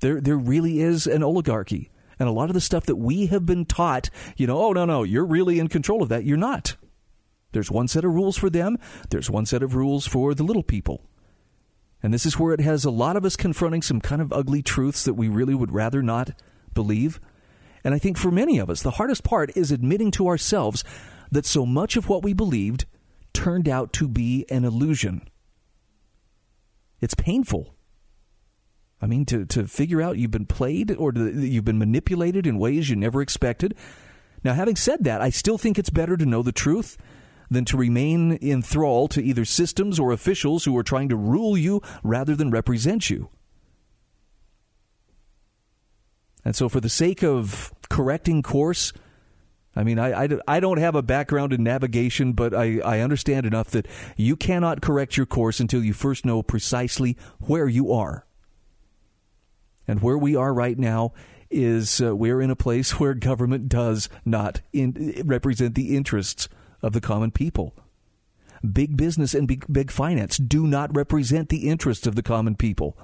There 0.00 0.20
there 0.20 0.36
really 0.36 0.80
is 0.80 1.06
an 1.06 1.22
oligarchy, 1.22 1.90
and 2.18 2.28
a 2.28 2.32
lot 2.32 2.50
of 2.50 2.54
the 2.54 2.60
stuff 2.60 2.84
that 2.84 2.96
we 2.96 3.26
have 3.26 3.46
been 3.46 3.64
taught, 3.64 4.10
you 4.36 4.46
know, 4.46 4.58
oh 4.58 4.72
no 4.72 4.84
no, 4.84 5.04
you're 5.04 5.24
really 5.24 5.58
in 5.58 5.68
control 5.68 6.02
of 6.02 6.10
that. 6.10 6.24
You're 6.24 6.36
not. 6.36 6.76
There's 7.54 7.70
one 7.70 7.86
set 7.86 8.04
of 8.04 8.12
rules 8.12 8.36
for 8.36 8.50
them, 8.50 8.76
there's 9.10 9.30
one 9.30 9.46
set 9.46 9.62
of 9.62 9.76
rules 9.76 10.06
for 10.06 10.34
the 10.34 10.42
little 10.42 10.64
people. 10.64 11.08
And 12.02 12.12
this 12.12 12.26
is 12.26 12.38
where 12.38 12.52
it 12.52 12.60
has 12.60 12.84
a 12.84 12.90
lot 12.90 13.16
of 13.16 13.24
us 13.24 13.36
confronting 13.36 13.80
some 13.80 14.00
kind 14.00 14.20
of 14.20 14.32
ugly 14.32 14.60
truths 14.60 15.04
that 15.04 15.14
we 15.14 15.28
really 15.28 15.54
would 15.54 15.72
rather 15.72 16.02
not 16.02 16.32
believe. 16.74 17.20
And 17.84 17.94
I 17.94 17.98
think 17.98 18.18
for 18.18 18.32
many 18.32 18.58
of 18.58 18.68
us, 18.68 18.82
the 18.82 18.92
hardest 18.92 19.22
part 19.22 19.56
is 19.56 19.70
admitting 19.70 20.10
to 20.12 20.26
ourselves 20.26 20.82
that 21.30 21.46
so 21.46 21.64
much 21.64 21.96
of 21.96 22.08
what 22.08 22.24
we 22.24 22.32
believed 22.32 22.86
turned 23.32 23.68
out 23.68 23.92
to 23.94 24.08
be 24.08 24.44
an 24.50 24.64
illusion. 24.64 25.22
It's 27.00 27.14
painful. 27.14 27.74
I 29.00 29.06
mean, 29.06 29.26
to, 29.26 29.46
to 29.46 29.68
figure 29.68 30.02
out 30.02 30.18
you've 30.18 30.30
been 30.32 30.46
played 30.46 30.90
or 30.90 31.12
to, 31.12 31.30
you've 31.30 31.64
been 31.64 31.78
manipulated 31.78 32.48
in 32.48 32.58
ways 32.58 32.90
you 32.90 32.96
never 32.96 33.22
expected. 33.22 33.76
Now, 34.42 34.54
having 34.54 34.76
said 34.76 35.04
that, 35.04 35.20
I 35.20 35.30
still 35.30 35.56
think 35.56 35.78
it's 35.78 35.90
better 35.90 36.16
to 36.16 36.26
know 36.26 36.42
the 36.42 36.52
truth 36.52 36.98
than 37.50 37.64
to 37.66 37.76
remain 37.76 38.32
in 38.32 38.62
thrall 38.62 39.08
to 39.08 39.22
either 39.22 39.44
systems 39.44 39.98
or 39.98 40.12
officials 40.12 40.64
who 40.64 40.76
are 40.76 40.82
trying 40.82 41.08
to 41.08 41.16
rule 41.16 41.56
you 41.56 41.82
rather 42.02 42.34
than 42.34 42.50
represent 42.50 43.10
you. 43.10 43.28
And 46.44 46.54
so, 46.54 46.68
for 46.68 46.80
the 46.80 46.90
sake 46.90 47.22
of 47.22 47.72
correcting 47.88 48.42
course, 48.42 48.92
I 49.76 49.82
mean, 49.82 49.98
I, 49.98 50.24
I, 50.24 50.28
I, 50.46 50.60
don't 50.60 50.78
have 50.78 50.94
a 50.94 51.02
background 51.02 51.52
in 51.52 51.62
navigation, 51.62 52.32
but 52.32 52.54
I, 52.54 52.78
I 52.80 53.00
understand 53.00 53.44
enough 53.46 53.70
that 53.70 53.86
you 54.16 54.36
cannot 54.36 54.82
correct 54.82 55.16
your 55.16 55.26
course 55.26 55.58
until 55.58 55.82
you 55.82 55.92
first 55.92 56.24
know 56.24 56.42
precisely 56.42 57.16
where 57.40 57.66
you 57.66 57.92
are. 57.92 58.26
And 59.88 60.00
where 60.00 60.18
we 60.18 60.36
are 60.36 60.54
right 60.54 60.78
now 60.78 61.12
is 61.50 62.00
uh, 62.00 62.14
we're 62.14 62.40
in 62.40 62.50
a 62.50 62.56
place 62.56 63.00
where 63.00 63.14
government 63.14 63.68
does 63.68 64.08
not 64.24 64.60
in, 64.72 65.22
represent 65.24 65.74
the 65.74 65.96
interests 65.96 66.48
of 66.84 66.92
the 66.92 67.00
common 67.00 67.30
people. 67.30 67.74
Big 68.72 68.96
business 68.96 69.34
and 69.34 69.48
big, 69.48 69.64
big 69.72 69.90
finance 69.90 70.36
do 70.36 70.66
not 70.66 70.94
represent 70.94 71.48
the 71.48 71.68
interests 71.68 72.06
of 72.06 72.14
the 72.14 72.22
common 72.22 72.54
people. 72.54 72.96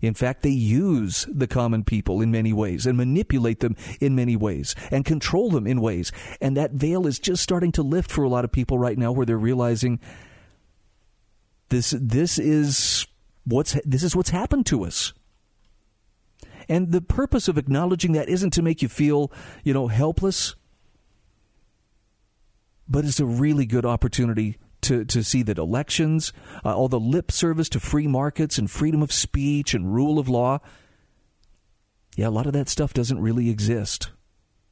In 0.00 0.14
fact, 0.14 0.42
they 0.42 0.50
use 0.50 1.26
the 1.30 1.46
common 1.46 1.84
people 1.84 2.20
in 2.20 2.32
many 2.32 2.52
ways 2.52 2.86
and 2.86 2.98
manipulate 2.98 3.60
them 3.60 3.76
in 4.00 4.16
many 4.16 4.34
ways 4.34 4.74
and 4.90 5.04
control 5.04 5.50
them 5.50 5.66
in 5.66 5.80
ways. 5.80 6.10
And 6.40 6.56
that 6.56 6.72
veil 6.72 7.06
is 7.06 7.20
just 7.20 7.42
starting 7.42 7.70
to 7.72 7.82
lift 7.82 8.10
for 8.10 8.24
a 8.24 8.28
lot 8.28 8.44
of 8.44 8.50
people 8.50 8.78
right 8.78 8.98
now 8.98 9.12
where 9.12 9.24
they're 9.24 9.38
realizing 9.38 10.00
this 11.68 11.94
this 11.98 12.38
is 12.38 13.06
what's 13.44 13.78
this 13.84 14.02
is 14.02 14.16
what's 14.16 14.30
happened 14.30 14.66
to 14.66 14.84
us. 14.84 15.12
And 16.68 16.90
the 16.90 17.00
purpose 17.00 17.46
of 17.46 17.56
acknowledging 17.56 18.12
that 18.12 18.28
isn't 18.28 18.52
to 18.54 18.62
make 18.62 18.82
you 18.82 18.88
feel, 18.88 19.30
you 19.62 19.72
know, 19.72 19.86
helpless 19.86 20.56
but 22.92 23.04
it's 23.04 23.20
a 23.20 23.24
really 23.24 23.66
good 23.66 23.86
opportunity 23.86 24.58
to, 24.82 25.04
to 25.06 25.24
see 25.24 25.42
that 25.42 25.58
elections, 25.58 26.32
uh, 26.64 26.76
all 26.76 26.88
the 26.88 27.00
lip 27.00 27.32
service 27.32 27.68
to 27.70 27.80
free 27.80 28.06
markets 28.06 28.58
and 28.58 28.70
freedom 28.70 29.02
of 29.02 29.12
speech 29.12 29.74
and 29.74 29.94
rule 29.94 30.18
of 30.18 30.28
law, 30.28 30.58
yeah, 32.16 32.28
a 32.28 32.30
lot 32.30 32.46
of 32.46 32.52
that 32.52 32.68
stuff 32.68 32.92
doesn't 32.92 33.20
really 33.20 33.48
exist. 33.48 34.10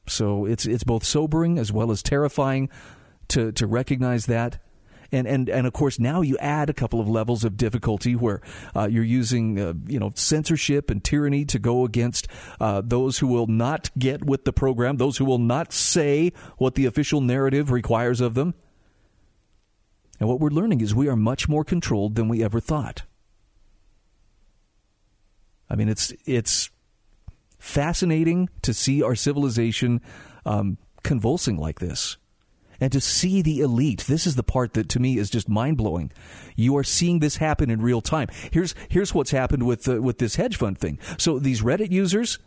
So 0.06 0.44
it's 0.44 0.66
it's 0.66 0.84
both 0.84 1.04
sobering 1.04 1.58
as 1.58 1.72
well 1.72 1.90
as 1.90 2.02
terrifying 2.02 2.68
to 3.28 3.52
to 3.52 3.66
recognize 3.66 4.26
that 4.26 4.62
and 5.12 5.26
and 5.26 5.48
and 5.48 5.66
of 5.66 5.72
course 5.72 5.98
now 5.98 6.20
you 6.20 6.36
add 6.38 6.70
a 6.70 6.74
couple 6.74 7.00
of 7.00 7.08
levels 7.08 7.44
of 7.44 7.56
difficulty 7.56 8.14
where 8.14 8.40
uh, 8.74 8.88
you're 8.90 9.04
using 9.04 9.58
uh, 9.60 9.72
you 9.86 9.98
know 9.98 10.12
censorship 10.14 10.90
and 10.90 11.02
tyranny 11.02 11.44
to 11.44 11.58
go 11.58 11.84
against 11.84 12.28
uh, 12.60 12.82
those 12.84 13.18
who 13.18 13.26
will 13.26 13.46
not 13.46 13.90
get 13.98 14.24
with 14.24 14.44
the 14.44 14.52
program, 14.52 14.96
those 14.96 15.18
who 15.18 15.24
will 15.24 15.38
not 15.38 15.72
say 15.72 16.32
what 16.58 16.74
the 16.74 16.86
official 16.86 17.20
narrative 17.20 17.70
requires 17.70 18.20
of 18.20 18.34
them. 18.34 18.54
And 20.18 20.28
what 20.28 20.38
we're 20.38 20.50
learning 20.50 20.82
is 20.82 20.94
we 20.94 21.08
are 21.08 21.16
much 21.16 21.48
more 21.48 21.64
controlled 21.64 22.14
than 22.14 22.28
we 22.28 22.44
ever 22.44 22.60
thought. 22.60 23.02
I 25.68 25.76
mean, 25.76 25.88
it's 25.88 26.12
it's 26.26 26.70
fascinating 27.58 28.48
to 28.62 28.74
see 28.74 29.02
our 29.02 29.14
civilization 29.14 30.00
um, 30.44 30.78
convulsing 31.02 31.56
like 31.56 31.78
this. 31.78 32.16
And 32.80 32.90
to 32.92 33.00
see 33.00 33.42
the 33.42 33.60
elite, 33.60 34.04
this 34.08 34.26
is 34.26 34.36
the 34.36 34.42
part 34.42 34.74
that 34.74 34.88
to 34.90 35.00
me 35.00 35.18
is 35.18 35.30
just 35.30 35.48
mind 35.48 35.76
blowing. 35.76 36.10
You 36.56 36.76
are 36.76 36.84
seeing 36.84 37.18
this 37.18 37.36
happen 37.36 37.70
in 37.70 37.82
real 37.82 38.00
time. 38.00 38.28
Here's 38.50 38.74
here's 38.88 39.14
what's 39.14 39.30
happened 39.30 39.66
with 39.66 39.88
uh, 39.88 40.00
with 40.00 40.18
this 40.18 40.36
hedge 40.36 40.56
fund 40.56 40.78
thing. 40.78 40.98
So 41.18 41.38
these 41.38 41.62
Reddit 41.62 41.90
users, 41.90 42.38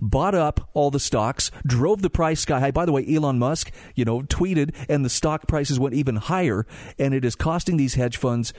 bought 0.00 0.34
up 0.34 0.68
all 0.74 0.90
the 0.90 1.00
stocks, 1.00 1.50
drove 1.66 2.02
the 2.02 2.10
price 2.10 2.40
sky 2.40 2.60
high. 2.60 2.70
By 2.70 2.86
the 2.86 2.92
way, 2.92 3.04
Elon 3.08 3.38
Musk, 3.38 3.70
you 3.94 4.04
know, 4.04 4.22
tweeted, 4.22 4.74
and 4.88 5.04
the 5.04 5.10
stock 5.10 5.46
prices 5.46 5.78
went 5.78 5.94
even 5.94 6.16
higher, 6.16 6.66
and 6.98 7.14
it 7.14 7.24
is 7.24 7.34
costing 7.34 7.76
these 7.76 7.94
hedge 7.94 8.16
funds 8.16 8.52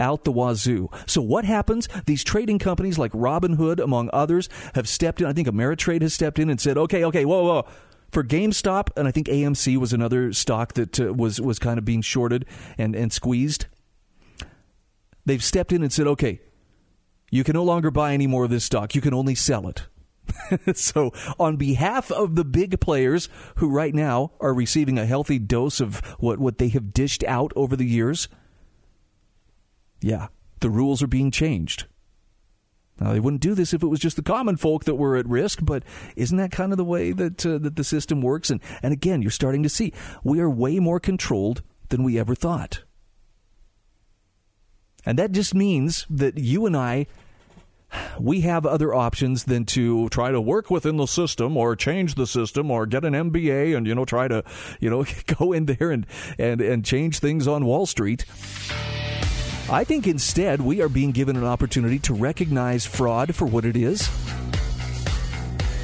out 0.00 0.24
the 0.24 0.32
wazoo. 0.32 0.90
So 1.06 1.22
what 1.22 1.44
happens? 1.44 1.88
These 2.06 2.24
trading 2.24 2.58
companies 2.58 2.98
like 2.98 3.12
Robinhood, 3.12 3.78
among 3.78 4.10
others, 4.12 4.48
have 4.74 4.88
stepped 4.88 5.20
in. 5.20 5.26
I 5.26 5.32
think 5.32 5.48
Ameritrade 5.48 6.02
has 6.02 6.14
stepped 6.14 6.38
in 6.38 6.50
and 6.50 6.60
said, 6.60 6.76
"Okay, 6.76 7.04
okay, 7.04 7.24
whoa, 7.24 7.44
whoa." 7.44 7.66
For 8.14 8.22
GameStop, 8.22 8.90
and 8.96 9.08
I 9.08 9.10
think 9.10 9.26
AMC 9.26 9.76
was 9.76 9.92
another 9.92 10.32
stock 10.32 10.74
that 10.74 11.00
uh, 11.00 11.12
was 11.12 11.40
was 11.40 11.58
kind 11.58 11.78
of 11.78 11.84
being 11.84 12.00
shorted 12.00 12.46
and, 12.78 12.94
and 12.94 13.12
squeezed. 13.12 13.66
They've 15.26 15.42
stepped 15.42 15.72
in 15.72 15.82
and 15.82 15.92
said, 15.92 16.06
"Okay, 16.06 16.40
you 17.32 17.42
can 17.42 17.54
no 17.54 17.64
longer 17.64 17.90
buy 17.90 18.14
any 18.14 18.28
more 18.28 18.44
of 18.44 18.50
this 18.50 18.62
stock. 18.62 18.94
You 18.94 19.00
can 19.00 19.14
only 19.14 19.34
sell 19.34 19.66
it." 19.66 19.88
so, 20.76 21.12
on 21.40 21.56
behalf 21.56 22.12
of 22.12 22.36
the 22.36 22.44
big 22.44 22.78
players 22.78 23.28
who 23.56 23.68
right 23.68 23.92
now 23.92 24.30
are 24.38 24.54
receiving 24.54 24.96
a 24.96 25.06
healthy 25.06 25.40
dose 25.40 25.80
of 25.80 25.98
what, 26.20 26.38
what 26.38 26.58
they 26.58 26.68
have 26.68 26.94
dished 26.94 27.24
out 27.24 27.52
over 27.56 27.74
the 27.74 27.84
years, 27.84 28.28
yeah, 30.00 30.28
the 30.60 30.70
rules 30.70 31.02
are 31.02 31.08
being 31.08 31.32
changed. 31.32 31.86
Now 33.00 33.12
they 33.12 33.20
wouldn't 33.20 33.42
do 33.42 33.54
this 33.54 33.74
if 33.74 33.82
it 33.82 33.88
was 33.88 34.00
just 34.00 34.16
the 34.16 34.22
common 34.22 34.56
folk 34.56 34.84
that 34.84 34.94
were 34.94 35.16
at 35.16 35.26
risk, 35.26 35.60
but 35.62 35.82
isn't 36.16 36.38
that 36.38 36.52
kind 36.52 36.72
of 36.72 36.78
the 36.78 36.84
way 36.84 37.12
that 37.12 37.44
uh, 37.44 37.58
that 37.58 37.76
the 37.76 37.84
system 37.84 38.22
works? 38.22 38.50
And 38.50 38.60
and 38.82 38.92
again, 38.92 39.22
you're 39.22 39.30
starting 39.30 39.62
to 39.62 39.68
see 39.68 39.92
we 40.22 40.40
are 40.40 40.50
way 40.50 40.78
more 40.78 41.00
controlled 41.00 41.62
than 41.88 42.04
we 42.04 42.18
ever 42.18 42.34
thought. 42.34 42.82
And 45.06 45.18
that 45.18 45.32
just 45.32 45.54
means 45.54 46.06
that 46.08 46.38
you 46.38 46.66
and 46.66 46.76
I 46.76 47.06
we 48.18 48.40
have 48.40 48.66
other 48.66 48.94
options 48.94 49.44
than 49.44 49.64
to 49.64 50.08
try 50.08 50.30
to 50.30 50.40
work 50.40 50.70
within 50.70 50.96
the 50.96 51.06
system 51.06 51.56
or 51.56 51.76
change 51.76 52.14
the 52.14 52.26
system 52.26 52.70
or 52.70 52.86
get 52.86 53.04
an 53.04 53.12
MBA 53.14 53.76
and 53.76 53.86
you 53.86 53.94
know 53.94 54.04
try 54.04 54.28
to 54.28 54.44
you 54.80 54.90
know 54.90 55.04
go 55.38 55.52
in 55.52 55.66
there 55.66 55.90
and 55.90 56.06
and 56.38 56.60
and 56.60 56.84
change 56.84 57.18
things 57.18 57.46
on 57.46 57.64
Wall 57.64 57.86
Street. 57.86 58.24
I 59.70 59.82
think 59.82 60.06
instead 60.06 60.60
we 60.60 60.82
are 60.82 60.90
being 60.90 61.10
given 61.10 61.36
an 61.36 61.44
opportunity 61.44 61.98
to 62.00 62.14
recognize 62.14 62.84
fraud 62.84 63.34
for 63.34 63.46
what 63.46 63.64
it 63.64 63.76
is. 63.76 64.10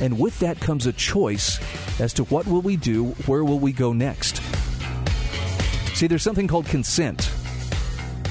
And 0.03 0.19
with 0.19 0.39
that 0.41 0.61
comes 0.61 0.87
a 0.87 0.93
choice 0.93 1.59
as 1.99 2.13
to 2.15 2.25
what 2.25 2.47
will 2.47 2.61
we 2.61 2.77
do, 2.77 3.07
where 3.27 3.43
will 3.43 3.59
we 3.59 3.73
go 3.73 3.93
next. 3.93 4.43
See, 5.95 6.07
there's 6.07 6.23
something 6.23 6.47
called 6.47 6.67
consent. 6.67 7.33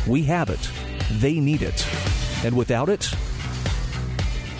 We 0.08 0.24
have 0.24 0.50
it. 0.50 0.70
They 1.20 1.40
need 1.40 1.64
it. 1.64 1.86
And 2.44 2.56
without 2.56 2.90
it, 2.90 3.10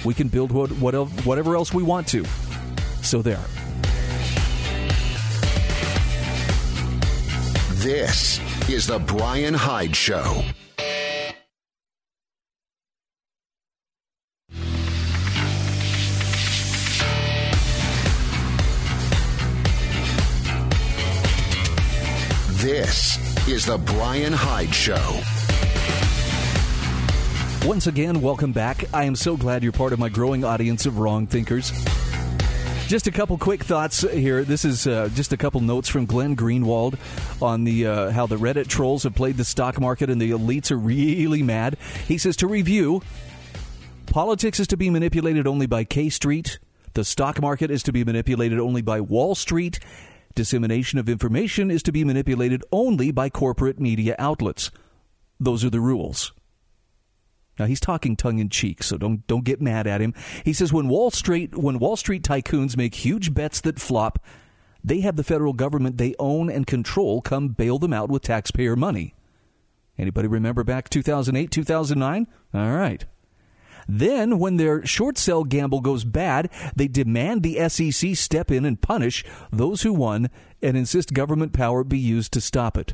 we 0.04 0.14
can 0.14 0.28
build 0.28 0.52
what, 0.52 0.72
what, 0.74 0.94
whatever 1.26 1.56
else 1.56 1.74
we 1.74 1.84
want 1.84 2.08
to. 2.10 2.26
So 3.02 3.22
there. 3.22 3.44
This 7.76 8.40
is 8.70 8.88
the 8.88 9.00
Brian 9.00 9.54
Hyde 9.54 9.96
Show. 9.96 10.44
This 22.70 23.18
is 23.48 23.66
the 23.66 23.80
Brian 23.80 24.32
Hyde 24.32 24.72
Show. 24.72 25.22
Once 27.68 27.88
again, 27.88 28.22
welcome 28.22 28.52
back. 28.52 28.86
I 28.94 29.06
am 29.06 29.16
so 29.16 29.36
glad 29.36 29.64
you're 29.64 29.72
part 29.72 29.92
of 29.92 29.98
my 29.98 30.08
growing 30.08 30.44
audience 30.44 30.86
of 30.86 31.00
wrong 31.00 31.26
thinkers. 31.26 31.72
Just 32.86 33.08
a 33.08 33.12
couple 33.12 33.40
quick 33.40 33.64
thoughts 33.64 34.02
here. 34.02 34.44
This 34.44 34.66
is 34.66 34.86
uh, 34.86 35.10
just 35.16 35.34
a 35.34 35.38
couple 35.38 35.62
notes 35.62 35.90
from 35.90 36.06
Glenn 36.06 36.36
Greenwald 36.36 37.00
on 37.42 37.64
the 37.64 37.88
uh, 37.88 38.12
how 38.12 38.28
the 38.28 38.38
Reddit 38.38 38.68
trolls 38.68 39.02
have 39.02 39.16
played 39.16 39.38
the 39.38 39.46
stock 39.46 39.82
market 39.82 40.12
and 40.12 40.22
the 40.22 40.30
elites 40.30 40.70
are 40.70 40.78
really 40.78 41.42
mad. 41.42 41.76
He 42.08 42.20
says 42.20 42.38
to 42.38 42.46
review, 42.46 43.02
politics 44.06 44.60
is 44.60 44.68
to 44.68 44.78
be 44.78 44.92
manipulated 44.92 45.48
only 45.48 45.66
by 45.66 45.86
K 45.86 46.10
Street. 46.10 46.60
The 46.94 47.04
stock 47.04 47.42
market 47.42 47.72
is 47.72 47.82
to 47.84 47.92
be 47.92 48.04
manipulated 48.04 48.60
only 48.60 48.84
by 48.84 49.02
Wall 49.02 49.34
Street, 49.34 49.80
Dissemination 50.36 51.00
of 51.00 51.10
information 51.10 51.72
is 51.72 51.84
to 51.84 51.92
be 51.92 52.04
manipulated 52.04 52.64
only 52.72 53.12
by 53.12 53.30
corporate 53.30 53.80
media 53.80 54.16
outlets. 54.20 54.72
Those 55.40 55.64
are 55.66 55.70
the 55.70 55.80
rules. 55.80 56.34
Now 57.58 57.66
he's 57.66 57.82
talking 57.82 58.16
tongue 58.16 58.40
in 58.40 58.50
cheek, 58.50 58.84
so 58.84 58.98
don't 58.98 59.28
don't 59.28 59.44
get 59.44 59.62
mad 59.62 59.86
at 59.86 60.02
him. 60.02 60.14
He 60.46 60.54
says 60.54 60.72
when 60.72 60.88
Wall 60.88 61.12
Street 61.12 61.58
when 61.58 61.78
Wall 61.78 61.98
Street 61.98 62.24
tycoons 62.24 62.78
make 62.78 62.96
huge 62.96 63.34
bets 63.34 63.60
that 63.62 63.80
flop, 63.80 64.24
they 64.82 65.02
have 65.02 65.18
the 65.18 65.24
federal 65.26 65.54
government 65.54 65.98
they 65.98 66.16
own 66.20 66.50
and 66.50 66.66
control 66.66 67.22
come 67.22 67.50
bail 67.50 67.78
them 67.78 67.92
out 67.92 68.10
with 68.10 68.22
taxpayer 68.22 68.78
money. 68.78 69.14
Anybody 69.98 70.30
remember 70.30 70.64
back 70.64 70.90
2008, 70.90 71.52
2009? 71.52 72.28
All 72.54 72.72
right. 72.72 73.06
Then, 73.92 74.38
when 74.38 74.58
their 74.58 74.86
short 74.86 75.18
sell 75.18 75.44
gamble 75.44 75.82
goes 75.82 76.04
bad, 76.04 76.52
they 76.76 76.88
demand 76.88 77.42
the 77.42 77.68
SEC 77.70 78.16
step 78.16 78.52
in 78.52 78.64
and 78.64 78.80
punish 78.80 79.26
those 79.52 79.82
who 79.82 79.94
won 79.94 80.30
and 80.62 80.78
insist 80.78 81.12
government 81.12 81.54
power 81.54 81.84
be 81.84 81.98
used 81.98 82.32
to 82.34 82.42
stop 82.42 82.78
it. 82.78 82.94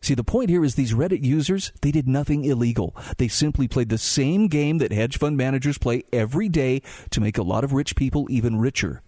See, 0.00 0.14
the 0.14 0.22
point 0.22 0.48
here 0.48 0.64
is 0.64 0.76
these 0.76 0.94
Reddit 0.94 1.24
users, 1.24 1.72
they 1.82 1.90
did 1.90 2.06
nothing 2.06 2.44
illegal. 2.44 2.94
They 3.18 3.26
simply 3.26 3.66
played 3.66 3.88
the 3.88 3.98
same 3.98 4.46
game 4.46 4.78
that 4.78 4.92
hedge 4.92 5.18
fund 5.18 5.36
managers 5.36 5.76
play 5.76 6.04
every 6.12 6.48
day 6.48 6.82
to 7.10 7.20
make 7.20 7.36
a 7.36 7.42
lot 7.42 7.64
of 7.64 7.72
rich 7.72 7.96
people 7.96 8.28
even 8.30 8.60
richer. 8.60 9.02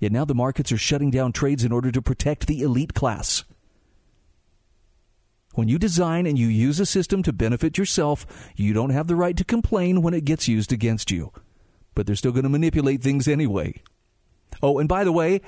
Yet 0.00 0.10
now 0.10 0.24
the 0.24 0.34
markets 0.34 0.72
are 0.72 0.78
shutting 0.78 1.12
down 1.12 1.30
trades 1.30 1.62
in 1.62 1.70
order 1.70 1.92
to 1.92 2.02
protect 2.02 2.48
the 2.48 2.62
elite 2.62 2.94
class. 2.94 3.44
When 5.56 5.68
you 5.68 5.78
design 5.78 6.26
and 6.26 6.38
you 6.38 6.48
use 6.48 6.80
a 6.80 6.86
system 6.86 7.22
to 7.22 7.32
benefit 7.32 7.78
yourself, 7.78 8.26
you 8.56 8.74
don't 8.74 8.90
have 8.90 9.06
the 9.06 9.16
right 9.16 9.34
to 9.38 9.44
complain 9.44 10.02
when 10.02 10.12
it 10.12 10.26
gets 10.26 10.46
used 10.46 10.70
against 10.70 11.10
you. 11.10 11.32
But 11.94 12.06
they're 12.06 12.14
still 12.14 12.32
going 12.32 12.42
to 12.42 12.50
manipulate 12.50 13.02
things 13.02 13.26
anyway. 13.26 13.82
Oh, 14.62 14.78
and 14.78 14.86
by 14.86 15.02
the 15.02 15.12
way, 15.12 15.40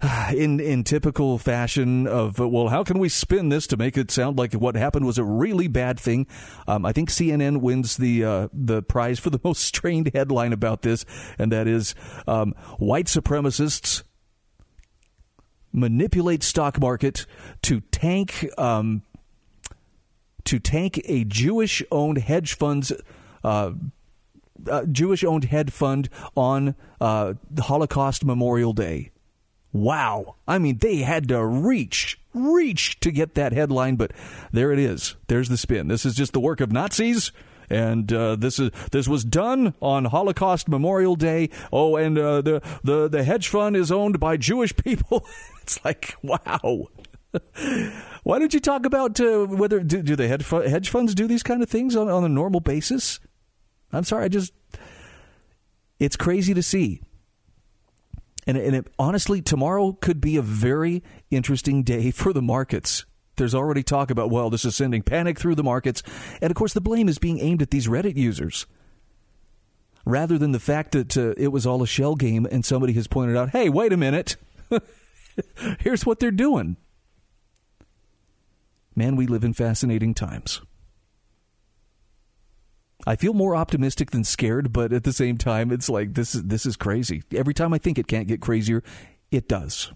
in 0.32 0.60
in 0.60 0.84
typical 0.84 1.38
fashion 1.38 2.06
of 2.06 2.38
well, 2.38 2.68
how 2.68 2.84
can 2.84 3.00
we 3.00 3.08
spin 3.08 3.48
this 3.48 3.66
to 3.66 3.76
make 3.76 3.98
it 3.98 4.12
sound 4.12 4.38
like 4.38 4.52
what 4.52 4.76
happened 4.76 5.06
was 5.06 5.18
a 5.18 5.24
really 5.24 5.66
bad 5.66 5.98
thing? 5.98 6.28
Um, 6.68 6.86
I 6.86 6.92
think 6.92 7.10
CNN 7.10 7.56
wins 7.62 7.96
the 7.96 8.24
uh, 8.24 8.48
the 8.52 8.80
prize 8.80 9.18
for 9.18 9.30
the 9.30 9.40
most 9.44 9.64
strained 9.64 10.12
headline 10.14 10.52
about 10.52 10.82
this, 10.82 11.04
and 11.36 11.50
that 11.50 11.66
is 11.66 11.96
um, 12.28 12.54
white 12.78 13.06
supremacists 13.06 14.04
manipulate 15.72 16.42
stock 16.42 16.80
market 16.80 17.26
to 17.62 17.80
tank 17.92 18.48
um, 18.58 19.02
to 20.44 20.58
tank 20.58 21.00
a 21.04 21.24
Jewish 21.24 21.82
owned 21.90 22.18
hedge 22.18 22.54
funds. 22.54 22.92
Uh, 23.44 23.72
uh, 24.68 24.84
Jewish 24.84 25.24
owned 25.24 25.44
hedge 25.44 25.70
fund 25.70 26.10
on 26.36 26.74
uh, 27.00 27.34
Holocaust 27.58 28.24
Memorial 28.24 28.72
Day. 28.72 29.10
Wow. 29.72 30.34
I 30.46 30.58
mean, 30.58 30.78
they 30.78 30.98
had 30.98 31.28
to 31.28 31.44
reach, 31.44 32.20
reach 32.34 32.98
to 33.00 33.10
get 33.10 33.34
that 33.36 33.52
headline, 33.52 33.96
but 33.96 34.12
there 34.52 34.72
it 34.72 34.78
is. 34.78 35.16
There's 35.28 35.48
the 35.48 35.56
spin. 35.56 35.88
This 35.88 36.04
is 36.04 36.14
just 36.14 36.32
the 36.32 36.40
work 36.40 36.60
of 36.60 36.72
Nazis 36.72 37.30
and 37.70 38.12
uh, 38.12 38.36
this 38.36 38.58
is 38.58 38.70
this 38.90 39.08
was 39.08 39.24
done 39.24 39.74
on 39.80 40.06
Holocaust 40.06 40.68
Memorial 40.68 41.14
Day. 41.16 41.50
Oh, 41.72 41.96
and 41.96 42.18
uh, 42.18 42.42
the 42.42 42.62
the 42.82 43.08
the 43.08 43.22
hedge 43.22 43.48
fund 43.48 43.76
is 43.76 43.92
owned 43.92 44.18
by 44.18 44.36
Jewish 44.36 44.74
people. 44.76 45.24
it's 45.62 45.82
like 45.84 46.16
wow. 46.22 46.88
Why 48.24 48.38
don't 48.40 48.52
you 48.52 48.60
talk 48.60 48.84
about 48.84 49.20
uh, 49.20 49.44
whether 49.46 49.80
do, 49.80 50.02
do 50.02 50.16
the 50.16 50.26
hedge, 50.26 50.48
hedge 50.48 50.90
funds 50.90 51.14
do 51.14 51.28
these 51.28 51.44
kind 51.44 51.62
of 51.62 51.68
things 51.68 51.94
on, 51.94 52.08
on 52.08 52.24
a 52.24 52.28
normal 52.28 52.60
basis? 52.60 53.20
I'm 53.92 54.04
sorry, 54.04 54.24
I 54.24 54.28
just 54.28 54.52
it's 56.00 56.16
crazy 56.16 56.54
to 56.54 56.62
see. 56.62 57.02
And, 58.46 58.56
and 58.56 58.74
it, 58.74 58.86
honestly, 58.98 59.42
tomorrow 59.42 59.92
could 59.92 60.20
be 60.20 60.36
a 60.36 60.42
very 60.42 61.04
interesting 61.30 61.82
day 61.84 62.10
for 62.10 62.32
the 62.32 62.42
markets 62.42 63.04
there's 63.40 63.54
already 63.54 63.82
talk 63.82 64.10
about, 64.10 64.30
well, 64.30 64.50
this 64.50 64.64
is 64.64 64.76
sending 64.76 65.02
panic 65.02 65.38
through 65.38 65.54
the 65.54 65.64
markets. 65.64 66.02
And 66.40 66.50
of 66.50 66.54
course, 66.54 66.74
the 66.74 66.80
blame 66.80 67.08
is 67.08 67.18
being 67.18 67.40
aimed 67.40 67.62
at 67.62 67.70
these 67.70 67.88
Reddit 67.88 68.16
users. 68.16 68.66
Rather 70.04 70.38
than 70.38 70.52
the 70.52 70.60
fact 70.60 70.92
that 70.92 71.16
uh, 71.16 71.34
it 71.36 71.48
was 71.48 71.66
all 71.66 71.82
a 71.82 71.86
shell 71.86 72.14
game 72.14 72.46
and 72.50 72.64
somebody 72.64 72.92
has 72.92 73.06
pointed 73.06 73.36
out, 73.36 73.50
hey, 73.50 73.68
wait 73.68 73.92
a 73.92 73.96
minute. 73.96 74.36
Here's 75.80 76.04
what 76.04 76.20
they're 76.20 76.30
doing. 76.30 76.76
Man, 78.94 79.16
we 79.16 79.26
live 79.26 79.44
in 79.44 79.54
fascinating 79.54 80.12
times. 80.12 80.60
I 83.06 83.16
feel 83.16 83.32
more 83.32 83.56
optimistic 83.56 84.10
than 84.10 84.24
scared, 84.24 84.72
but 84.72 84.92
at 84.92 85.04
the 85.04 85.12
same 85.12 85.38
time, 85.38 85.72
it's 85.72 85.88
like 85.88 86.12
this 86.12 86.34
is 86.34 86.42
this 86.44 86.66
is 86.66 86.76
crazy. 86.76 87.22
Every 87.34 87.54
time 87.54 87.72
I 87.72 87.78
think 87.78 87.98
it 87.98 88.06
can't 88.06 88.28
get 88.28 88.42
crazier, 88.42 88.82
it 89.30 89.48
does. 89.48 89.90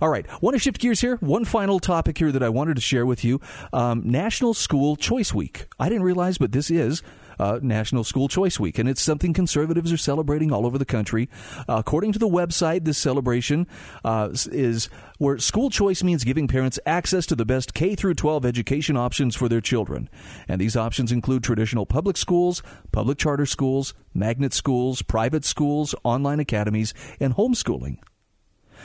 All 0.00 0.08
right, 0.08 0.26
want 0.42 0.54
to 0.54 0.58
shift 0.60 0.80
gears 0.80 1.00
here. 1.00 1.16
One 1.16 1.44
final 1.44 1.80
topic 1.80 2.18
here 2.18 2.32
that 2.32 2.42
I 2.42 2.48
wanted 2.48 2.74
to 2.76 2.82
share 2.82 3.06
with 3.06 3.24
you: 3.24 3.40
um, 3.72 4.02
National 4.04 4.54
School 4.54 4.96
Choice 4.96 5.32
Week. 5.32 5.66
I 5.78 5.88
didn't 5.88 6.04
realize, 6.04 6.38
but 6.38 6.52
this 6.52 6.70
is 6.70 7.02
uh, 7.38 7.58
National 7.62 8.04
School 8.04 8.28
Choice 8.28 8.58
Week, 8.60 8.78
and 8.78 8.88
it's 8.88 9.02
something 9.02 9.32
conservatives 9.32 9.92
are 9.92 9.96
celebrating 9.96 10.52
all 10.52 10.66
over 10.66 10.78
the 10.78 10.84
country. 10.84 11.28
Uh, 11.68 11.76
according 11.78 12.12
to 12.12 12.18
the 12.18 12.28
website, 12.28 12.84
this 12.84 12.98
celebration 12.98 13.66
uh, 14.04 14.30
is 14.50 14.88
where 15.18 15.38
school 15.38 15.70
choice 15.70 16.02
means 16.02 16.24
giving 16.24 16.48
parents 16.48 16.78
access 16.86 17.26
to 17.26 17.36
the 17.36 17.44
best 17.44 17.74
K 17.74 17.94
through 17.94 18.14
12 18.14 18.44
education 18.44 18.96
options 18.96 19.36
for 19.36 19.48
their 19.48 19.60
children, 19.60 20.08
and 20.48 20.60
these 20.60 20.76
options 20.76 21.12
include 21.12 21.44
traditional 21.44 21.86
public 21.86 22.16
schools, 22.16 22.62
public 22.92 23.18
charter 23.18 23.46
schools, 23.46 23.94
magnet 24.12 24.52
schools, 24.52 25.02
private 25.02 25.44
schools, 25.44 25.94
online 26.04 26.40
academies, 26.40 26.94
and 27.20 27.34
homeschooling. 27.34 27.98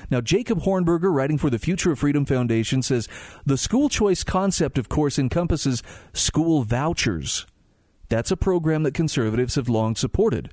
Now, 0.10 0.22
Jacob 0.22 0.62
Hornberger, 0.62 1.14
writing 1.14 1.38
for 1.38 1.50
the 1.50 1.60
Future 1.60 1.92
of 1.92 2.00
Freedom 2.00 2.26
Foundation, 2.26 2.82
says 2.82 3.08
the 3.46 3.58
school 3.58 3.90
choice 3.90 4.24
concept, 4.24 4.78
of 4.78 4.90
course, 4.90 5.20
encompasses 5.20 5.84
school 6.14 6.64
vouchers 6.64 7.46
that's 8.10 8.32
a 8.32 8.38
program 8.38 8.84
that 8.84 8.94
conservatives 8.94 9.56
have 9.56 9.70
long 9.70 9.96
supported. 9.96 10.52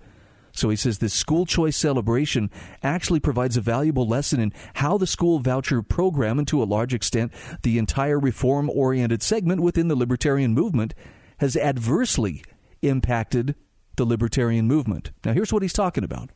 So 0.52 0.70
he 0.70 0.76
says 0.76 0.98
this 0.98 1.12
school 1.12 1.44
choice 1.44 1.76
celebration 1.76 2.50
actually 2.82 3.20
provides 3.20 3.56
a 3.56 3.62
valuable 3.62 4.06
lesson 4.06 4.40
in 4.40 4.52
how 4.74 4.96
the 4.96 5.06
school 5.06 5.38
voucher 5.38 5.82
program, 5.82 6.38
and 6.38 6.48
to 6.48 6.62
a 6.62 6.64
large 6.64 6.94
extent, 6.94 7.32
the 7.62 7.78
entire 7.78 8.18
reform 8.18 8.70
oriented 8.70 9.22
segment 9.22 9.60
within 9.60 9.88
the 9.88 9.96
libertarian 9.96 10.54
movement, 10.54 10.94
has 11.38 11.56
adversely 11.56 12.42
impacted 12.80 13.54
the 13.96 14.06
libertarian 14.06 14.66
movement. 14.66 15.10
Now, 15.24 15.32
here's 15.32 15.52
what 15.52 15.62
he's 15.62 15.72
talking 15.72 16.04
about. 16.04 16.30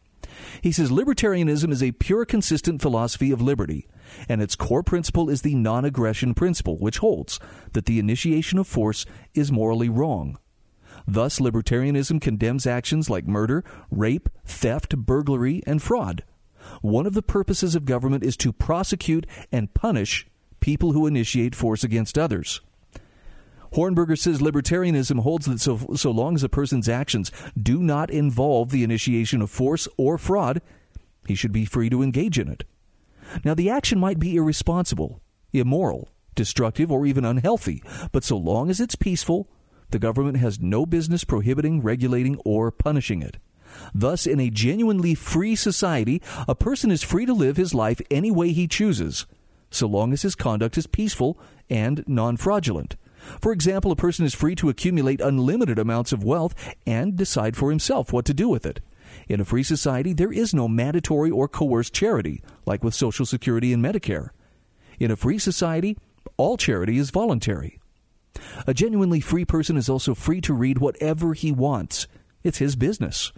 He 0.63 0.73
says 0.73 0.91
libertarianism 0.91 1.73
is 1.73 1.83
a 1.83 1.93
pure, 1.93 2.25
consistent 2.25 2.81
philosophy 2.81 3.31
of 3.31 3.41
liberty, 3.41 3.89
and 4.29 4.43
its 4.43 4.57
core 4.57 4.83
principle 4.83 5.31
is 5.31 5.43
the 5.43 5.55
non 5.55 5.85
aggression 5.85 6.35
principle, 6.35 6.79
which 6.79 6.99
holds 6.99 7.39
that 7.73 7.87
the 7.87 7.99
initiation 7.99 8.59
of 8.59 8.67
force 8.67 9.07
is 9.35 9.53
morally 9.53 9.89
wrong. 9.89 10.39
Thus, 11.07 11.39
libertarianism 11.39 12.21
condemns 12.21 12.67
actions 12.67 13.09
like 13.09 13.27
murder, 13.27 13.65
rape, 13.91 14.29
theft, 14.45 14.97
burglary, 14.97 15.63
and 15.67 15.83
fraud. 15.83 16.25
One 16.83 17.07
of 17.07 17.15
the 17.15 17.23
purposes 17.23 17.75
of 17.75 17.85
government 17.85 18.25
is 18.25 18.37
to 18.39 18.53
prosecute 18.53 19.27
and 19.51 19.73
punish 19.75 20.27
people 20.61 20.93
who 20.93 21.07
initiate 21.07 21.55
force 21.55 21.83
against 21.83 22.19
others. 22.19 22.61
Hornberger 23.75 24.19
says 24.19 24.41
libertarianism 24.41 25.21
holds 25.21 25.47
that 25.47 25.61
so, 25.61 25.79
so 25.95 26.11
long 26.11 26.35
as 26.35 26.43
a 26.43 26.49
person's 26.49 26.89
actions 26.89 27.31
do 27.61 27.83
not 27.83 28.11
involve 28.11 28.71
the 28.71 28.83
initiation 28.83 29.41
of 29.43 29.51
force 29.51 29.87
or 29.97 30.19
fraud, 30.19 30.61
he 31.27 31.35
should 31.35 31.53
be 31.53 31.65
free 31.65 31.89
to 31.91 32.03
engage 32.03 32.39
in 32.39 32.49
it. 32.49 32.65
Now, 33.45 33.55
the 33.55 33.71
action 33.71 34.01
might 34.01 34.19
be 34.19 34.37
irresponsible, 34.37 35.21
immoral, 35.53 36.09
destructive, 36.35 36.91
or 36.91 37.07
even 37.07 37.25
unhealthy, 37.25 37.83
but 38.11 38.25
so 38.25 38.37
long 38.37 38.71
as 38.71 38.81
it's 38.81 38.97
peaceful, 38.97 39.49
the 39.91 39.99
government 39.99 40.39
has 40.39 40.61
no 40.61 40.87
business 40.87 41.25
prohibiting, 41.25 41.83
regulating, 41.83 42.37
or 42.45 42.71
punishing 42.71 43.23
it. 43.23 43.37
Thus, 43.95 44.27
in 44.27 44.41
a 44.41 44.51
genuinely 44.51 45.15
free 45.15 45.55
society, 45.55 46.21
a 46.49 46.55
person 46.55 46.91
is 46.91 47.03
free 47.03 47.27
to 47.27 47.33
live 47.33 47.57
his 47.57 47.75
life 47.75 48.01
any 48.11 48.31
way 48.31 48.53
he 48.53 48.67
chooses, 48.67 49.27
so 49.71 49.87
long 49.87 50.13
as 50.13 50.23
his 50.23 50.35
conduct 50.35 50.77
is 50.77 50.89
peaceful 50.89 51.39
and 51.69 52.05
non 52.09 52.37
fraudulent. 52.37 52.97
For 53.41 53.53
example, 53.53 53.93
a 53.93 53.97
person 53.97 54.25
is 54.25 54.35
free 54.35 54.55
to 54.57 54.69
accumulate 54.69 55.21
unlimited 55.21 55.79
amounts 55.79 56.13
of 56.13 56.25
wealth 56.25 56.55
and 56.87 57.17
decide 57.17 57.57
for 57.57 57.71
himself 57.71 58.13
what 58.13 58.25
to 58.27 58.35
do 58.35 58.49
with 58.49 58.67
it. 58.67 58.81
In 59.29 59.41
a 59.41 59.45
free 59.45 59.63
society, 59.63 60.13
there 60.13 60.33
is 60.33 60.55
no 60.55 60.69
mandatory 60.69 61.31
or 61.31 61.49
coerced 61.49 61.93
charity, 61.93 62.43
like 62.67 62.83
with 62.83 62.95
Social 62.95 63.27
Security 63.27 63.73
and 63.73 63.85
Medicare. 63.85 64.31
In 64.99 65.11
a 65.11 65.17
free 65.17 65.39
society, 65.39 65.97
all 66.37 66.57
charity 66.57 66.99
is 66.99 67.11
voluntary. 67.11 67.79
A 68.67 68.75
genuinely 68.75 69.21
free 69.21 69.45
person 69.45 69.77
is 69.77 69.89
also 69.89 70.15
free 70.15 70.41
to 70.43 70.55
read 70.55 70.79
whatever 70.79 71.35
he 71.35 71.53
wants. 71.53 72.07
It's 72.43 72.59
his 72.59 72.77
business. 72.77 73.33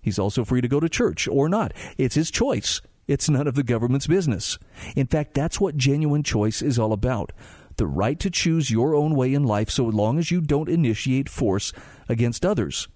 He's 0.00 0.18
also 0.18 0.44
free 0.44 0.60
to 0.60 0.68
go 0.68 0.80
to 0.80 0.88
church 0.88 1.26
or 1.26 1.48
not. 1.48 1.72
It's 1.98 2.14
his 2.14 2.30
choice. 2.30 2.80
It's 3.06 3.28
none 3.28 3.46
of 3.46 3.54
the 3.54 3.62
government's 3.62 4.06
business. 4.06 4.58
In 4.94 5.06
fact, 5.06 5.34
that's 5.34 5.60
what 5.60 5.76
genuine 5.76 6.22
choice 6.22 6.62
is 6.62 6.78
all 6.78 6.92
about 6.92 7.32
the 7.76 7.86
right 7.86 8.18
to 8.20 8.30
choose 8.30 8.70
your 8.70 8.94
own 8.94 9.14
way 9.14 9.34
in 9.34 9.44
life 9.44 9.70
so 9.70 9.84
long 9.84 10.18
as 10.18 10.30
you 10.30 10.40
don't 10.40 10.68
initiate 10.68 11.28
force 11.28 11.72
against 12.08 12.44
others. 12.44 12.88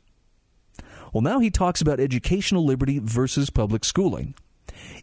Well, 1.12 1.22
now 1.22 1.40
he 1.40 1.50
talks 1.50 1.80
about 1.80 2.00
educational 2.00 2.64
liberty 2.64 2.98
versus 2.98 3.50
public 3.50 3.84
schooling. 3.84 4.34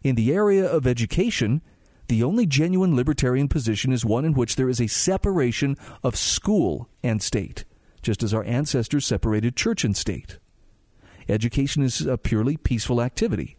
In 0.02 0.14
the 0.14 0.32
area 0.32 0.66
of 0.66 0.86
education, 0.86 1.60
the 2.08 2.22
only 2.22 2.46
genuine 2.46 2.96
libertarian 2.96 3.48
position 3.48 3.92
is 3.92 4.04
one 4.04 4.24
in 4.24 4.32
which 4.32 4.56
there 4.56 4.70
is 4.70 4.80
a 4.80 4.86
separation 4.86 5.76
of 6.02 6.16
school 6.16 6.88
and 7.02 7.22
state, 7.22 7.64
just 8.00 8.22
as 8.22 8.32
our 8.32 8.44
ancestors 8.44 9.04
separated 9.04 9.56
church 9.56 9.84
and 9.84 9.94
state. 9.94 10.38
Education 11.28 11.82
is 11.82 12.00
a 12.00 12.16
purely 12.16 12.56
peaceful 12.56 13.02
activity. 13.02 13.57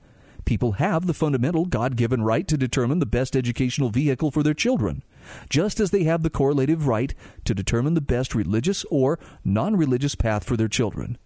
People 0.49 0.71
have 0.71 1.05
the 1.05 1.13
fundamental 1.13 1.65
God 1.67 1.95
given 1.95 2.23
right 2.23 2.47
to 2.47 2.57
determine 2.57 2.97
the 2.97 3.05
best 3.05 3.35
educational 3.35 3.91
vehicle 3.91 4.31
for 4.31 4.41
their 4.41 4.55
children, 4.55 5.03
just 5.47 5.79
as 5.79 5.91
they 5.91 6.05
have 6.05 6.23
the 6.23 6.31
correlative 6.31 6.87
right 6.87 7.13
to 7.45 7.53
determine 7.53 7.93
the 7.93 8.01
best 8.01 8.33
religious 8.33 8.83
or 8.85 9.19
non 9.45 9.75
religious 9.75 10.15
path 10.15 10.43
for 10.43 10.57
their 10.57 10.67
children. 10.67 11.19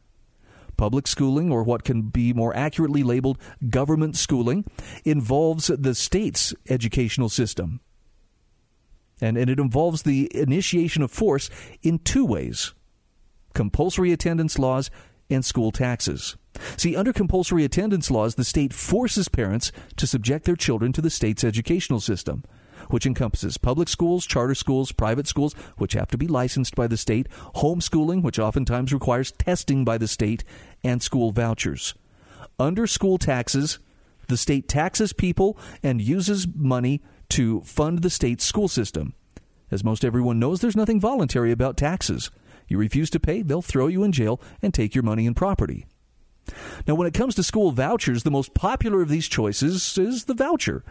Public 0.75 1.07
schooling, 1.07 1.53
or 1.53 1.63
what 1.63 1.85
can 1.85 2.01
be 2.01 2.33
more 2.33 2.53
accurately 2.53 3.01
labeled 3.01 3.37
government 3.69 4.17
schooling, 4.17 4.65
involves 5.05 5.67
the 5.67 5.95
state's 5.95 6.53
educational 6.69 7.29
system. 7.29 7.79
And, 9.21 9.37
and 9.37 9.49
it 9.49 9.57
involves 9.57 10.01
the 10.01 10.29
initiation 10.35 11.01
of 11.01 11.11
force 11.11 11.49
in 11.81 11.99
two 11.99 12.25
ways 12.25 12.73
compulsory 13.53 14.11
attendance 14.11 14.59
laws 14.59 14.91
and 15.29 15.45
school 15.45 15.71
taxes. 15.71 16.35
See, 16.77 16.95
under 16.95 17.13
compulsory 17.13 17.63
attendance 17.63 18.11
laws, 18.11 18.35
the 18.35 18.43
state 18.43 18.73
forces 18.73 19.27
parents 19.27 19.71
to 19.97 20.07
subject 20.07 20.45
their 20.45 20.55
children 20.55 20.93
to 20.93 21.01
the 21.01 21.09
state's 21.09 21.43
educational 21.43 21.99
system 21.99 22.43
which 22.89 23.05
encompasses 23.05 23.57
public 23.57 23.87
schools, 23.87 24.25
charter 24.25 24.55
schools, 24.55 24.91
private 24.91 25.27
schools, 25.27 25.53
which 25.77 25.93
have 25.93 26.09
to 26.09 26.17
be 26.17 26.27
licensed 26.27 26.75
by 26.75 26.87
the 26.87 26.97
state, 26.97 27.27
homeschooling, 27.55 28.21
which 28.21 28.39
oftentimes 28.39 28.93
requires 28.93 29.31
testing 29.31 29.85
by 29.85 29.97
the 29.97 30.07
state, 30.07 30.43
and 30.83 31.01
school 31.01 31.31
vouchers. 31.31 31.93
Under 32.59 32.87
school 32.87 33.17
taxes, 33.17 33.79
the 34.27 34.37
state 34.37 34.67
taxes 34.67 35.13
people 35.13 35.57
and 35.81 36.01
uses 36.01 36.47
money 36.47 37.01
to 37.29 37.61
fund 37.61 38.01
the 38.01 38.09
state's 38.09 38.45
school 38.45 38.67
system. 38.67 39.13
As 39.71 39.83
most 39.83 40.05
everyone 40.05 40.39
knows, 40.39 40.61
there's 40.61 40.75
nothing 40.75 40.99
voluntary 40.99 41.51
about 41.51 41.77
taxes. 41.77 42.29
You 42.67 42.77
refuse 42.77 43.09
to 43.11 43.19
pay, 43.19 43.41
they'll 43.41 43.61
throw 43.61 43.87
you 43.87 44.03
in 44.03 44.11
jail 44.11 44.39
and 44.61 44.73
take 44.73 44.93
your 44.93 45.03
money 45.03 45.25
and 45.25 45.35
property. 45.35 45.85
Now, 46.87 46.95
when 46.95 47.07
it 47.07 47.13
comes 47.13 47.35
to 47.35 47.43
school 47.43 47.71
vouchers, 47.71 48.23
the 48.23 48.31
most 48.31 48.53
popular 48.53 49.01
of 49.01 49.09
these 49.09 49.27
choices 49.27 49.97
is 49.97 50.25
the 50.25 50.33
voucher. 50.33 50.83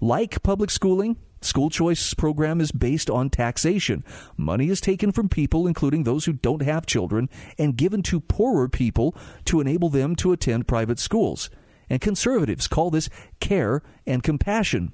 Like 0.00 0.42
public 0.42 0.70
schooling, 0.70 1.16
School 1.40 1.70
choice 1.70 2.14
program 2.14 2.60
is 2.60 2.72
based 2.72 3.08
on 3.08 3.30
taxation. 3.30 4.04
Money 4.36 4.68
is 4.68 4.80
taken 4.80 5.12
from 5.12 5.28
people, 5.28 5.68
including 5.68 6.02
those 6.02 6.24
who 6.24 6.32
don't 6.32 6.62
have 6.62 6.84
children, 6.84 7.28
and 7.56 7.76
given 7.76 8.02
to 8.04 8.20
poorer 8.20 8.68
people 8.68 9.14
to 9.44 9.60
enable 9.60 9.88
them 9.88 10.16
to 10.16 10.32
attend 10.32 10.66
private 10.66 10.98
schools. 10.98 11.48
And 11.88 12.00
conservatives 12.00 12.66
call 12.66 12.90
this 12.90 13.08
care 13.38 13.82
and 14.04 14.22
compassion. 14.22 14.92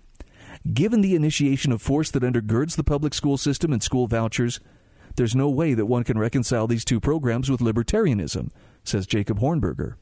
Given 0.72 1.00
the 1.00 1.14
initiation 1.14 1.72
of 1.72 1.82
force 1.82 2.10
that 2.10 2.22
undergirds 2.22 2.76
the 2.76 2.84
public 2.84 3.14
school 3.14 3.38
system 3.38 3.72
and 3.72 3.82
school 3.82 4.06
vouchers, 4.06 4.60
there's 5.16 5.34
no 5.34 5.48
way 5.48 5.72
that 5.74 5.86
one 5.86 6.04
can 6.04 6.18
reconcile 6.18 6.66
these 6.66 6.84
two 6.84 7.00
programs 7.00 7.50
with 7.50 7.60
libertarianism, 7.60 8.50
says 8.84 9.06
Jacob 9.06 9.40
Hornberger. 9.40 9.94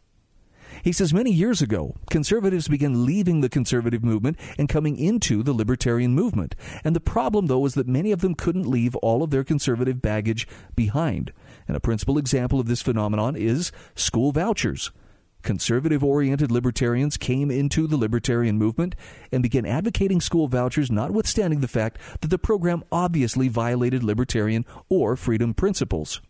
He 0.82 0.92
says 0.92 1.14
many 1.14 1.30
years 1.30 1.62
ago, 1.62 1.94
conservatives 2.10 2.68
began 2.68 3.04
leaving 3.04 3.40
the 3.40 3.48
conservative 3.48 4.02
movement 4.02 4.38
and 4.58 4.68
coming 4.68 4.96
into 4.96 5.42
the 5.42 5.52
libertarian 5.52 6.14
movement. 6.14 6.54
And 6.84 6.96
the 6.96 7.00
problem, 7.00 7.46
though, 7.46 7.64
is 7.66 7.74
that 7.74 7.88
many 7.88 8.12
of 8.12 8.20
them 8.20 8.34
couldn't 8.34 8.68
leave 8.68 8.96
all 8.96 9.22
of 9.22 9.30
their 9.30 9.44
conservative 9.44 10.02
baggage 10.02 10.48
behind. 10.74 11.32
And 11.68 11.76
a 11.76 11.80
principal 11.80 12.18
example 12.18 12.58
of 12.58 12.66
this 12.66 12.82
phenomenon 12.82 13.36
is 13.36 13.72
school 13.94 14.32
vouchers. 14.32 14.90
Conservative 15.42 16.04
oriented 16.04 16.52
libertarians 16.52 17.16
came 17.16 17.50
into 17.50 17.88
the 17.88 17.96
libertarian 17.96 18.58
movement 18.58 18.94
and 19.32 19.42
began 19.42 19.66
advocating 19.66 20.20
school 20.20 20.46
vouchers, 20.46 20.90
notwithstanding 20.90 21.60
the 21.60 21.68
fact 21.68 21.98
that 22.20 22.28
the 22.28 22.38
program 22.38 22.84
obviously 22.92 23.48
violated 23.48 24.04
libertarian 24.04 24.64
or 24.88 25.16
freedom 25.16 25.52
principles. 25.52 26.20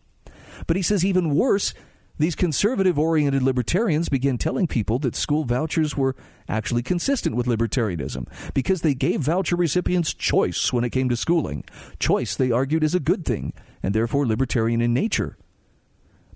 But 0.65 0.77
he 0.77 0.81
says 0.81 1.05
even 1.05 1.35
worse, 1.35 1.73
these 2.19 2.35
conservative 2.35 2.99
oriented 2.99 3.41
libertarians 3.41 4.07
began 4.07 4.37
telling 4.37 4.67
people 4.67 4.99
that 4.99 5.15
school 5.15 5.45
vouchers 5.45 5.97
were 5.97 6.15
actually 6.47 6.83
consistent 6.83 7.35
with 7.35 7.47
libertarianism 7.47 8.27
because 8.53 8.81
they 8.81 8.93
gave 8.93 9.21
voucher 9.21 9.55
recipients 9.55 10.13
choice 10.13 10.71
when 10.71 10.83
it 10.83 10.91
came 10.91 11.09
to 11.09 11.17
schooling. 11.17 11.63
Choice, 11.97 12.35
they 12.35 12.51
argued, 12.51 12.83
is 12.83 12.93
a 12.93 12.99
good 12.99 13.25
thing 13.25 13.51
and 13.81 13.95
therefore 13.95 14.27
libertarian 14.27 14.79
in 14.79 14.93
nature. 14.93 15.37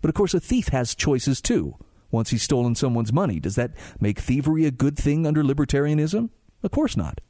But 0.01 0.09
of 0.09 0.15
course, 0.15 0.33
a 0.33 0.39
thief 0.39 0.69
has 0.69 0.95
choices 0.95 1.41
too. 1.41 1.75
Once 2.09 2.31
he's 2.31 2.43
stolen 2.43 2.73
someone's 2.73 3.13
money, 3.13 3.39
does 3.39 3.55
that 3.55 3.71
make 3.99 4.19
thievery 4.19 4.65
a 4.65 4.71
good 4.71 4.97
thing 4.97 5.27
under 5.27 5.43
libertarianism? 5.43 6.29
Of 6.63 6.71
course 6.71 6.97
not. 6.97 7.21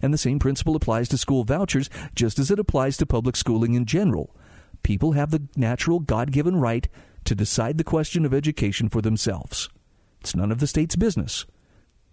And 0.00 0.14
the 0.14 0.18
same 0.18 0.38
principle 0.38 0.76
applies 0.76 1.08
to 1.08 1.18
school 1.18 1.42
vouchers 1.42 1.90
just 2.14 2.38
as 2.38 2.50
it 2.50 2.60
applies 2.60 2.96
to 2.98 3.06
public 3.06 3.34
schooling 3.34 3.74
in 3.74 3.86
general. 3.86 4.36
People 4.84 5.12
have 5.12 5.30
the 5.30 5.42
natural 5.56 5.98
God 5.98 6.30
given 6.30 6.56
right 6.56 6.88
to 7.24 7.34
decide 7.34 7.78
the 7.78 7.84
question 7.84 8.24
of 8.24 8.34
education 8.34 8.88
for 8.88 9.00
themselves. 9.00 9.68
It's 10.20 10.36
none 10.36 10.52
of 10.52 10.60
the 10.60 10.66
state's 10.66 10.96
business, 10.96 11.46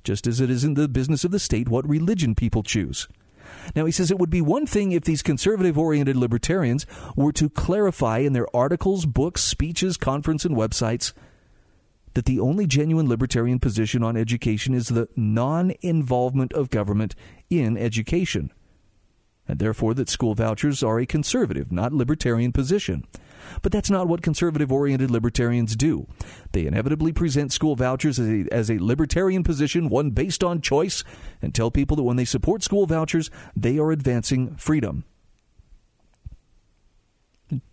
just 0.03 0.28
as 0.28 0.41
it 0.41 0.49
isn't 0.49 0.76
the 0.76 0.88
business 0.88 1.24
of 1.24 1.32
the 1.32 1.39
state 1.39 1.70
what 1.70 1.88
religion 1.88 2.36
people 2.36 2.64
choose. 2.64 3.07
Now, 3.76 3.86
he 3.86 3.91
says 3.91 4.12
it 4.12 4.20
would 4.20 4.30
be 4.30 4.41
one 4.41 4.66
thing 4.66 4.91
if 4.91 5.03
these 5.03 5.24
conservative 5.24 5.78
oriented 5.78 6.16
libertarians 6.16 6.86
were 7.16 7.32
to 7.34 7.49
clarify 7.49 8.20
in 8.20 8.34
their 8.34 8.53
articles, 8.55 9.05
books, 9.05 9.43
speeches, 9.43 9.97
conference, 9.97 10.45
and 10.45 10.55
websites 10.55 11.14
that 12.14 12.26
the 12.26 12.39
only 12.39 12.66
genuine 12.66 13.07
libertarian 13.07 13.60
position 13.60 14.03
on 14.03 14.18
education 14.18 14.74
is 14.74 14.88
the 14.88 15.07
non 15.16 15.74
involvement 15.82 16.53
of 16.53 16.70
government 16.70 17.16
in 17.49 17.78
education, 17.78 18.51
and 19.50 19.58
therefore 19.58 19.95
that 19.95 20.08
school 20.08 20.36
vouchers 20.36 20.84
are 20.84 21.00
a 21.00 21.08
conservative, 21.08 21.72
not 21.72 21.91
libertarian 21.91 22.52
position. 22.52 23.04
But 23.64 23.72
that's 23.72 23.89
not 23.89 24.08
what 24.08 24.22
conservative 24.22 24.72
oriented 24.72 25.10
libertarians 25.10 25.76
do. 25.76 26.08
They 26.52 26.68
inevitably 26.68 27.14
present 27.14 27.52
school 27.52 27.76
vouchers 27.76 28.20
as 28.20 28.28
a, 28.30 28.45
as 28.52 28.70
a 28.70 28.78
libertarian 28.78 29.43
position, 29.43 29.89
one 29.89 30.12
based 30.12 30.43
on 30.43 30.62
choice, 30.62 31.04
and 31.41 31.54
tell 31.54 31.72
people 31.72 31.97
that 31.97 32.04
when 32.04 32.16
they 32.16 32.26
support 32.26 32.62
school 32.62 32.86
vouchers, 32.86 33.32
they 33.56 33.80
are 33.80 33.91
advancing 33.91 34.56
freedom. 34.56 35.04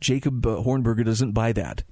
Jacob 0.01 0.47
uh, 0.47 0.63
Hornberger 0.63 1.05
doesn't 1.05 1.33
buy 1.33 1.53
that. 1.53 1.83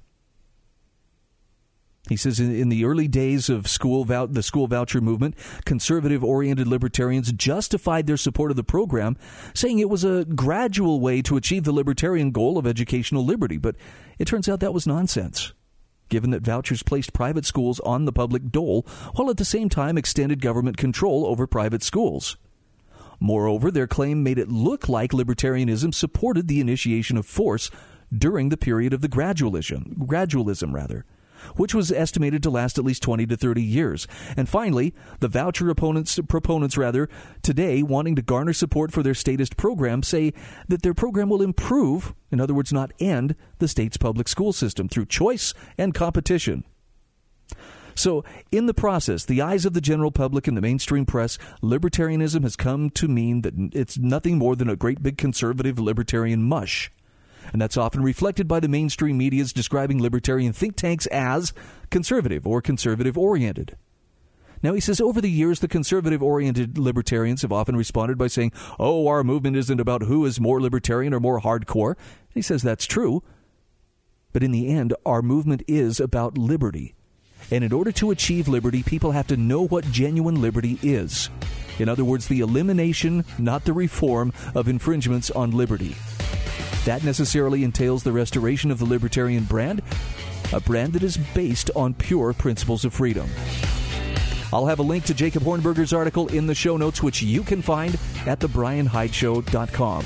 He 2.07 2.17
says 2.17 2.39
in, 2.39 2.69
the 2.69 2.85
early 2.85 3.07
days 3.07 3.49
of 3.49 3.67
school 3.67 4.05
vou- 4.05 4.27
the 4.27 4.43
school 4.43 4.67
voucher 4.67 5.01
movement, 5.01 5.35
conservative 5.65 6.23
oriented 6.23 6.67
libertarians 6.67 7.31
justified 7.31 8.05
their 8.05 8.17
support 8.17 8.51
of 8.51 8.57
the 8.57 8.63
program, 8.63 9.17
saying 9.55 9.79
it 9.79 9.89
was 9.89 10.03
a 10.03 10.25
gradual 10.25 10.99
way 10.99 11.21
to 11.23 11.37
achieve 11.37 11.63
the 11.63 11.71
libertarian 11.71 12.31
goal 12.31 12.57
of 12.57 12.67
educational 12.67 13.25
liberty. 13.25 13.57
But 13.57 13.75
it 14.19 14.25
turns 14.25 14.47
out 14.47 14.59
that 14.59 14.73
was 14.73 14.85
nonsense, 14.85 15.53
given 16.09 16.29
that 16.29 16.43
vouchers 16.43 16.83
placed 16.83 17.11
private 17.11 17.45
schools 17.45 17.79
on 17.79 18.05
the 18.05 18.13
public 18.13 18.51
dole, 18.51 18.85
while 19.15 19.31
at 19.31 19.37
the 19.37 19.45
same 19.45 19.69
time 19.69 19.97
extended 19.97 20.41
government 20.41 20.77
control 20.77 21.25
over 21.25 21.47
private 21.47 21.81
schools. 21.81 22.37
Moreover, 23.19 23.71
their 23.71 23.87
claim 23.87 24.21
made 24.21 24.37
it 24.37 24.49
look 24.49 24.87
like 24.87 25.11
libertarianism 25.11 25.93
supported 25.93 26.47
the 26.47 26.59
initiation 26.59 27.17
of 27.17 27.25
force 27.25 27.71
during 28.15 28.49
the 28.49 28.57
period 28.57 28.93
of 28.93 29.01
the 29.01 29.09
gradualism, 29.09 29.97
gradualism 29.97 30.71
rather 30.71 31.05
which 31.55 31.73
was 31.73 31.91
estimated 31.91 32.43
to 32.43 32.49
last 32.49 32.77
at 32.77 32.85
least 32.85 33.03
20 33.03 33.25
to 33.27 33.37
30 33.37 33.61
years. 33.61 34.07
And 34.35 34.47
finally, 34.47 34.93
the 35.19 35.27
voucher 35.27 35.69
opponents, 35.69 36.19
proponents 36.27 36.77
rather, 36.77 37.09
today 37.41 37.83
wanting 37.83 38.15
to 38.15 38.21
garner 38.21 38.53
support 38.53 38.91
for 38.91 39.03
their 39.03 39.13
statist 39.13 39.57
program 39.57 40.03
say 40.03 40.33
that 40.67 40.81
their 40.81 40.93
program 40.93 41.29
will 41.29 41.41
improve, 41.41 42.13
in 42.31 42.39
other 42.39 42.53
words, 42.53 42.73
not 42.73 42.91
end, 42.99 43.35
the 43.59 43.67
state's 43.67 43.97
public 43.97 44.27
school 44.27 44.53
system 44.53 44.89
through 44.89 45.05
choice 45.05 45.53
and 45.77 45.93
competition. 45.93 46.63
So, 47.97 48.25
in 48.51 48.65
the 48.65 48.73
process, 48.73 49.23
the 49.23 49.41
eyes 49.41 49.65
of 49.65 49.73
the 49.73 49.79
general 49.79 50.11
public 50.11 50.47
and 50.47 50.57
the 50.57 50.61
mainstream 50.61 51.05
press, 51.05 51.37
libertarianism 51.63 52.43
has 52.43 52.57
come 52.57 52.89
to 52.89 53.07
mean 53.07 53.41
that 53.43 53.53
it's 53.71 53.97
nothing 53.97 54.37
more 54.37 54.57
than 54.57 54.69
a 54.69 54.75
great 54.75 55.01
big 55.01 55.17
conservative 55.17 55.79
libertarian 55.79 56.43
mush 56.43 56.91
and 57.53 57.61
that's 57.61 57.77
often 57.77 58.03
reflected 58.03 58.47
by 58.47 58.59
the 58.59 58.67
mainstream 58.67 59.17
media's 59.17 59.53
describing 59.53 60.01
libertarian 60.01 60.53
think 60.53 60.75
tanks 60.75 61.05
as 61.07 61.53
conservative 61.89 62.45
or 62.45 62.61
conservative 62.61 63.17
oriented. 63.17 63.77
Now, 64.63 64.73
he 64.73 64.79
says 64.79 64.99
over 64.99 65.21
the 65.21 65.29
years, 65.29 65.59
the 65.59 65.67
conservative 65.67 66.23
oriented 66.23 66.77
libertarians 66.77 67.43
have 67.43 67.51
often 67.51 67.75
responded 67.75 68.17
by 68.17 68.27
saying, 68.27 68.51
oh, 68.79 69.07
our 69.07 69.23
movement 69.23 69.57
isn't 69.57 69.79
about 69.79 70.03
who 70.03 70.25
is 70.25 70.39
more 70.39 70.61
libertarian 70.61 71.13
or 71.13 71.19
more 71.19 71.39
hardcore. 71.39 71.91
And 71.91 72.33
he 72.33 72.41
says 72.41 72.63
that's 72.63 72.85
true. 72.85 73.21
But 74.33 74.43
in 74.43 74.51
the 74.51 74.67
end, 74.69 74.93
our 75.05 75.21
movement 75.21 75.63
is 75.67 75.99
about 75.99 76.37
liberty. 76.37 76.95
And 77.51 77.63
in 77.63 77.71
order 77.71 77.91
to 77.93 78.11
achieve 78.11 78.47
liberty, 78.47 78.81
people 78.81 79.11
have 79.11 79.27
to 79.27 79.37
know 79.37 79.67
what 79.67 79.85
genuine 79.91 80.41
liberty 80.41 80.79
is. 80.81 81.29
In 81.77 81.89
other 81.89 82.03
words, 82.03 82.27
the 82.27 82.39
elimination, 82.39 83.23
not 83.37 83.65
the 83.65 83.73
reform, 83.73 84.33
of 84.55 84.67
infringements 84.67 85.29
on 85.29 85.51
liberty. 85.51 85.95
That 86.85 87.03
necessarily 87.03 87.63
entails 87.63 88.03
the 88.03 88.11
restoration 88.11 88.71
of 88.71 88.79
the 88.79 88.85
libertarian 88.85 89.43
brand, 89.43 89.81
a 90.53 90.59
brand 90.59 90.93
that 90.93 91.03
is 91.03 91.17
based 91.17 91.71
on 91.75 91.95
pure 91.95 92.31
principles 92.33 92.85
of 92.85 92.93
freedom. 92.93 93.27
I'll 94.53 94.67
have 94.67 94.79
a 94.79 94.83
link 94.83 95.03
to 95.05 95.13
Jacob 95.13 95.43
Hornberger's 95.43 95.93
article 95.93 96.27
in 96.27 96.47
the 96.47 96.55
show 96.55 96.77
notes, 96.77 97.01
which 97.03 97.21
you 97.21 97.43
can 97.43 97.61
find 97.61 97.95
at 98.25 98.39
thebrianhydeshow.com. 98.39 100.05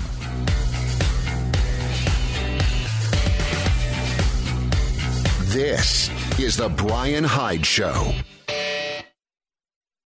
This 5.49 6.09
is 6.39 6.55
The 6.55 6.69
Brian 6.69 7.23
Hyde 7.23 7.65
Show. 7.65 8.13